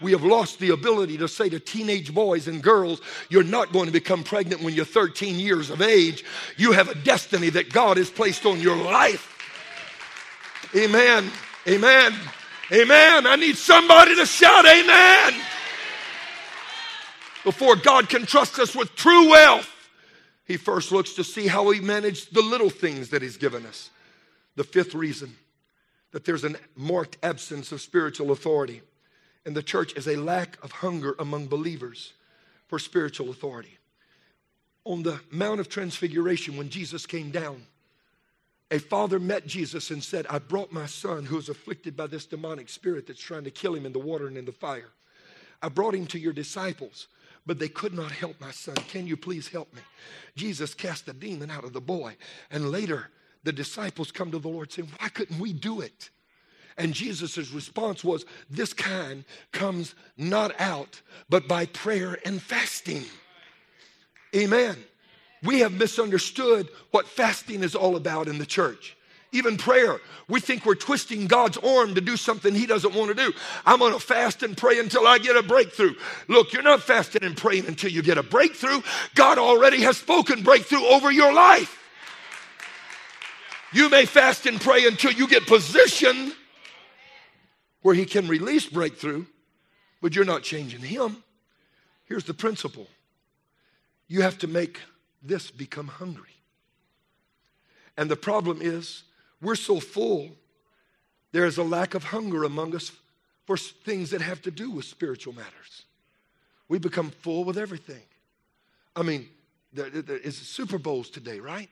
We 0.00 0.12
have 0.12 0.22
lost 0.22 0.58
the 0.58 0.70
ability 0.70 1.18
to 1.18 1.28
say 1.28 1.48
to 1.48 1.58
teenage 1.58 2.14
boys 2.14 2.48
and 2.48 2.62
girls, 2.62 3.00
you're 3.28 3.42
not 3.42 3.72
going 3.72 3.86
to 3.86 3.92
become 3.92 4.22
pregnant 4.22 4.62
when 4.62 4.74
you're 4.74 4.84
13 4.84 5.38
years 5.38 5.70
of 5.70 5.80
age. 5.80 6.24
You 6.56 6.72
have 6.72 6.88
a 6.88 6.94
destiny 6.94 7.48
that 7.50 7.72
God 7.72 7.96
has 7.96 8.10
placed 8.10 8.44
on 8.44 8.60
your 8.60 8.76
life. 8.76 9.32
Amen. 10.76 11.30
Amen. 11.66 12.14
Amen. 12.72 13.26
I 13.26 13.36
need 13.36 13.56
somebody 13.56 14.14
to 14.16 14.26
shout 14.26 14.66
amen. 14.66 15.40
Before 17.42 17.76
God 17.76 18.08
can 18.08 18.26
trust 18.26 18.58
us 18.58 18.74
with 18.74 18.94
true 18.96 19.30
wealth, 19.30 19.70
He 20.44 20.56
first 20.56 20.92
looks 20.92 21.14
to 21.14 21.24
see 21.24 21.46
how 21.46 21.64
we 21.64 21.80
manage 21.80 22.28
the 22.30 22.42
little 22.42 22.70
things 22.70 23.10
that 23.10 23.22
He's 23.22 23.36
given 23.36 23.64
us. 23.64 23.90
The 24.56 24.64
fifth 24.64 24.94
reason 24.94 25.36
that 26.12 26.24
there's 26.24 26.44
a 26.44 26.54
marked 26.74 27.18
absence 27.22 27.72
of 27.72 27.80
spiritual 27.80 28.32
authority 28.32 28.82
in 29.44 29.54
the 29.54 29.62
church 29.62 29.94
is 29.96 30.08
a 30.08 30.16
lack 30.16 30.62
of 30.64 30.72
hunger 30.72 31.14
among 31.18 31.46
believers 31.46 32.14
for 32.66 32.78
spiritual 32.78 33.30
authority. 33.30 33.78
On 34.84 35.02
the 35.02 35.20
Mount 35.30 35.60
of 35.60 35.68
Transfiguration, 35.68 36.56
when 36.56 36.70
Jesus 36.70 37.06
came 37.06 37.30
down, 37.30 37.62
a 38.70 38.78
father 38.78 39.20
met 39.20 39.46
Jesus 39.46 39.90
and 39.90 40.02
said, 40.02 40.26
I 40.28 40.38
brought 40.38 40.72
my 40.72 40.86
son 40.86 41.24
who 41.24 41.38
is 41.38 41.48
afflicted 41.48 41.96
by 41.96 42.08
this 42.08 42.26
demonic 42.26 42.68
spirit 42.68 43.06
that's 43.06 43.20
trying 43.20 43.44
to 43.44 43.50
kill 43.50 43.74
him 43.74 43.86
in 43.86 43.92
the 43.92 43.98
water 43.98 44.26
and 44.26 44.36
in 44.36 44.44
the 44.44 44.52
fire. 44.52 44.90
I 45.62 45.68
brought 45.68 45.94
him 45.94 46.06
to 46.08 46.18
your 46.18 46.32
disciples, 46.32 47.06
but 47.46 47.58
they 47.58 47.68
could 47.68 47.94
not 47.94 48.10
help 48.10 48.40
my 48.40 48.50
son. 48.50 48.74
Can 48.88 49.06
you 49.06 49.16
please 49.16 49.48
help 49.48 49.72
me? 49.72 49.80
Jesus 50.34 50.74
cast 50.74 51.06
the 51.06 51.12
demon 51.12 51.50
out 51.50 51.64
of 51.64 51.72
the 51.72 51.80
boy. 51.80 52.16
And 52.50 52.70
later, 52.70 53.10
the 53.46 53.52
disciples 53.52 54.10
come 54.10 54.32
to 54.32 54.38
the 54.38 54.48
Lord 54.48 54.72
saying, 54.72 54.88
Why 54.98 55.08
couldn't 55.08 55.38
we 55.38 55.52
do 55.52 55.80
it? 55.80 56.10
And 56.76 56.92
Jesus' 56.92 57.50
response 57.52 58.04
was, 58.04 58.26
This 58.50 58.72
kind 58.72 59.24
comes 59.52 59.94
not 60.18 60.60
out 60.60 61.00
but 61.30 61.48
by 61.48 61.66
prayer 61.66 62.18
and 62.26 62.42
fasting. 62.42 63.04
Amen. 64.34 64.76
We 65.42 65.60
have 65.60 65.72
misunderstood 65.72 66.68
what 66.90 67.06
fasting 67.06 67.62
is 67.62 67.76
all 67.76 67.94
about 67.94 68.26
in 68.26 68.38
the 68.38 68.46
church. 68.46 68.96
Even 69.30 69.56
prayer. 69.56 70.00
We 70.28 70.40
think 70.40 70.66
we're 70.66 70.74
twisting 70.74 71.26
God's 71.26 71.56
arm 71.58 71.94
to 71.94 72.00
do 72.00 72.16
something 72.16 72.52
He 72.52 72.66
doesn't 72.66 72.94
want 72.94 73.16
to 73.16 73.24
do. 73.24 73.32
I'm 73.64 73.78
going 73.78 73.92
to 73.92 74.00
fast 74.00 74.42
and 74.42 74.56
pray 74.56 74.80
until 74.80 75.06
I 75.06 75.18
get 75.18 75.36
a 75.36 75.42
breakthrough. 75.42 75.94
Look, 76.26 76.52
you're 76.52 76.62
not 76.62 76.82
fasting 76.82 77.22
and 77.22 77.36
praying 77.36 77.66
until 77.66 77.90
you 77.90 78.02
get 78.02 78.18
a 78.18 78.24
breakthrough. 78.24 78.80
God 79.14 79.38
already 79.38 79.82
has 79.82 79.98
spoken 79.98 80.42
breakthrough 80.42 80.84
over 80.84 81.12
your 81.12 81.32
life. 81.32 81.75
You 83.76 83.90
may 83.90 84.06
fast 84.06 84.46
and 84.46 84.58
pray 84.58 84.86
until 84.86 85.12
you 85.12 85.28
get 85.28 85.46
positioned 85.46 86.32
where 87.82 87.94
He 87.94 88.06
can 88.06 88.26
release 88.26 88.64
breakthrough, 88.64 89.26
but 90.00 90.16
you're 90.16 90.24
not 90.24 90.42
changing 90.42 90.80
Him. 90.80 91.22
Here's 92.06 92.24
the 92.24 92.32
principle 92.32 92.86
you 94.08 94.22
have 94.22 94.38
to 94.38 94.46
make 94.46 94.80
this 95.22 95.50
become 95.50 95.88
hungry. 95.88 96.40
And 97.98 98.10
the 98.10 98.16
problem 98.16 98.60
is, 98.62 99.02
we're 99.42 99.56
so 99.56 99.78
full, 99.78 100.30
there 101.32 101.44
is 101.44 101.58
a 101.58 101.62
lack 101.62 101.92
of 101.92 102.04
hunger 102.04 102.44
among 102.44 102.74
us 102.74 102.92
for 103.44 103.58
things 103.58 104.08
that 104.08 104.22
have 104.22 104.40
to 104.42 104.50
do 104.50 104.70
with 104.70 104.86
spiritual 104.86 105.34
matters. 105.34 105.82
We 106.66 106.78
become 106.78 107.10
full 107.10 107.44
with 107.44 107.58
everything. 107.58 108.04
I 108.96 109.02
mean, 109.02 109.28
there, 109.74 109.90
there 109.90 110.16
is 110.16 110.38
Super 110.38 110.78
Bowls 110.78 111.10
today, 111.10 111.40
right? 111.40 111.68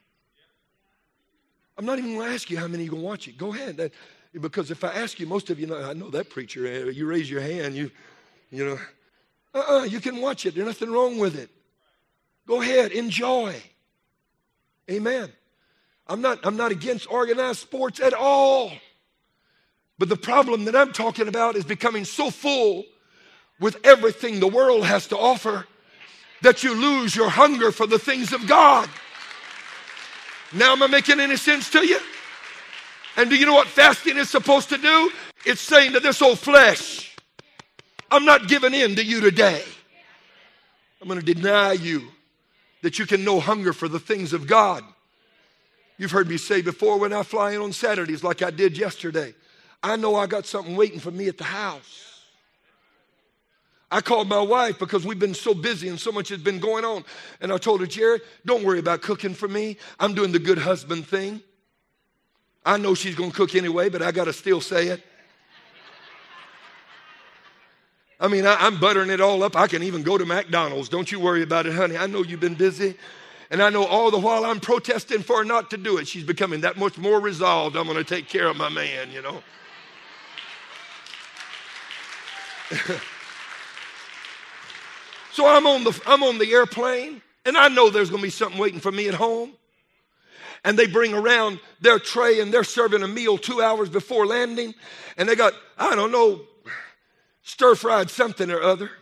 I'm 1.76 1.84
not 1.84 1.98
even 1.98 2.14
going 2.14 2.28
to 2.28 2.34
ask 2.34 2.50
you 2.50 2.58
how 2.58 2.68
many 2.68 2.84
you 2.84 2.90
can 2.90 3.02
watch 3.02 3.26
it. 3.28 3.36
Go 3.36 3.52
ahead. 3.52 3.76
That, 3.78 3.92
because 4.40 4.70
if 4.70 4.84
I 4.84 4.92
ask 4.92 5.18
you, 5.18 5.26
most 5.26 5.50
of 5.50 5.58
you 5.58 5.66
know, 5.66 5.82
I 5.82 5.92
know 5.92 6.10
that 6.10 6.30
preacher. 6.30 6.66
Eh, 6.66 6.90
you 6.90 7.06
raise 7.06 7.30
your 7.30 7.40
hand, 7.40 7.74
you, 7.74 7.90
you 8.50 8.64
know, 8.64 8.78
uh-uh, 9.54 9.84
you 9.84 10.00
can 10.00 10.20
watch 10.20 10.46
it. 10.46 10.54
There's 10.54 10.66
nothing 10.66 10.90
wrong 10.90 11.18
with 11.18 11.38
it. 11.38 11.50
Go 12.46 12.60
ahead, 12.60 12.92
enjoy. 12.92 13.54
Amen. 14.90 15.32
I'm 16.06 16.20
not, 16.20 16.40
I'm 16.44 16.56
not 16.56 16.72
against 16.72 17.10
organized 17.10 17.60
sports 17.60 18.00
at 18.00 18.12
all. 18.12 18.72
But 19.98 20.08
the 20.08 20.16
problem 20.16 20.64
that 20.66 20.76
I'm 20.76 20.92
talking 20.92 21.28
about 21.28 21.56
is 21.56 21.64
becoming 21.64 22.04
so 22.04 22.30
full 22.30 22.84
with 23.60 23.76
everything 23.84 24.40
the 24.40 24.48
world 24.48 24.84
has 24.84 25.06
to 25.08 25.16
offer 25.16 25.66
that 26.42 26.62
you 26.62 26.74
lose 26.74 27.16
your 27.16 27.30
hunger 27.30 27.72
for 27.72 27.86
the 27.86 27.98
things 27.98 28.32
of 28.32 28.46
God. 28.46 28.88
Now, 30.54 30.72
am 30.72 30.82
I 30.82 30.86
making 30.86 31.18
any 31.18 31.36
sense 31.36 31.68
to 31.70 31.84
you? 31.86 31.98
And 33.16 33.28
do 33.28 33.36
you 33.36 33.46
know 33.46 33.54
what 33.54 33.68
fasting 33.68 34.16
is 34.16 34.30
supposed 34.30 34.68
to 34.68 34.78
do? 34.78 35.10
It's 35.44 35.60
saying 35.60 35.92
to 35.92 36.00
this 36.00 36.22
old 36.22 36.38
flesh, 36.38 37.16
I'm 38.10 38.24
not 38.24 38.48
giving 38.48 38.72
in 38.72 38.94
to 38.96 39.04
you 39.04 39.20
today. 39.20 39.62
I'm 41.00 41.08
going 41.08 41.20
to 41.20 41.34
deny 41.34 41.72
you 41.72 42.08
that 42.82 42.98
you 42.98 43.06
can 43.06 43.24
know 43.24 43.40
hunger 43.40 43.72
for 43.72 43.88
the 43.88 43.98
things 43.98 44.32
of 44.32 44.46
God. 44.46 44.84
You've 45.98 46.12
heard 46.12 46.28
me 46.28 46.36
say 46.38 46.62
before 46.62 46.98
when 46.98 47.12
I 47.12 47.22
fly 47.22 47.52
in 47.52 47.60
on 47.60 47.72
Saturdays, 47.72 48.24
like 48.24 48.42
I 48.42 48.50
did 48.50 48.76
yesterday, 48.78 49.34
I 49.82 49.96
know 49.96 50.16
I 50.16 50.26
got 50.26 50.46
something 50.46 50.76
waiting 50.76 50.98
for 50.98 51.10
me 51.10 51.28
at 51.28 51.38
the 51.38 51.44
house. 51.44 52.13
I 53.94 54.00
called 54.00 54.28
my 54.28 54.40
wife 54.40 54.80
because 54.80 55.06
we've 55.06 55.20
been 55.20 55.34
so 55.34 55.54
busy 55.54 55.86
and 55.86 56.00
so 56.00 56.10
much 56.10 56.28
has 56.30 56.42
been 56.42 56.58
going 56.58 56.84
on. 56.84 57.04
And 57.40 57.52
I 57.52 57.58
told 57.58 57.80
her, 57.80 57.86
Jared, 57.86 58.22
don't 58.44 58.64
worry 58.64 58.80
about 58.80 59.02
cooking 59.02 59.34
for 59.34 59.46
me. 59.46 59.76
I'm 60.00 60.14
doing 60.14 60.32
the 60.32 60.40
good 60.40 60.58
husband 60.58 61.06
thing. 61.06 61.40
I 62.66 62.76
know 62.76 62.96
she's 62.96 63.14
going 63.14 63.30
to 63.30 63.36
cook 63.36 63.54
anyway, 63.54 63.88
but 63.90 64.02
I 64.02 64.10
got 64.10 64.24
to 64.24 64.32
still 64.32 64.60
say 64.60 64.88
it. 64.88 65.00
I 68.18 68.26
mean, 68.26 68.46
I, 68.48 68.66
am 68.66 68.80
buttering 68.80 69.10
it 69.10 69.20
all 69.20 69.44
up. 69.44 69.54
I 69.54 69.68
can 69.68 69.84
even 69.84 70.02
go 70.02 70.18
to 70.18 70.24
McDonald's. 70.24 70.88
Don't 70.88 71.12
you 71.12 71.20
worry 71.20 71.44
about 71.44 71.66
it, 71.66 71.74
honey. 71.74 71.96
I 71.96 72.08
know 72.08 72.24
you've 72.24 72.40
been 72.40 72.56
busy. 72.56 72.96
And 73.52 73.62
I 73.62 73.70
know 73.70 73.84
all 73.84 74.10
the 74.10 74.18
while 74.18 74.44
I'm 74.44 74.58
protesting 74.58 75.22
for 75.22 75.38
her 75.38 75.44
not 75.44 75.70
to 75.70 75.76
do 75.76 75.98
it, 75.98 76.08
she's 76.08 76.24
becoming 76.24 76.62
that 76.62 76.76
much 76.76 76.98
more 76.98 77.20
resolved. 77.20 77.76
I'm 77.76 77.84
going 77.84 77.96
to 77.96 78.02
take 78.02 78.28
care 78.28 78.48
of 78.48 78.56
my 78.56 78.70
man, 78.70 79.12
you 79.12 79.22
know. 79.22 79.40
so 85.34 85.48
I'm 85.48 85.66
on 85.66 85.82
the 85.82 86.00
I'm 86.06 86.22
on 86.22 86.38
the 86.38 86.52
airplane, 86.52 87.20
and 87.44 87.58
I 87.58 87.66
know 87.66 87.90
there's 87.90 88.08
going 88.08 88.22
to 88.22 88.26
be 88.26 88.30
something 88.30 88.56
waiting 88.56 88.78
for 88.78 88.92
me 88.92 89.08
at 89.08 89.14
home. 89.14 89.52
And 90.62 90.78
they 90.78 90.86
bring 90.86 91.12
around 91.12 91.58
their 91.80 91.98
tray 91.98 92.40
and 92.40 92.54
they're 92.54 92.62
serving 92.62 93.02
a 93.02 93.08
meal 93.08 93.36
two 93.36 93.60
hours 93.60 93.88
before 93.88 94.26
landing, 94.26 94.74
and 95.16 95.28
they 95.28 95.34
got 95.34 95.52
I 95.76 95.96
don't 95.96 96.12
know 96.12 96.42
stir 97.42 97.74
fried 97.74 98.10
something 98.10 98.48
or 98.48 98.62
other. 98.62 98.92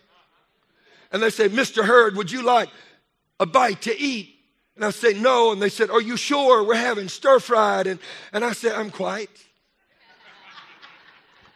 And 1.13 1.23
they 1.23 1.29
say, 1.29 1.51
Mr. 1.51 1.85
Hurd, 1.85 2.17
would 2.17 2.33
you 2.33 2.41
like 2.41 2.71
a 3.39 3.45
bite 3.45 3.83
to 3.83 4.01
eat? 4.01 4.35
And 4.75 4.87
I 4.87 4.91
say, 4.91 5.13
No. 5.13 5.53
And 5.53 5.61
they 5.61 5.69
said, 5.69 5.91
Are 5.91 6.01
you 6.01 6.17
sure 6.17 6.65
we're 6.65 6.77
having 6.77 7.09
stir 7.09 7.41
fried? 7.41 7.87
And, 7.87 8.01
and 8.33 8.43
I 8.43 8.53
said, 8.53 8.73
I'm 8.73 8.91
quite. 8.91 9.29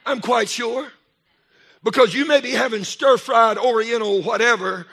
I'm 0.05 0.21
quite 0.21 0.51
sure. 0.51 0.93
Because 1.87 2.13
you 2.13 2.27
may 2.27 2.41
be 2.41 2.51
having 2.51 2.83
stir 2.83 3.17
fried, 3.17 3.59
oriental, 3.59 4.21
whatever, 4.21 4.89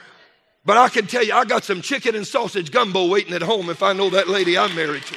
but 0.63 0.77
I 0.77 0.89
can 0.89 1.07
tell 1.07 1.23
you, 1.23 1.33
I 1.33 1.43
got 1.43 1.63
some 1.63 1.81
chicken 1.81 2.13
and 2.13 2.25
sausage 2.25 2.69
gumbo 2.69 3.07
waiting 3.07 3.33
at 3.33 3.41
home 3.41 3.71
if 3.71 3.81
I 3.81 3.93
know 3.93 4.11
that 4.11 4.27
lady 4.29 4.59
I'm 4.59 4.75
married 4.75 5.01
to. 5.01 5.15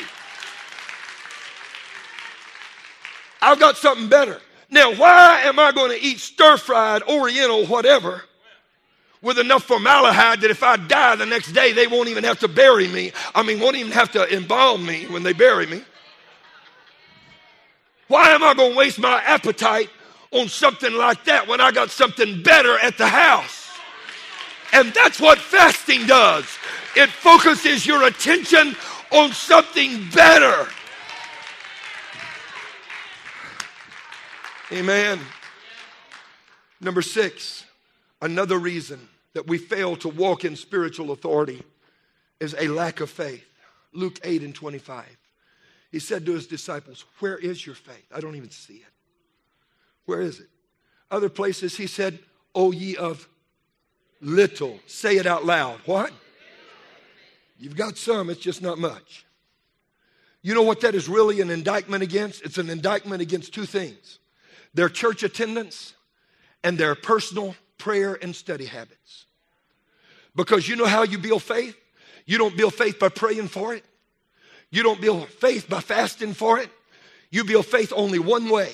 I've 3.42 3.60
got 3.60 3.76
something 3.76 4.08
better. 4.08 4.40
Now, 4.70 4.94
why 4.94 5.42
am 5.42 5.58
I 5.58 5.70
going 5.70 5.90
to 5.90 6.02
eat 6.02 6.18
stir 6.18 6.56
fried, 6.56 7.02
oriental, 7.02 7.66
whatever, 7.66 8.22
with 9.20 9.38
enough 9.38 9.64
formaldehyde 9.64 10.40
that 10.40 10.50
if 10.50 10.62
I 10.62 10.78
die 10.78 11.16
the 11.16 11.26
next 11.26 11.52
day, 11.52 11.74
they 11.74 11.86
won't 11.86 12.08
even 12.08 12.24
have 12.24 12.38
to 12.38 12.48
bury 12.48 12.88
me? 12.88 13.12
I 13.34 13.42
mean, 13.42 13.60
won't 13.60 13.76
even 13.76 13.92
have 13.92 14.12
to 14.12 14.34
embalm 14.34 14.86
me 14.86 15.04
when 15.08 15.24
they 15.24 15.34
bury 15.34 15.66
me. 15.66 15.82
Why 18.08 18.30
am 18.30 18.42
I 18.42 18.54
going 18.54 18.72
to 18.72 18.78
waste 18.78 18.98
my 18.98 19.20
appetite 19.20 19.90
on 20.37 20.49
something 20.49 20.93
like 20.93 21.24
that 21.24 21.49
when 21.49 21.61
I 21.61 21.72
got 21.72 21.91
something 21.91 22.43
better 22.43 22.78
at 22.78 22.99
the 22.99 23.09
house? 23.09 23.70
And 24.72 24.93
that's 24.93 25.20
what 25.20 25.39
fasting 25.39 26.07
does. 26.07 26.45
It 26.95 27.09
focuses 27.09 27.87
your 27.87 28.07
attention 28.07 28.76
on 29.11 29.32
something 29.32 30.09
better. 30.11 30.68
Amen. 34.72 35.20
Number 36.80 37.03
six, 37.03 37.64
another 38.20 38.59
reason 38.59 39.09
that 39.32 39.47
we 39.47 39.59
fail 39.59 39.97
to 39.97 40.09
walk 40.09 40.45
in 40.45 40.57
spiritual 40.57 41.12
authority 41.12 41.62
is 42.41 42.55
a 42.59 42.68
lack 42.68 43.01
of 43.01 43.09
faith. 43.09 43.45
Luke 43.93 44.18
8 44.24 44.43
and 44.43 44.55
25. 44.55 45.05
He 45.93 45.99
said 45.99 46.26
to 46.26 46.32
his 46.32 46.47
disciples, 46.47 47.05
Where 47.20 47.39
is 47.39 47.64
your 47.64 47.74
faith? 47.74 48.07
I 48.14 48.20
don't 48.20 48.37
even 48.37 48.51
see 48.51 48.74
it. 48.74 48.95
Where 50.07 50.20
is 50.20 50.40
it? 50.40 50.48
Other 51.11 51.28
places 51.28 51.76
he 51.76 51.86
said, 51.86 52.18
O 52.54 52.72
ye 52.72 52.96
of 52.96 53.28
little. 54.20 54.80
Say 54.86 55.16
it 55.16 55.26
out 55.26 55.44
loud. 55.44 55.78
What? 55.84 56.12
You've 57.59 57.76
got 57.76 57.96
some, 57.96 58.30
it's 58.30 58.40
just 58.40 58.62
not 58.62 58.78
much. 58.78 59.24
You 60.42 60.54
know 60.54 60.62
what 60.62 60.80
that 60.80 60.94
is 60.94 61.09
really 61.09 61.40
an 61.40 61.50
indictment 61.50 62.02
against? 62.02 62.42
It's 62.42 62.59
an 62.59 62.70
indictment 62.70 63.20
against 63.22 63.52
two 63.52 63.66
things 63.66 64.18
their 64.74 64.88
church 64.90 65.22
attendance, 65.22 65.94
and 66.62 66.76
their 66.76 66.94
personal 66.94 67.54
prayer 67.78 68.18
and 68.20 68.36
study 68.36 68.66
habits. 68.66 69.24
Because 70.34 70.68
you 70.68 70.76
know 70.76 70.84
how 70.84 71.02
you 71.02 71.16
build 71.16 71.42
faith? 71.42 71.74
You 72.26 72.36
don't 72.36 72.57
build 72.57 72.74
faith 72.74 72.98
by 72.98 73.09
praying 73.09 73.48
for 73.48 73.74
it. 73.74 73.84
You 74.70 74.82
don't 74.82 75.00
build 75.00 75.28
faith 75.28 75.68
by 75.68 75.80
fasting 75.80 76.34
for 76.34 76.59
it. 76.59 76.68
You 77.30 77.44
build 77.44 77.66
faith 77.66 77.92
only 77.96 78.18
one 78.18 78.50
way. 78.50 78.72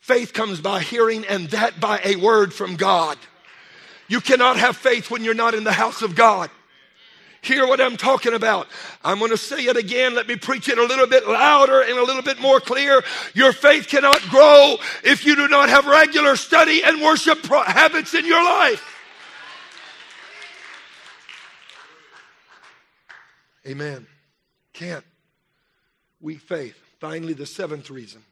Faith 0.00 0.32
comes 0.32 0.60
by 0.60 0.80
hearing, 0.80 1.24
and 1.26 1.48
that 1.50 1.78
by 1.78 2.00
a 2.02 2.16
word 2.16 2.52
from 2.52 2.76
God. 2.76 3.18
You 4.08 4.20
cannot 4.20 4.56
have 4.56 4.76
faith 4.76 5.10
when 5.10 5.22
you're 5.22 5.34
not 5.34 5.54
in 5.54 5.62
the 5.62 5.72
house 5.72 6.02
of 6.02 6.16
God. 6.16 6.50
Hear 7.42 7.66
what 7.66 7.80
I'm 7.80 7.96
talking 7.96 8.34
about. 8.34 8.66
I'm 9.02 9.18
going 9.18 9.30
to 9.30 9.36
say 9.36 9.64
it 9.64 9.76
again. 9.76 10.14
Let 10.14 10.26
me 10.26 10.36
preach 10.36 10.68
it 10.68 10.78
a 10.78 10.84
little 10.84 11.06
bit 11.06 11.26
louder 11.26 11.80
and 11.80 11.98
a 11.98 12.02
little 12.02 12.22
bit 12.22 12.40
more 12.40 12.60
clear. 12.60 13.02
Your 13.34 13.52
faith 13.52 13.88
cannot 13.88 14.20
grow 14.28 14.76
if 15.04 15.24
you 15.24 15.36
do 15.36 15.48
not 15.48 15.68
have 15.68 15.86
regular 15.86 16.36
study 16.36 16.82
and 16.84 17.00
worship 17.00 17.44
habits 17.46 18.12
in 18.14 18.26
your 18.26 18.42
life. 18.44 18.84
Amen. 23.66 24.06
Can't. 24.72 25.04
Weak 26.20 26.40
faith. 26.40 26.78
Finally, 26.98 27.34
the 27.34 27.46
seventh 27.46 27.88
reason 27.88 28.22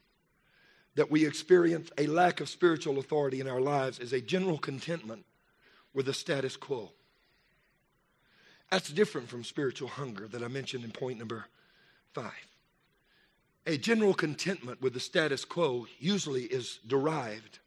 that 0.94 1.10
we 1.10 1.26
experience 1.26 1.90
a 1.96 2.06
lack 2.06 2.40
of 2.40 2.48
spiritual 2.48 2.98
authority 2.98 3.40
in 3.40 3.48
our 3.48 3.60
lives 3.60 3.98
is 3.98 4.12
a 4.12 4.20
general 4.20 4.58
contentment 4.58 5.24
with 5.94 6.06
the 6.06 6.14
status 6.14 6.56
quo. 6.56 6.90
That's 8.70 8.88
different 8.90 9.28
from 9.28 9.44
spiritual 9.44 9.88
hunger 9.88 10.28
that 10.28 10.42
I 10.42 10.48
mentioned 10.48 10.84
in 10.84 10.90
point 10.90 11.18
number 11.18 11.46
five. 12.12 12.32
A 13.66 13.76
general 13.76 14.14
contentment 14.14 14.80
with 14.80 14.94
the 14.94 15.00
status 15.00 15.44
quo 15.44 15.86
usually 15.98 16.44
is 16.44 16.78
derived 16.86 17.58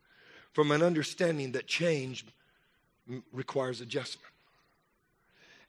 from 0.53 0.71
an 0.71 0.81
understanding 0.81 1.53
that 1.53 1.67
change 1.67 2.25
requires 3.31 3.81
adjustment. 3.81 4.27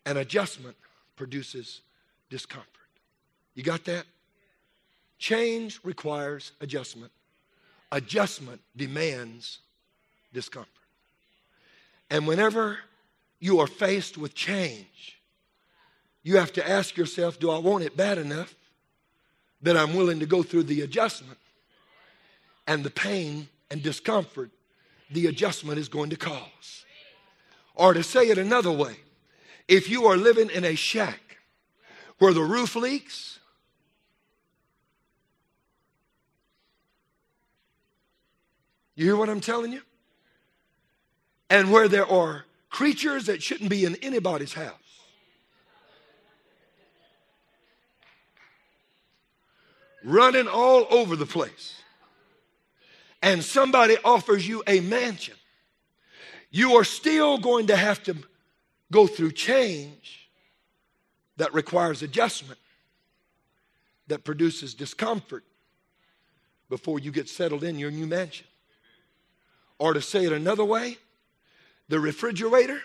And 0.05 0.19
adjustment 0.19 0.77
produces 1.17 1.83
discomfort. 2.31 2.69
You 3.55 3.63
got 3.63 3.85
that? 3.85 4.05
Change 5.19 5.81
requires 5.85 6.53
adjustment. 6.61 7.13
Adjustment 7.93 8.61
demands 8.75 9.59
discomfort. 10.33 10.73
And 12.11 12.27
whenever 12.27 12.79
you 13.39 13.61
are 13.61 13.67
faced 13.67 14.17
with 14.17 14.35
change, 14.35 15.21
you 16.23 16.39
have 16.39 16.53
to 16.55 16.69
ask 16.69 16.97
yourself 16.97 17.39
do 17.39 17.51
I 17.51 17.59
want 17.59 17.85
it 17.85 17.97
bad 17.97 18.17
enough 18.17 18.55
that 19.61 19.77
I'm 19.77 19.95
willing 19.95 20.21
to 20.21 20.27
go 20.27 20.43
through 20.43 20.65
the 20.65 20.81
adjustment 20.81 21.39
and 22.67 22.83
the 22.83 22.91
pain 22.91 23.49
and 23.71 23.83
discomfort 23.83 24.51
the 25.11 25.27
adjustment 25.27 25.79
is 25.79 25.89
going 25.89 26.11
to 26.11 26.17
cause? 26.17 26.85
Or 27.75 27.93
to 27.93 28.03
say 28.03 28.29
it 28.29 28.39
another 28.39 28.73
way, 28.73 28.97
if 29.69 29.91
you 29.91 30.07
are 30.07 30.17
living 30.17 30.49
in 30.49 30.65
a 30.65 30.75
shack 30.75 31.39
where 32.19 32.33
the 32.33 32.43
roof 32.43 32.75
leaks, 32.75 33.39
you 39.03 39.09
hear 39.09 39.17
what 39.17 39.29
I'm 39.29 39.41
telling 39.41 39.73
you? 39.73 39.83
And 41.51 41.71
where 41.71 41.89
there 41.89 42.07
are 42.07 42.45
creatures 42.71 43.27
that 43.27 43.43
shouldn't 43.43 43.69
be 43.69 43.85
in 43.85 43.97
anybody's 43.97 44.55
house. 44.55 44.77
running 50.05 50.49
all 50.49 50.87
over 50.91 51.17
the 51.17 51.27
place, 51.27 51.81
and 53.23 53.43
somebody 53.43 53.97
offers 54.05 54.47
you 54.47 54.63
a 54.67 54.81
mansion, 54.81 55.35
you 56.51 56.77
are 56.77 56.85
still 56.85 57.39
going 57.39 57.69
to 57.69 57.77
have 57.77 58.03
to 58.05 58.17
go 58.91 59.07
through 59.07 59.33
change 59.33 60.29
that 61.37 61.55
requires 61.55 62.03
adjustment, 62.03 62.59
that 64.09 64.25
produces 64.25 64.75
discomfort 64.75 65.45
before 66.69 66.99
you 66.99 67.11
get 67.11 67.29
settled 67.29 67.65
in 67.65 67.79
your 67.79 67.91
new 67.91 68.07
mansion. 68.07 68.47
Or 69.83 69.93
to 69.95 70.01
say 70.01 70.25
it 70.25 70.33
another 70.33 70.65
way, 70.65 70.99
the 71.89 71.99
refrigerator 71.99 72.81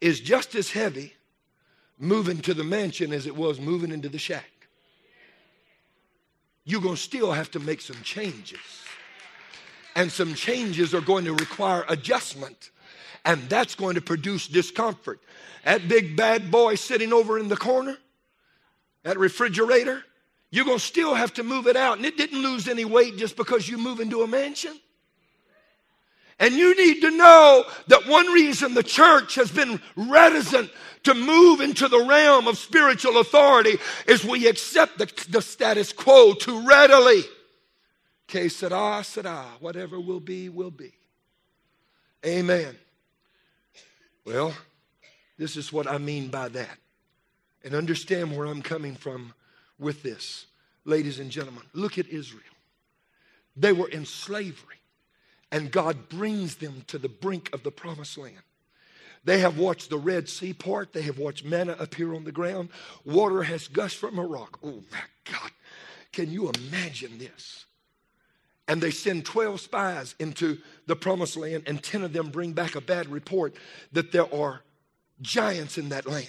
is 0.00 0.20
just 0.20 0.54
as 0.54 0.70
heavy 0.70 1.14
moving 1.98 2.38
to 2.42 2.54
the 2.54 2.64
mansion 2.64 3.12
as 3.12 3.26
it 3.26 3.34
was 3.34 3.58
moving 3.58 3.90
into 3.90 4.08
the 4.08 4.18
shack 4.18 4.56
you're 6.66 6.82
going 6.82 6.96
to 6.96 7.00
still 7.00 7.32
have 7.32 7.50
to 7.52 7.60
make 7.60 7.80
some 7.80 7.96
changes. 8.02 8.58
And 9.94 10.12
some 10.12 10.34
changes 10.34 10.92
are 10.92 11.00
going 11.00 11.24
to 11.24 11.32
require 11.32 11.86
adjustment. 11.88 12.70
And 13.24 13.48
that's 13.48 13.74
going 13.74 13.94
to 13.94 14.02
produce 14.02 14.48
discomfort. 14.48 15.20
That 15.64 15.88
big 15.88 16.16
bad 16.16 16.50
boy 16.50 16.74
sitting 16.74 17.12
over 17.12 17.38
in 17.38 17.48
the 17.48 17.56
corner, 17.56 17.96
that 19.04 19.16
refrigerator, 19.18 20.02
you're 20.50 20.64
going 20.64 20.78
to 20.78 20.84
still 20.84 21.14
have 21.14 21.32
to 21.34 21.44
move 21.44 21.66
it 21.68 21.76
out. 21.76 21.96
And 21.96 22.04
it 22.04 22.16
didn't 22.16 22.42
lose 22.42 22.68
any 22.68 22.84
weight 22.84 23.16
just 23.16 23.36
because 23.36 23.68
you 23.68 23.78
move 23.78 24.00
into 24.00 24.22
a 24.22 24.26
mansion. 24.26 24.78
And 26.38 26.54
you 26.54 26.76
need 26.76 27.00
to 27.00 27.10
know 27.10 27.64
that 27.86 28.06
one 28.06 28.26
reason 28.26 28.74
the 28.74 28.82
church 28.82 29.36
has 29.36 29.50
been 29.50 29.80
reticent 29.96 30.70
to 31.04 31.14
move 31.14 31.60
into 31.60 31.88
the 31.88 32.04
realm 32.04 32.46
of 32.46 32.58
spiritual 32.58 33.18
authority 33.18 33.78
is 34.06 34.24
we 34.24 34.46
accept 34.46 34.98
the, 34.98 35.10
the 35.30 35.40
status 35.40 35.92
quo 35.92 36.34
too 36.34 36.66
readily. 36.66 37.22
Que 38.26 38.48
sera, 38.48 39.02
sera. 39.04 39.46
Whatever 39.60 40.00
will 40.00 40.20
be, 40.20 40.48
will 40.48 40.70
be. 40.70 40.92
Amen. 42.24 42.76
Well, 44.24 44.52
this 45.38 45.56
is 45.56 45.72
what 45.72 45.86
I 45.86 45.98
mean 45.98 46.28
by 46.28 46.48
that. 46.48 46.78
And 47.64 47.74
understand 47.74 48.36
where 48.36 48.46
I'm 48.46 48.62
coming 48.62 48.94
from 48.94 49.32
with 49.78 50.02
this. 50.02 50.46
Ladies 50.84 51.18
and 51.18 51.30
gentlemen, 51.30 51.62
look 51.72 51.98
at 51.98 52.08
Israel. 52.08 52.42
They 53.56 53.72
were 53.72 53.88
in 53.88 54.04
slavery, 54.04 54.76
and 55.52 55.70
God 55.70 56.08
brings 56.08 56.56
them 56.56 56.82
to 56.88 56.98
the 56.98 57.08
brink 57.08 57.50
of 57.52 57.62
the 57.62 57.70
promised 57.70 58.18
land. 58.18 58.42
They 59.24 59.40
have 59.40 59.58
watched 59.58 59.90
the 59.90 59.98
Red 59.98 60.28
Sea 60.28 60.52
part. 60.52 60.92
They 60.92 61.02
have 61.02 61.18
watched 61.18 61.44
manna 61.44 61.76
appear 61.78 62.14
on 62.14 62.24
the 62.24 62.32
ground. 62.32 62.68
Water 63.04 63.42
has 63.42 63.66
gushed 63.66 63.98
from 63.98 64.18
a 64.18 64.24
rock. 64.24 64.58
Oh 64.62 64.82
my 64.92 65.00
God. 65.24 65.50
Can 66.12 66.30
you 66.30 66.50
imagine 66.50 67.18
this? 67.18 67.66
And 68.68 68.80
they 68.80 68.90
send 68.90 69.24
12 69.24 69.60
spies 69.60 70.14
into 70.18 70.58
the 70.86 70.96
promised 70.96 71.36
land, 71.36 71.64
and 71.66 71.82
10 71.82 72.02
of 72.02 72.12
them 72.12 72.30
bring 72.30 72.52
back 72.52 72.74
a 72.74 72.80
bad 72.80 73.08
report 73.08 73.54
that 73.92 74.12
there 74.12 74.32
are 74.34 74.62
giants 75.20 75.78
in 75.78 75.88
that 75.90 76.06
land. 76.06 76.28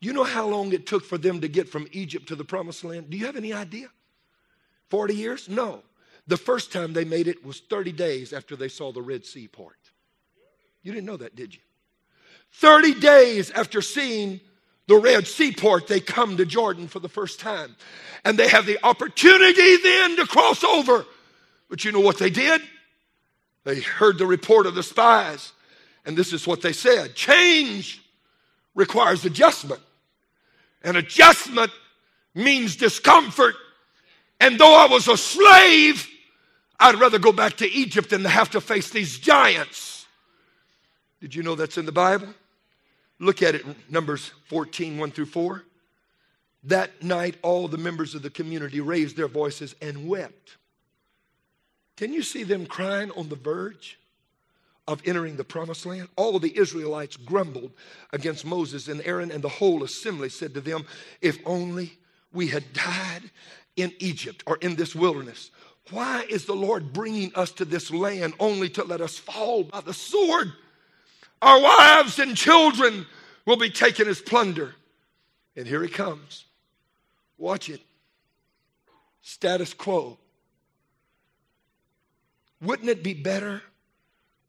You 0.00 0.12
know 0.12 0.24
how 0.24 0.48
long 0.48 0.72
it 0.72 0.86
took 0.86 1.04
for 1.04 1.18
them 1.18 1.40
to 1.40 1.48
get 1.48 1.68
from 1.68 1.86
Egypt 1.92 2.28
to 2.28 2.36
the 2.36 2.44
promised 2.44 2.84
land? 2.84 3.10
Do 3.10 3.16
you 3.16 3.26
have 3.26 3.36
any 3.36 3.52
idea? 3.52 3.88
40 4.88 5.14
years? 5.14 5.48
No. 5.48 5.82
The 6.30 6.36
first 6.36 6.72
time 6.72 6.92
they 6.92 7.04
made 7.04 7.26
it 7.26 7.44
was 7.44 7.58
30 7.58 7.90
days 7.90 8.32
after 8.32 8.54
they 8.54 8.68
saw 8.68 8.92
the 8.92 9.02
Red 9.02 9.26
Sea 9.26 9.48
part. 9.48 9.74
You 10.80 10.92
didn't 10.92 11.06
know 11.06 11.16
that, 11.16 11.34
did 11.34 11.52
you? 11.52 11.60
30 12.52 13.00
days 13.00 13.50
after 13.50 13.82
seeing 13.82 14.40
the 14.86 14.96
Red 14.96 15.26
Sea 15.26 15.50
part, 15.50 15.88
they 15.88 15.98
come 15.98 16.36
to 16.36 16.46
Jordan 16.46 16.86
for 16.86 17.00
the 17.00 17.08
first 17.08 17.40
time. 17.40 17.74
And 18.24 18.38
they 18.38 18.46
have 18.46 18.64
the 18.64 18.78
opportunity 18.84 19.76
then 19.78 20.14
to 20.18 20.24
cross 20.24 20.62
over. 20.62 21.04
But 21.68 21.84
you 21.84 21.90
know 21.90 21.98
what 21.98 22.18
they 22.18 22.30
did? 22.30 22.62
They 23.64 23.80
heard 23.80 24.16
the 24.16 24.26
report 24.26 24.66
of 24.66 24.76
the 24.76 24.84
spies. 24.84 25.52
And 26.06 26.16
this 26.16 26.32
is 26.32 26.46
what 26.46 26.62
they 26.62 26.72
said 26.72 27.16
change 27.16 28.04
requires 28.76 29.24
adjustment. 29.24 29.80
And 30.84 30.96
adjustment 30.96 31.72
means 32.36 32.76
discomfort. 32.76 33.56
And 34.38 34.60
though 34.60 34.76
I 34.76 34.86
was 34.86 35.08
a 35.08 35.16
slave, 35.16 36.06
I'd 36.80 36.98
rather 36.98 37.18
go 37.18 37.30
back 37.30 37.58
to 37.58 37.70
Egypt 37.70 38.08
than 38.08 38.22
to 38.22 38.28
have 38.30 38.50
to 38.50 38.60
face 38.60 38.88
these 38.88 39.18
giants. 39.18 40.06
Did 41.20 41.34
you 41.34 41.42
know 41.42 41.54
that's 41.54 41.76
in 41.76 41.84
the 41.84 41.92
Bible? 41.92 42.28
Look 43.18 43.42
at 43.42 43.54
it, 43.54 43.66
Numbers 43.90 44.32
14, 44.46 44.96
1 44.96 45.10
through 45.10 45.26
4. 45.26 45.62
That 46.64 47.02
night, 47.02 47.36
all 47.42 47.68
the 47.68 47.76
members 47.76 48.14
of 48.14 48.22
the 48.22 48.30
community 48.30 48.80
raised 48.80 49.16
their 49.16 49.28
voices 49.28 49.74
and 49.82 50.08
wept. 50.08 50.56
Can 51.98 52.14
you 52.14 52.22
see 52.22 52.44
them 52.44 52.64
crying 52.64 53.10
on 53.10 53.28
the 53.28 53.36
verge 53.36 53.98
of 54.88 55.02
entering 55.04 55.36
the 55.36 55.44
promised 55.44 55.84
land? 55.84 56.08
All 56.16 56.38
the 56.38 56.56
Israelites 56.56 57.16
grumbled 57.18 57.72
against 58.14 58.46
Moses 58.46 58.88
and 58.88 59.02
Aaron, 59.04 59.30
and 59.30 59.44
the 59.44 59.50
whole 59.50 59.84
assembly 59.84 60.30
said 60.30 60.54
to 60.54 60.62
them, 60.62 60.86
If 61.20 61.38
only 61.44 61.98
we 62.32 62.46
had 62.46 62.72
died 62.72 63.30
in 63.76 63.92
Egypt 63.98 64.42
or 64.46 64.56
in 64.56 64.76
this 64.76 64.94
wilderness. 64.94 65.50
Why 65.90 66.24
is 66.28 66.44
the 66.44 66.54
Lord 66.54 66.92
bringing 66.92 67.32
us 67.34 67.50
to 67.52 67.64
this 67.64 67.90
land 67.90 68.34
only 68.38 68.68
to 68.70 68.84
let 68.84 69.00
us 69.00 69.18
fall 69.18 69.64
by 69.64 69.80
the 69.80 69.94
sword? 69.94 70.52
Our 71.42 71.60
wives 71.60 72.18
and 72.18 72.36
children 72.36 73.06
will 73.44 73.56
be 73.56 73.70
taken 73.70 74.06
as 74.08 74.20
plunder. 74.20 74.74
And 75.56 75.66
here 75.66 75.82
he 75.82 75.88
comes. 75.88 76.44
Watch 77.38 77.68
it. 77.68 77.80
Status 79.22 79.74
quo. 79.74 80.18
Wouldn't 82.60 82.88
it 82.88 83.02
be 83.02 83.14
better 83.14 83.62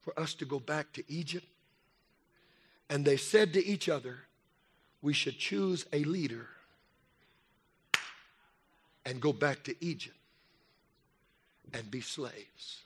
for 0.02 0.18
us 0.18 0.34
to 0.34 0.44
go 0.44 0.60
back 0.60 0.92
to 0.92 1.04
Egypt? 1.08 1.46
And 2.88 3.04
they 3.04 3.16
said 3.16 3.54
to 3.54 3.66
each 3.66 3.88
other, 3.88 4.18
We 5.00 5.14
should 5.14 5.38
choose 5.38 5.86
a 5.92 6.04
leader 6.04 6.46
and 9.04 9.20
go 9.20 9.32
back 9.32 9.64
to 9.64 9.84
Egypt 9.84 10.16
and 11.72 11.90
be 11.90 12.00
slaves. 12.00 12.82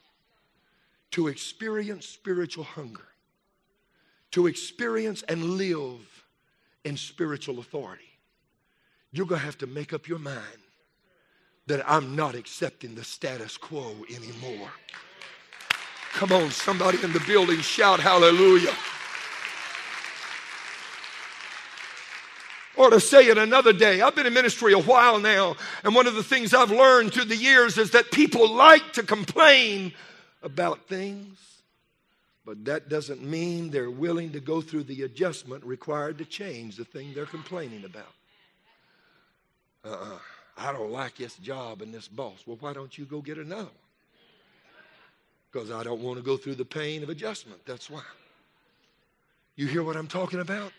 To 1.12 1.28
experience 1.28 2.06
spiritual 2.06 2.64
hunger, 2.64 3.06
to 4.32 4.46
experience 4.46 5.22
and 5.22 5.42
live 5.56 6.24
in 6.84 6.96
spiritual 6.96 7.58
authority. 7.58 8.04
You're 9.12 9.26
going 9.26 9.40
to 9.40 9.44
have 9.46 9.58
to 9.58 9.66
make 9.66 9.92
up 9.92 10.08
your 10.08 10.18
mind 10.18 10.62
that 11.66 11.82
I'm 11.90 12.14
not 12.14 12.34
accepting 12.34 12.94
the 12.94 13.04
status 13.04 13.56
quo 13.56 13.94
anymore. 14.14 14.70
Come 16.12 16.32
on, 16.32 16.50
somebody 16.50 17.02
in 17.02 17.12
the 17.12 17.20
building 17.20 17.60
shout 17.60 18.00
hallelujah. 18.00 18.74
Or 22.76 22.90
to 22.90 23.00
say 23.00 23.28
it 23.28 23.38
another 23.38 23.72
day, 23.72 24.02
I've 24.02 24.14
been 24.14 24.26
in 24.26 24.34
ministry 24.34 24.72
a 24.72 24.78
while 24.78 25.18
now, 25.18 25.56
and 25.82 25.94
one 25.94 26.06
of 26.06 26.14
the 26.14 26.22
things 26.22 26.52
I've 26.52 26.70
learned 26.70 27.14
through 27.14 27.24
the 27.24 27.36
years 27.36 27.78
is 27.78 27.92
that 27.92 28.10
people 28.10 28.52
like 28.52 28.92
to 28.94 29.02
complain 29.02 29.92
about 30.42 30.86
things, 30.86 31.38
but 32.44 32.64
that 32.66 32.88
doesn't 32.88 33.22
mean 33.22 33.70
they're 33.70 33.90
willing 33.90 34.32
to 34.32 34.40
go 34.40 34.60
through 34.60 34.84
the 34.84 35.02
adjustment 35.02 35.64
required 35.64 36.18
to 36.18 36.24
change 36.24 36.76
the 36.76 36.84
thing 36.84 37.12
they're 37.14 37.26
complaining 37.26 37.84
about. 37.84 38.14
Uh 39.84 39.92
uh-uh. 39.92 40.18
I 40.58 40.72
don't 40.72 40.90
like 40.90 41.16
this 41.16 41.36
job 41.36 41.82
and 41.82 41.92
this 41.92 42.08
boss. 42.08 42.42
Well, 42.46 42.56
why 42.60 42.72
don't 42.72 42.96
you 42.96 43.04
go 43.04 43.20
get 43.20 43.36
another 43.36 43.64
one? 43.64 43.72
because 45.56 45.70
I 45.70 45.82
don't 45.82 46.02
want 46.02 46.18
to 46.18 46.22
go 46.22 46.36
through 46.36 46.56
the 46.56 46.66
pain 46.66 47.02
of 47.02 47.08
adjustment. 47.08 47.64
That's 47.64 47.88
why. 47.88 48.02
You 49.54 49.66
hear 49.66 49.82
what 49.82 49.96
I'm 49.96 50.06
talking 50.06 50.40
about? 50.40 50.70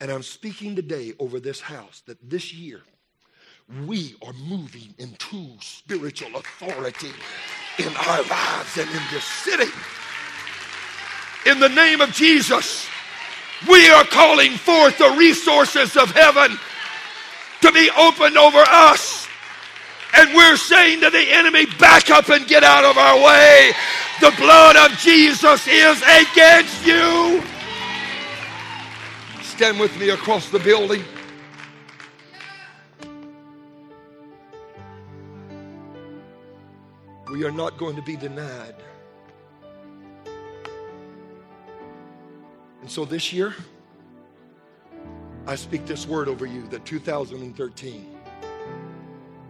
And 0.00 0.10
I'm 0.10 0.22
speaking 0.22 0.76
today 0.76 1.14
over 1.18 1.40
this 1.40 1.60
house 1.60 2.02
that 2.06 2.18
this 2.28 2.52
year 2.52 2.82
we 3.86 4.14
are 4.24 4.32
moving 4.48 4.94
into 4.98 5.56
spiritual 5.60 6.36
authority 6.36 7.10
in 7.78 7.88
our 7.88 8.22
lives 8.22 8.78
and 8.78 8.88
in 8.90 9.02
this 9.10 9.24
city. 9.24 9.70
In 11.46 11.60
the 11.60 11.68
name 11.68 12.00
of 12.00 12.12
Jesus, 12.12 12.86
we 13.68 13.88
are 13.88 14.04
calling 14.04 14.52
forth 14.52 14.98
the 14.98 15.14
resources 15.18 15.96
of 15.96 16.10
heaven 16.10 16.58
to 17.62 17.72
be 17.72 17.90
opened 17.96 18.36
over 18.36 18.62
us 18.68 19.26
and 20.16 20.34
we're 20.34 20.56
saying 20.56 21.00
to 21.00 21.10
the 21.10 21.32
enemy, 21.32 21.66
back 21.78 22.10
up 22.10 22.30
and 22.30 22.46
get 22.46 22.64
out 22.64 22.84
of 22.84 22.96
our 22.96 23.22
way. 23.22 23.72
The 24.20 24.32
blood 24.38 24.76
of 24.76 24.96
Jesus 24.98 25.66
is 25.66 26.02
against 26.02 26.86
you. 26.86 27.42
Stand 29.56 29.80
with 29.80 29.98
me 29.98 30.10
across 30.10 30.50
the 30.50 30.58
building. 30.58 31.02
We 37.32 37.42
are 37.42 37.50
not 37.50 37.78
going 37.78 37.96
to 37.96 38.02
be 38.02 38.16
denied. 38.16 38.74
And 42.82 42.90
so 42.90 43.06
this 43.06 43.32
year, 43.32 43.54
I 45.46 45.54
speak 45.54 45.86
this 45.86 46.06
word 46.06 46.28
over 46.28 46.44
you 46.44 46.68
that 46.68 46.84
2013 46.84 48.18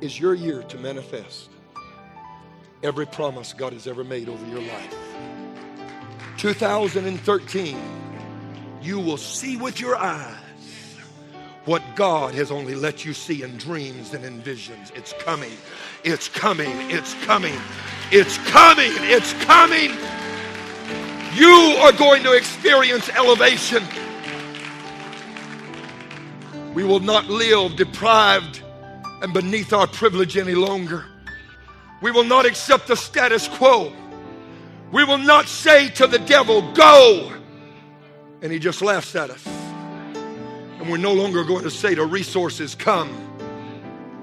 is 0.01 0.21
your 0.21 0.35
year 0.35 0.63
to 0.63 0.79
manifest 0.79 1.51
every 2.85 3.07
promise 3.07 3.53
God 3.53 3.73
has 3.73 3.89
ever 3.89 4.05
made 4.05 4.29
over 4.29 4.47
your 4.47 4.61
life. 4.61 4.95
2013, 6.37 7.77
you 8.87 9.01
will 9.01 9.16
see 9.16 9.57
with 9.57 9.80
your 9.80 9.97
eyes 9.97 10.37
what 11.64 11.82
God 11.97 12.32
has 12.34 12.53
only 12.53 12.76
let 12.76 13.05
you 13.05 13.12
see 13.12 13.43
in 13.43 13.57
dreams 13.57 14.14
and 14.14 14.24
in 14.24 14.41
visions. 14.41 14.93
It's 14.95 15.12
coming. 15.14 15.51
It's 16.05 16.28
coming. 16.28 16.70
It's 16.91 17.12
coming. 17.24 17.59
It's 18.12 18.39
coming. 18.49 18.93
It's 18.93 19.32
coming. 19.45 19.91
You 21.34 21.76
are 21.80 21.93
going 21.93 22.22
to 22.22 22.32
experience 22.34 23.09
elevation. 23.09 23.82
We 26.72 26.84
will 26.84 27.01
not 27.01 27.26
live 27.26 27.74
deprived 27.74 28.62
and 29.22 29.32
beneath 29.34 29.72
our 29.72 29.89
privilege 29.89 30.37
any 30.37 30.55
longer. 30.55 31.05
We 32.01 32.12
will 32.12 32.24
not 32.24 32.47
accept 32.47 32.87
the 32.87 32.97
status 32.97 33.49
quo. 33.49 33.93
We 34.93 35.03
will 35.03 35.18
not 35.18 35.49
say 35.49 35.89
to 35.91 36.07
the 36.07 36.20
devil, 36.20 36.72
Go! 36.72 37.36
And 38.43 38.53
he 38.53 38.59
just 38.59 38.82
laughs 38.82 39.14
at 39.16 39.30
us. 39.30 39.47
And 39.47 40.91
we're 40.91 40.97
no 40.99 41.14
longer 41.14 41.43
going 41.45 41.64
to 41.64 41.70
say 41.70 41.95
to 41.95 42.05
resources, 42.05 42.74
Come. 42.74 43.22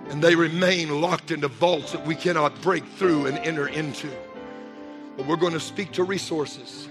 And 0.09 0.21
they 0.21 0.35
remain 0.35 1.01
locked 1.01 1.31
into 1.31 1.47
vaults 1.47 1.91
that 1.93 2.05
we 2.05 2.15
cannot 2.15 2.61
break 2.61 2.85
through 2.85 3.25
and 3.25 3.37
enter 3.39 3.67
into. 3.67 4.09
But 5.17 5.25
we're 5.25 5.37
going 5.37 5.53
to 5.53 5.59
speak 5.59 5.91
to 5.93 6.03
resources 6.03 6.87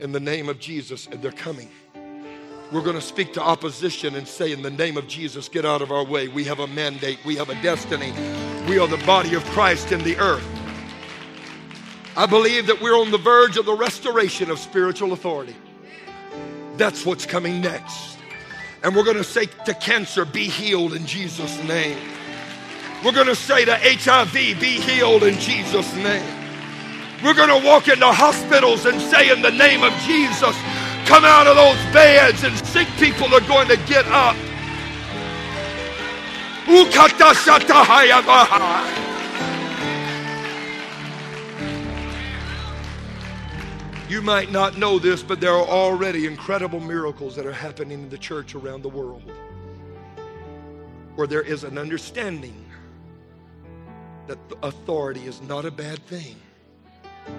in 0.00 0.10
the 0.10 0.20
name 0.20 0.48
of 0.48 0.58
Jesus, 0.58 1.06
and 1.06 1.22
they're 1.22 1.30
coming. 1.30 1.70
We're 2.72 2.82
going 2.82 2.96
to 2.96 3.02
speak 3.02 3.34
to 3.34 3.42
opposition 3.42 4.14
and 4.16 4.26
say, 4.26 4.50
in 4.50 4.62
the 4.62 4.70
name 4.70 4.96
of 4.96 5.06
Jesus, 5.06 5.48
get 5.48 5.64
out 5.64 5.82
of 5.82 5.92
our 5.92 6.04
way. 6.04 6.28
We 6.28 6.44
have 6.44 6.58
a 6.58 6.66
mandate, 6.66 7.18
we 7.24 7.36
have 7.36 7.50
a 7.50 7.62
destiny. 7.62 8.12
We 8.66 8.78
are 8.78 8.88
the 8.88 9.02
body 9.04 9.34
of 9.34 9.44
Christ 9.46 9.92
in 9.92 10.02
the 10.02 10.16
earth. 10.16 10.46
I 12.16 12.26
believe 12.26 12.66
that 12.66 12.80
we're 12.80 12.96
on 12.96 13.10
the 13.10 13.18
verge 13.18 13.56
of 13.56 13.66
the 13.66 13.74
restoration 13.74 14.50
of 14.50 14.58
spiritual 14.58 15.12
authority. 15.12 15.54
That's 16.76 17.04
what's 17.04 17.26
coming 17.26 17.60
next. 17.60 18.18
And 18.82 18.96
we're 18.96 19.04
going 19.04 19.16
to 19.16 19.24
say 19.24 19.46
to 19.66 19.74
cancer, 19.74 20.24
be 20.24 20.48
healed 20.48 20.94
in 20.94 21.06
Jesus' 21.06 21.62
name. 21.64 21.98
We're 23.04 23.12
going 23.12 23.26
to 23.26 23.36
say 23.36 23.64
to 23.64 23.76
HIV, 23.76 24.32
be 24.32 24.80
healed 24.80 25.22
in 25.22 25.38
Jesus' 25.38 25.94
name. 25.96 26.38
We're 27.22 27.34
going 27.34 27.60
to 27.60 27.66
walk 27.66 27.88
into 27.88 28.06
hospitals 28.06 28.86
and 28.86 29.00
say, 29.00 29.30
in 29.30 29.42
the 29.42 29.50
name 29.50 29.82
of 29.82 29.92
Jesus, 30.02 30.56
come 31.06 31.24
out 31.24 31.46
of 31.46 31.54
those 31.54 31.78
beds 31.92 32.42
and 32.42 32.56
sick 32.66 32.88
people 32.98 33.32
are 33.34 33.46
going 33.46 33.68
to 33.68 33.76
get 33.86 34.06
up. 34.06 34.36
You 44.12 44.20
might 44.20 44.52
not 44.52 44.76
know 44.76 44.98
this, 44.98 45.22
but 45.22 45.40
there 45.40 45.52
are 45.52 45.66
already 45.66 46.26
incredible 46.26 46.80
miracles 46.80 47.34
that 47.34 47.46
are 47.46 47.52
happening 47.66 48.02
in 48.02 48.08
the 48.10 48.18
church 48.18 48.54
around 48.54 48.82
the 48.82 48.90
world 48.90 49.22
where 51.14 51.26
there 51.26 51.40
is 51.40 51.64
an 51.64 51.78
understanding 51.78 52.62
that 54.26 54.36
authority 54.62 55.22
is 55.22 55.40
not 55.40 55.64
a 55.64 55.70
bad 55.70 55.98
thing. 56.08 56.36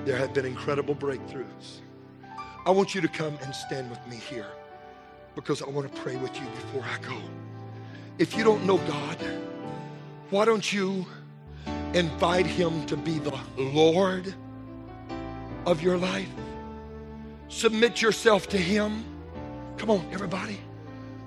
There 0.03 0.17
have 0.17 0.33
been 0.33 0.45
incredible 0.45 0.95
breakthroughs. 0.95 1.81
I 2.65 2.71
want 2.71 2.95
you 2.95 3.01
to 3.01 3.07
come 3.07 3.37
and 3.43 3.53
stand 3.53 3.91
with 3.91 4.07
me 4.07 4.15
here 4.15 4.49
because 5.35 5.61
I 5.61 5.69
want 5.69 5.93
to 5.93 6.01
pray 6.01 6.15
with 6.15 6.35
you 6.41 6.47
before 6.47 6.83
I 6.83 6.97
go. 7.07 7.21
If 8.17 8.35
you 8.35 8.43
don't 8.43 8.65
know 8.65 8.79
God, 8.79 9.19
why 10.31 10.43
don't 10.45 10.73
you 10.73 11.05
invite 11.93 12.47
Him 12.47 12.83
to 12.87 12.97
be 12.97 13.19
the 13.19 13.39
Lord 13.59 14.33
of 15.67 15.83
your 15.83 15.99
life? 15.99 16.29
Submit 17.53 18.01
yourself 18.01 18.49
to 18.49 18.57
Him. 18.57 19.05
Come 19.77 19.91
on, 19.91 20.05
everybody. 20.11 20.57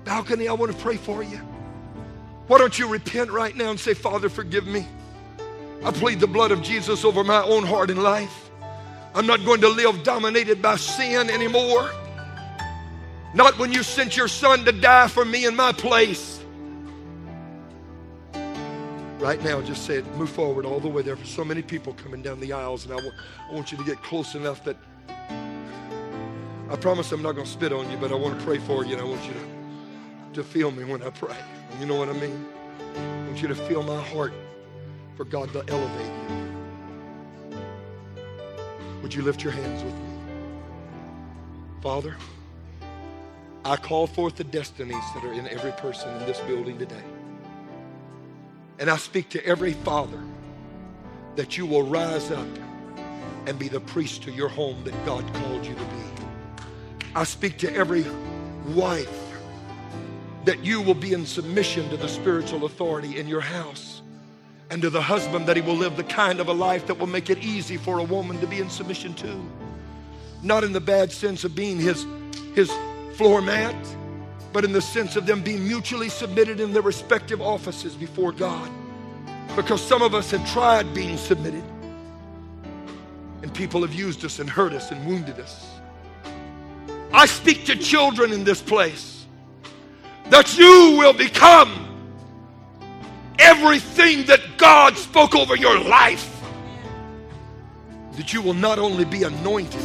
Balcony, 0.03 0.49
I 0.49 0.53
want 0.53 0.73
to 0.73 0.77
pray 0.77 0.97
for 0.97 1.23
you. 1.23 1.37
Why 2.47 2.57
don't 2.57 2.77
you 2.77 2.89
repent 2.89 3.31
right 3.31 3.55
now 3.55 3.71
and 3.71 3.79
say, 3.79 3.93
Father, 3.93 4.27
forgive 4.27 4.67
me? 4.67 4.85
I 5.85 5.91
plead 5.91 6.19
the 6.19 6.27
blood 6.27 6.51
of 6.51 6.61
Jesus 6.61 7.05
over 7.05 7.23
my 7.23 7.41
own 7.43 7.65
heart 7.65 7.89
and 7.89 8.03
life. 8.03 8.51
I'm 9.15 9.25
not 9.25 9.45
going 9.45 9.61
to 9.61 9.69
live 9.69 10.03
dominated 10.03 10.61
by 10.61 10.75
sin 10.75 11.29
anymore. 11.29 11.89
Not 13.33 13.57
when 13.57 13.71
you 13.71 13.81
sent 13.81 14.17
your 14.17 14.27
son 14.27 14.65
to 14.65 14.73
die 14.73 15.07
for 15.07 15.23
me 15.23 15.45
in 15.45 15.55
my 15.55 15.71
place. 15.71 16.43
Right 19.19 19.41
now, 19.43 19.61
just 19.61 19.85
say 19.85 19.95
it, 19.95 20.15
move 20.17 20.29
forward 20.29 20.65
all 20.65 20.81
the 20.81 20.89
way 20.89 21.03
there. 21.03 21.15
For 21.15 21.25
so 21.25 21.45
many 21.45 21.61
people 21.61 21.93
coming 21.93 22.21
down 22.21 22.41
the 22.41 22.51
aisles, 22.51 22.85
and 22.85 22.93
I 22.93 22.97
I 22.97 23.53
want 23.53 23.71
you 23.71 23.77
to 23.77 23.83
get 23.85 24.03
close 24.03 24.35
enough 24.35 24.63
that 24.65 24.77
I 26.69 26.75
promise 26.75 27.11
I'm 27.13 27.21
not 27.21 27.33
going 27.33 27.45
to 27.45 27.51
spit 27.51 27.71
on 27.71 27.89
you, 27.89 27.97
but 27.97 28.11
I 28.11 28.15
want 28.15 28.37
to 28.37 28.45
pray 28.45 28.57
for 28.57 28.83
you, 28.83 28.93
and 28.93 29.01
I 29.01 29.05
want 29.05 29.25
you 29.25 29.33
to, 29.33 29.39
to 30.33 30.43
feel 30.43 30.69
me 30.69 30.83
when 30.83 31.01
I 31.01 31.09
pray. 31.09 31.37
You 31.79 31.85
know 31.85 31.95
what 31.95 32.09
I 32.09 32.13
mean? 32.13 32.45
I 32.95 33.27
want 33.27 33.41
you 33.41 33.47
to 33.47 33.55
feel 33.55 33.83
my 33.83 34.01
heart 34.01 34.33
for 35.15 35.23
God 35.23 35.53
to 35.53 35.63
elevate 35.69 36.11
you. 36.29 37.57
Would 39.01 39.13
you 39.13 39.21
lift 39.21 39.43
your 39.43 39.53
hands 39.53 39.81
with 39.81 39.93
me? 39.93 40.09
Father, 41.81 42.17
I 43.63 43.77
call 43.77 44.05
forth 44.05 44.35
the 44.35 44.43
destinies 44.43 45.03
that 45.13 45.23
are 45.23 45.33
in 45.33 45.47
every 45.47 45.71
person 45.73 46.09
in 46.17 46.25
this 46.25 46.39
building 46.41 46.77
today. 46.77 47.03
And 48.79 48.89
I 48.89 48.97
speak 48.97 49.29
to 49.29 49.45
every 49.45 49.73
father 49.73 50.21
that 51.37 51.57
you 51.57 51.65
will 51.65 51.83
rise 51.83 52.29
up 52.29 52.47
and 53.45 53.57
be 53.57 53.69
the 53.69 53.79
priest 53.79 54.23
to 54.23 54.31
your 54.31 54.49
home 54.49 54.83
that 54.83 55.05
God 55.05 55.23
called 55.35 55.65
you 55.65 55.73
to 55.73 55.81
be. 55.81 56.26
I 57.15 57.23
speak 57.23 57.57
to 57.59 57.73
every 57.73 58.05
wife 58.67 59.27
that 60.45 60.63
you 60.63 60.81
will 60.81 60.93
be 60.93 61.13
in 61.13 61.25
submission 61.25 61.89
to 61.89 61.97
the 61.97 62.07
spiritual 62.07 62.65
authority 62.65 63.19
in 63.19 63.27
your 63.27 63.41
house 63.41 64.01
and 64.69 64.81
to 64.81 64.89
the 64.89 65.01
husband 65.01 65.45
that 65.47 65.55
he 65.55 65.61
will 65.61 65.75
live 65.75 65.97
the 65.97 66.03
kind 66.03 66.39
of 66.39 66.47
a 66.47 66.53
life 66.53 66.87
that 66.87 66.97
will 66.97 67.07
make 67.07 67.29
it 67.29 67.39
easy 67.39 67.77
for 67.77 67.99
a 67.99 68.03
woman 68.03 68.39
to 68.39 68.47
be 68.47 68.59
in 68.59 68.69
submission 68.69 69.13
to. 69.15 69.45
Not 70.43 70.63
in 70.63 70.71
the 70.71 70.81
bad 70.81 71.11
sense 71.11 71.43
of 71.43 71.55
being 71.55 71.77
his, 71.77 72.05
his 72.53 72.71
floor 73.15 73.41
mat, 73.41 73.75
but 74.53 74.63
in 74.63 74.71
the 74.71 74.81
sense 74.81 75.15
of 75.15 75.25
them 75.25 75.41
being 75.41 75.67
mutually 75.67 76.09
submitted 76.09 76.59
in 76.59 76.73
their 76.73 76.81
respective 76.81 77.41
offices 77.41 77.95
before 77.95 78.31
God. 78.31 78.69
Because 79.55 79.81
some 79.81 80.01
of 80.01 80.13
us 80.13 80.31
have 80.31 80.47
tried 80.51 80.93
being 80.93 81.17
submitted, 81.17 81.63
and 83.41 83.53
people 83.53 83.81
have 83.81 83.93
used 83.93 84.23
us 84.23 84.39
and 84.39 84.49
hurt 84.49 84.73
us 84.73 84.91
and 84.91 85.05
wounded 85.07 85.39
us. 85.39 85.76
I 87.13 87.25
speak 87.25 87.65
to 87.65 87.75
children 87.75 88.31
in 88.31 88.43
this 88.43 88.61
place 88.61 89.25
that 90.29 90.57
you 90.57 90.97
will 90.97 91.13
become 91.13 91.87
everything 93.39 94.25
that 94.25 94.41
God 94.57 94.97
spoke 94.97 95.35
over 95.35 95.55
your 95.55 95.79
life. 95.79 96.33
That 98.13 98.33
you 98.33 98.41
will 98.41 98.53
not 98.53 98.79
only 98.79 99.05
be 99.05 99.23
anointed, 99.23 99.83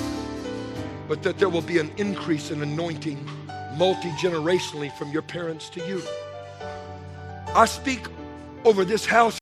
but 1.07 1.23
that 1.23 1.39
there 1.39 1.49
will 1.49 1.63
be 1.63 1.79
an 1.79 1.93
increase 1.97 2.51
in 2.51 2.63
anointing 2.63 3.29
multi 3.77 4.11
generationally 4.13 4.93
from 4.97 5.11
your 5.11 5.23
parents 5.23 5.69
to 5.71 5.87
you. 5.87 6.03
I 7.55 7.67
speak 7.67 8.07
over 8.65 8.85
this 8.85 9.05
house. 9.05 9.31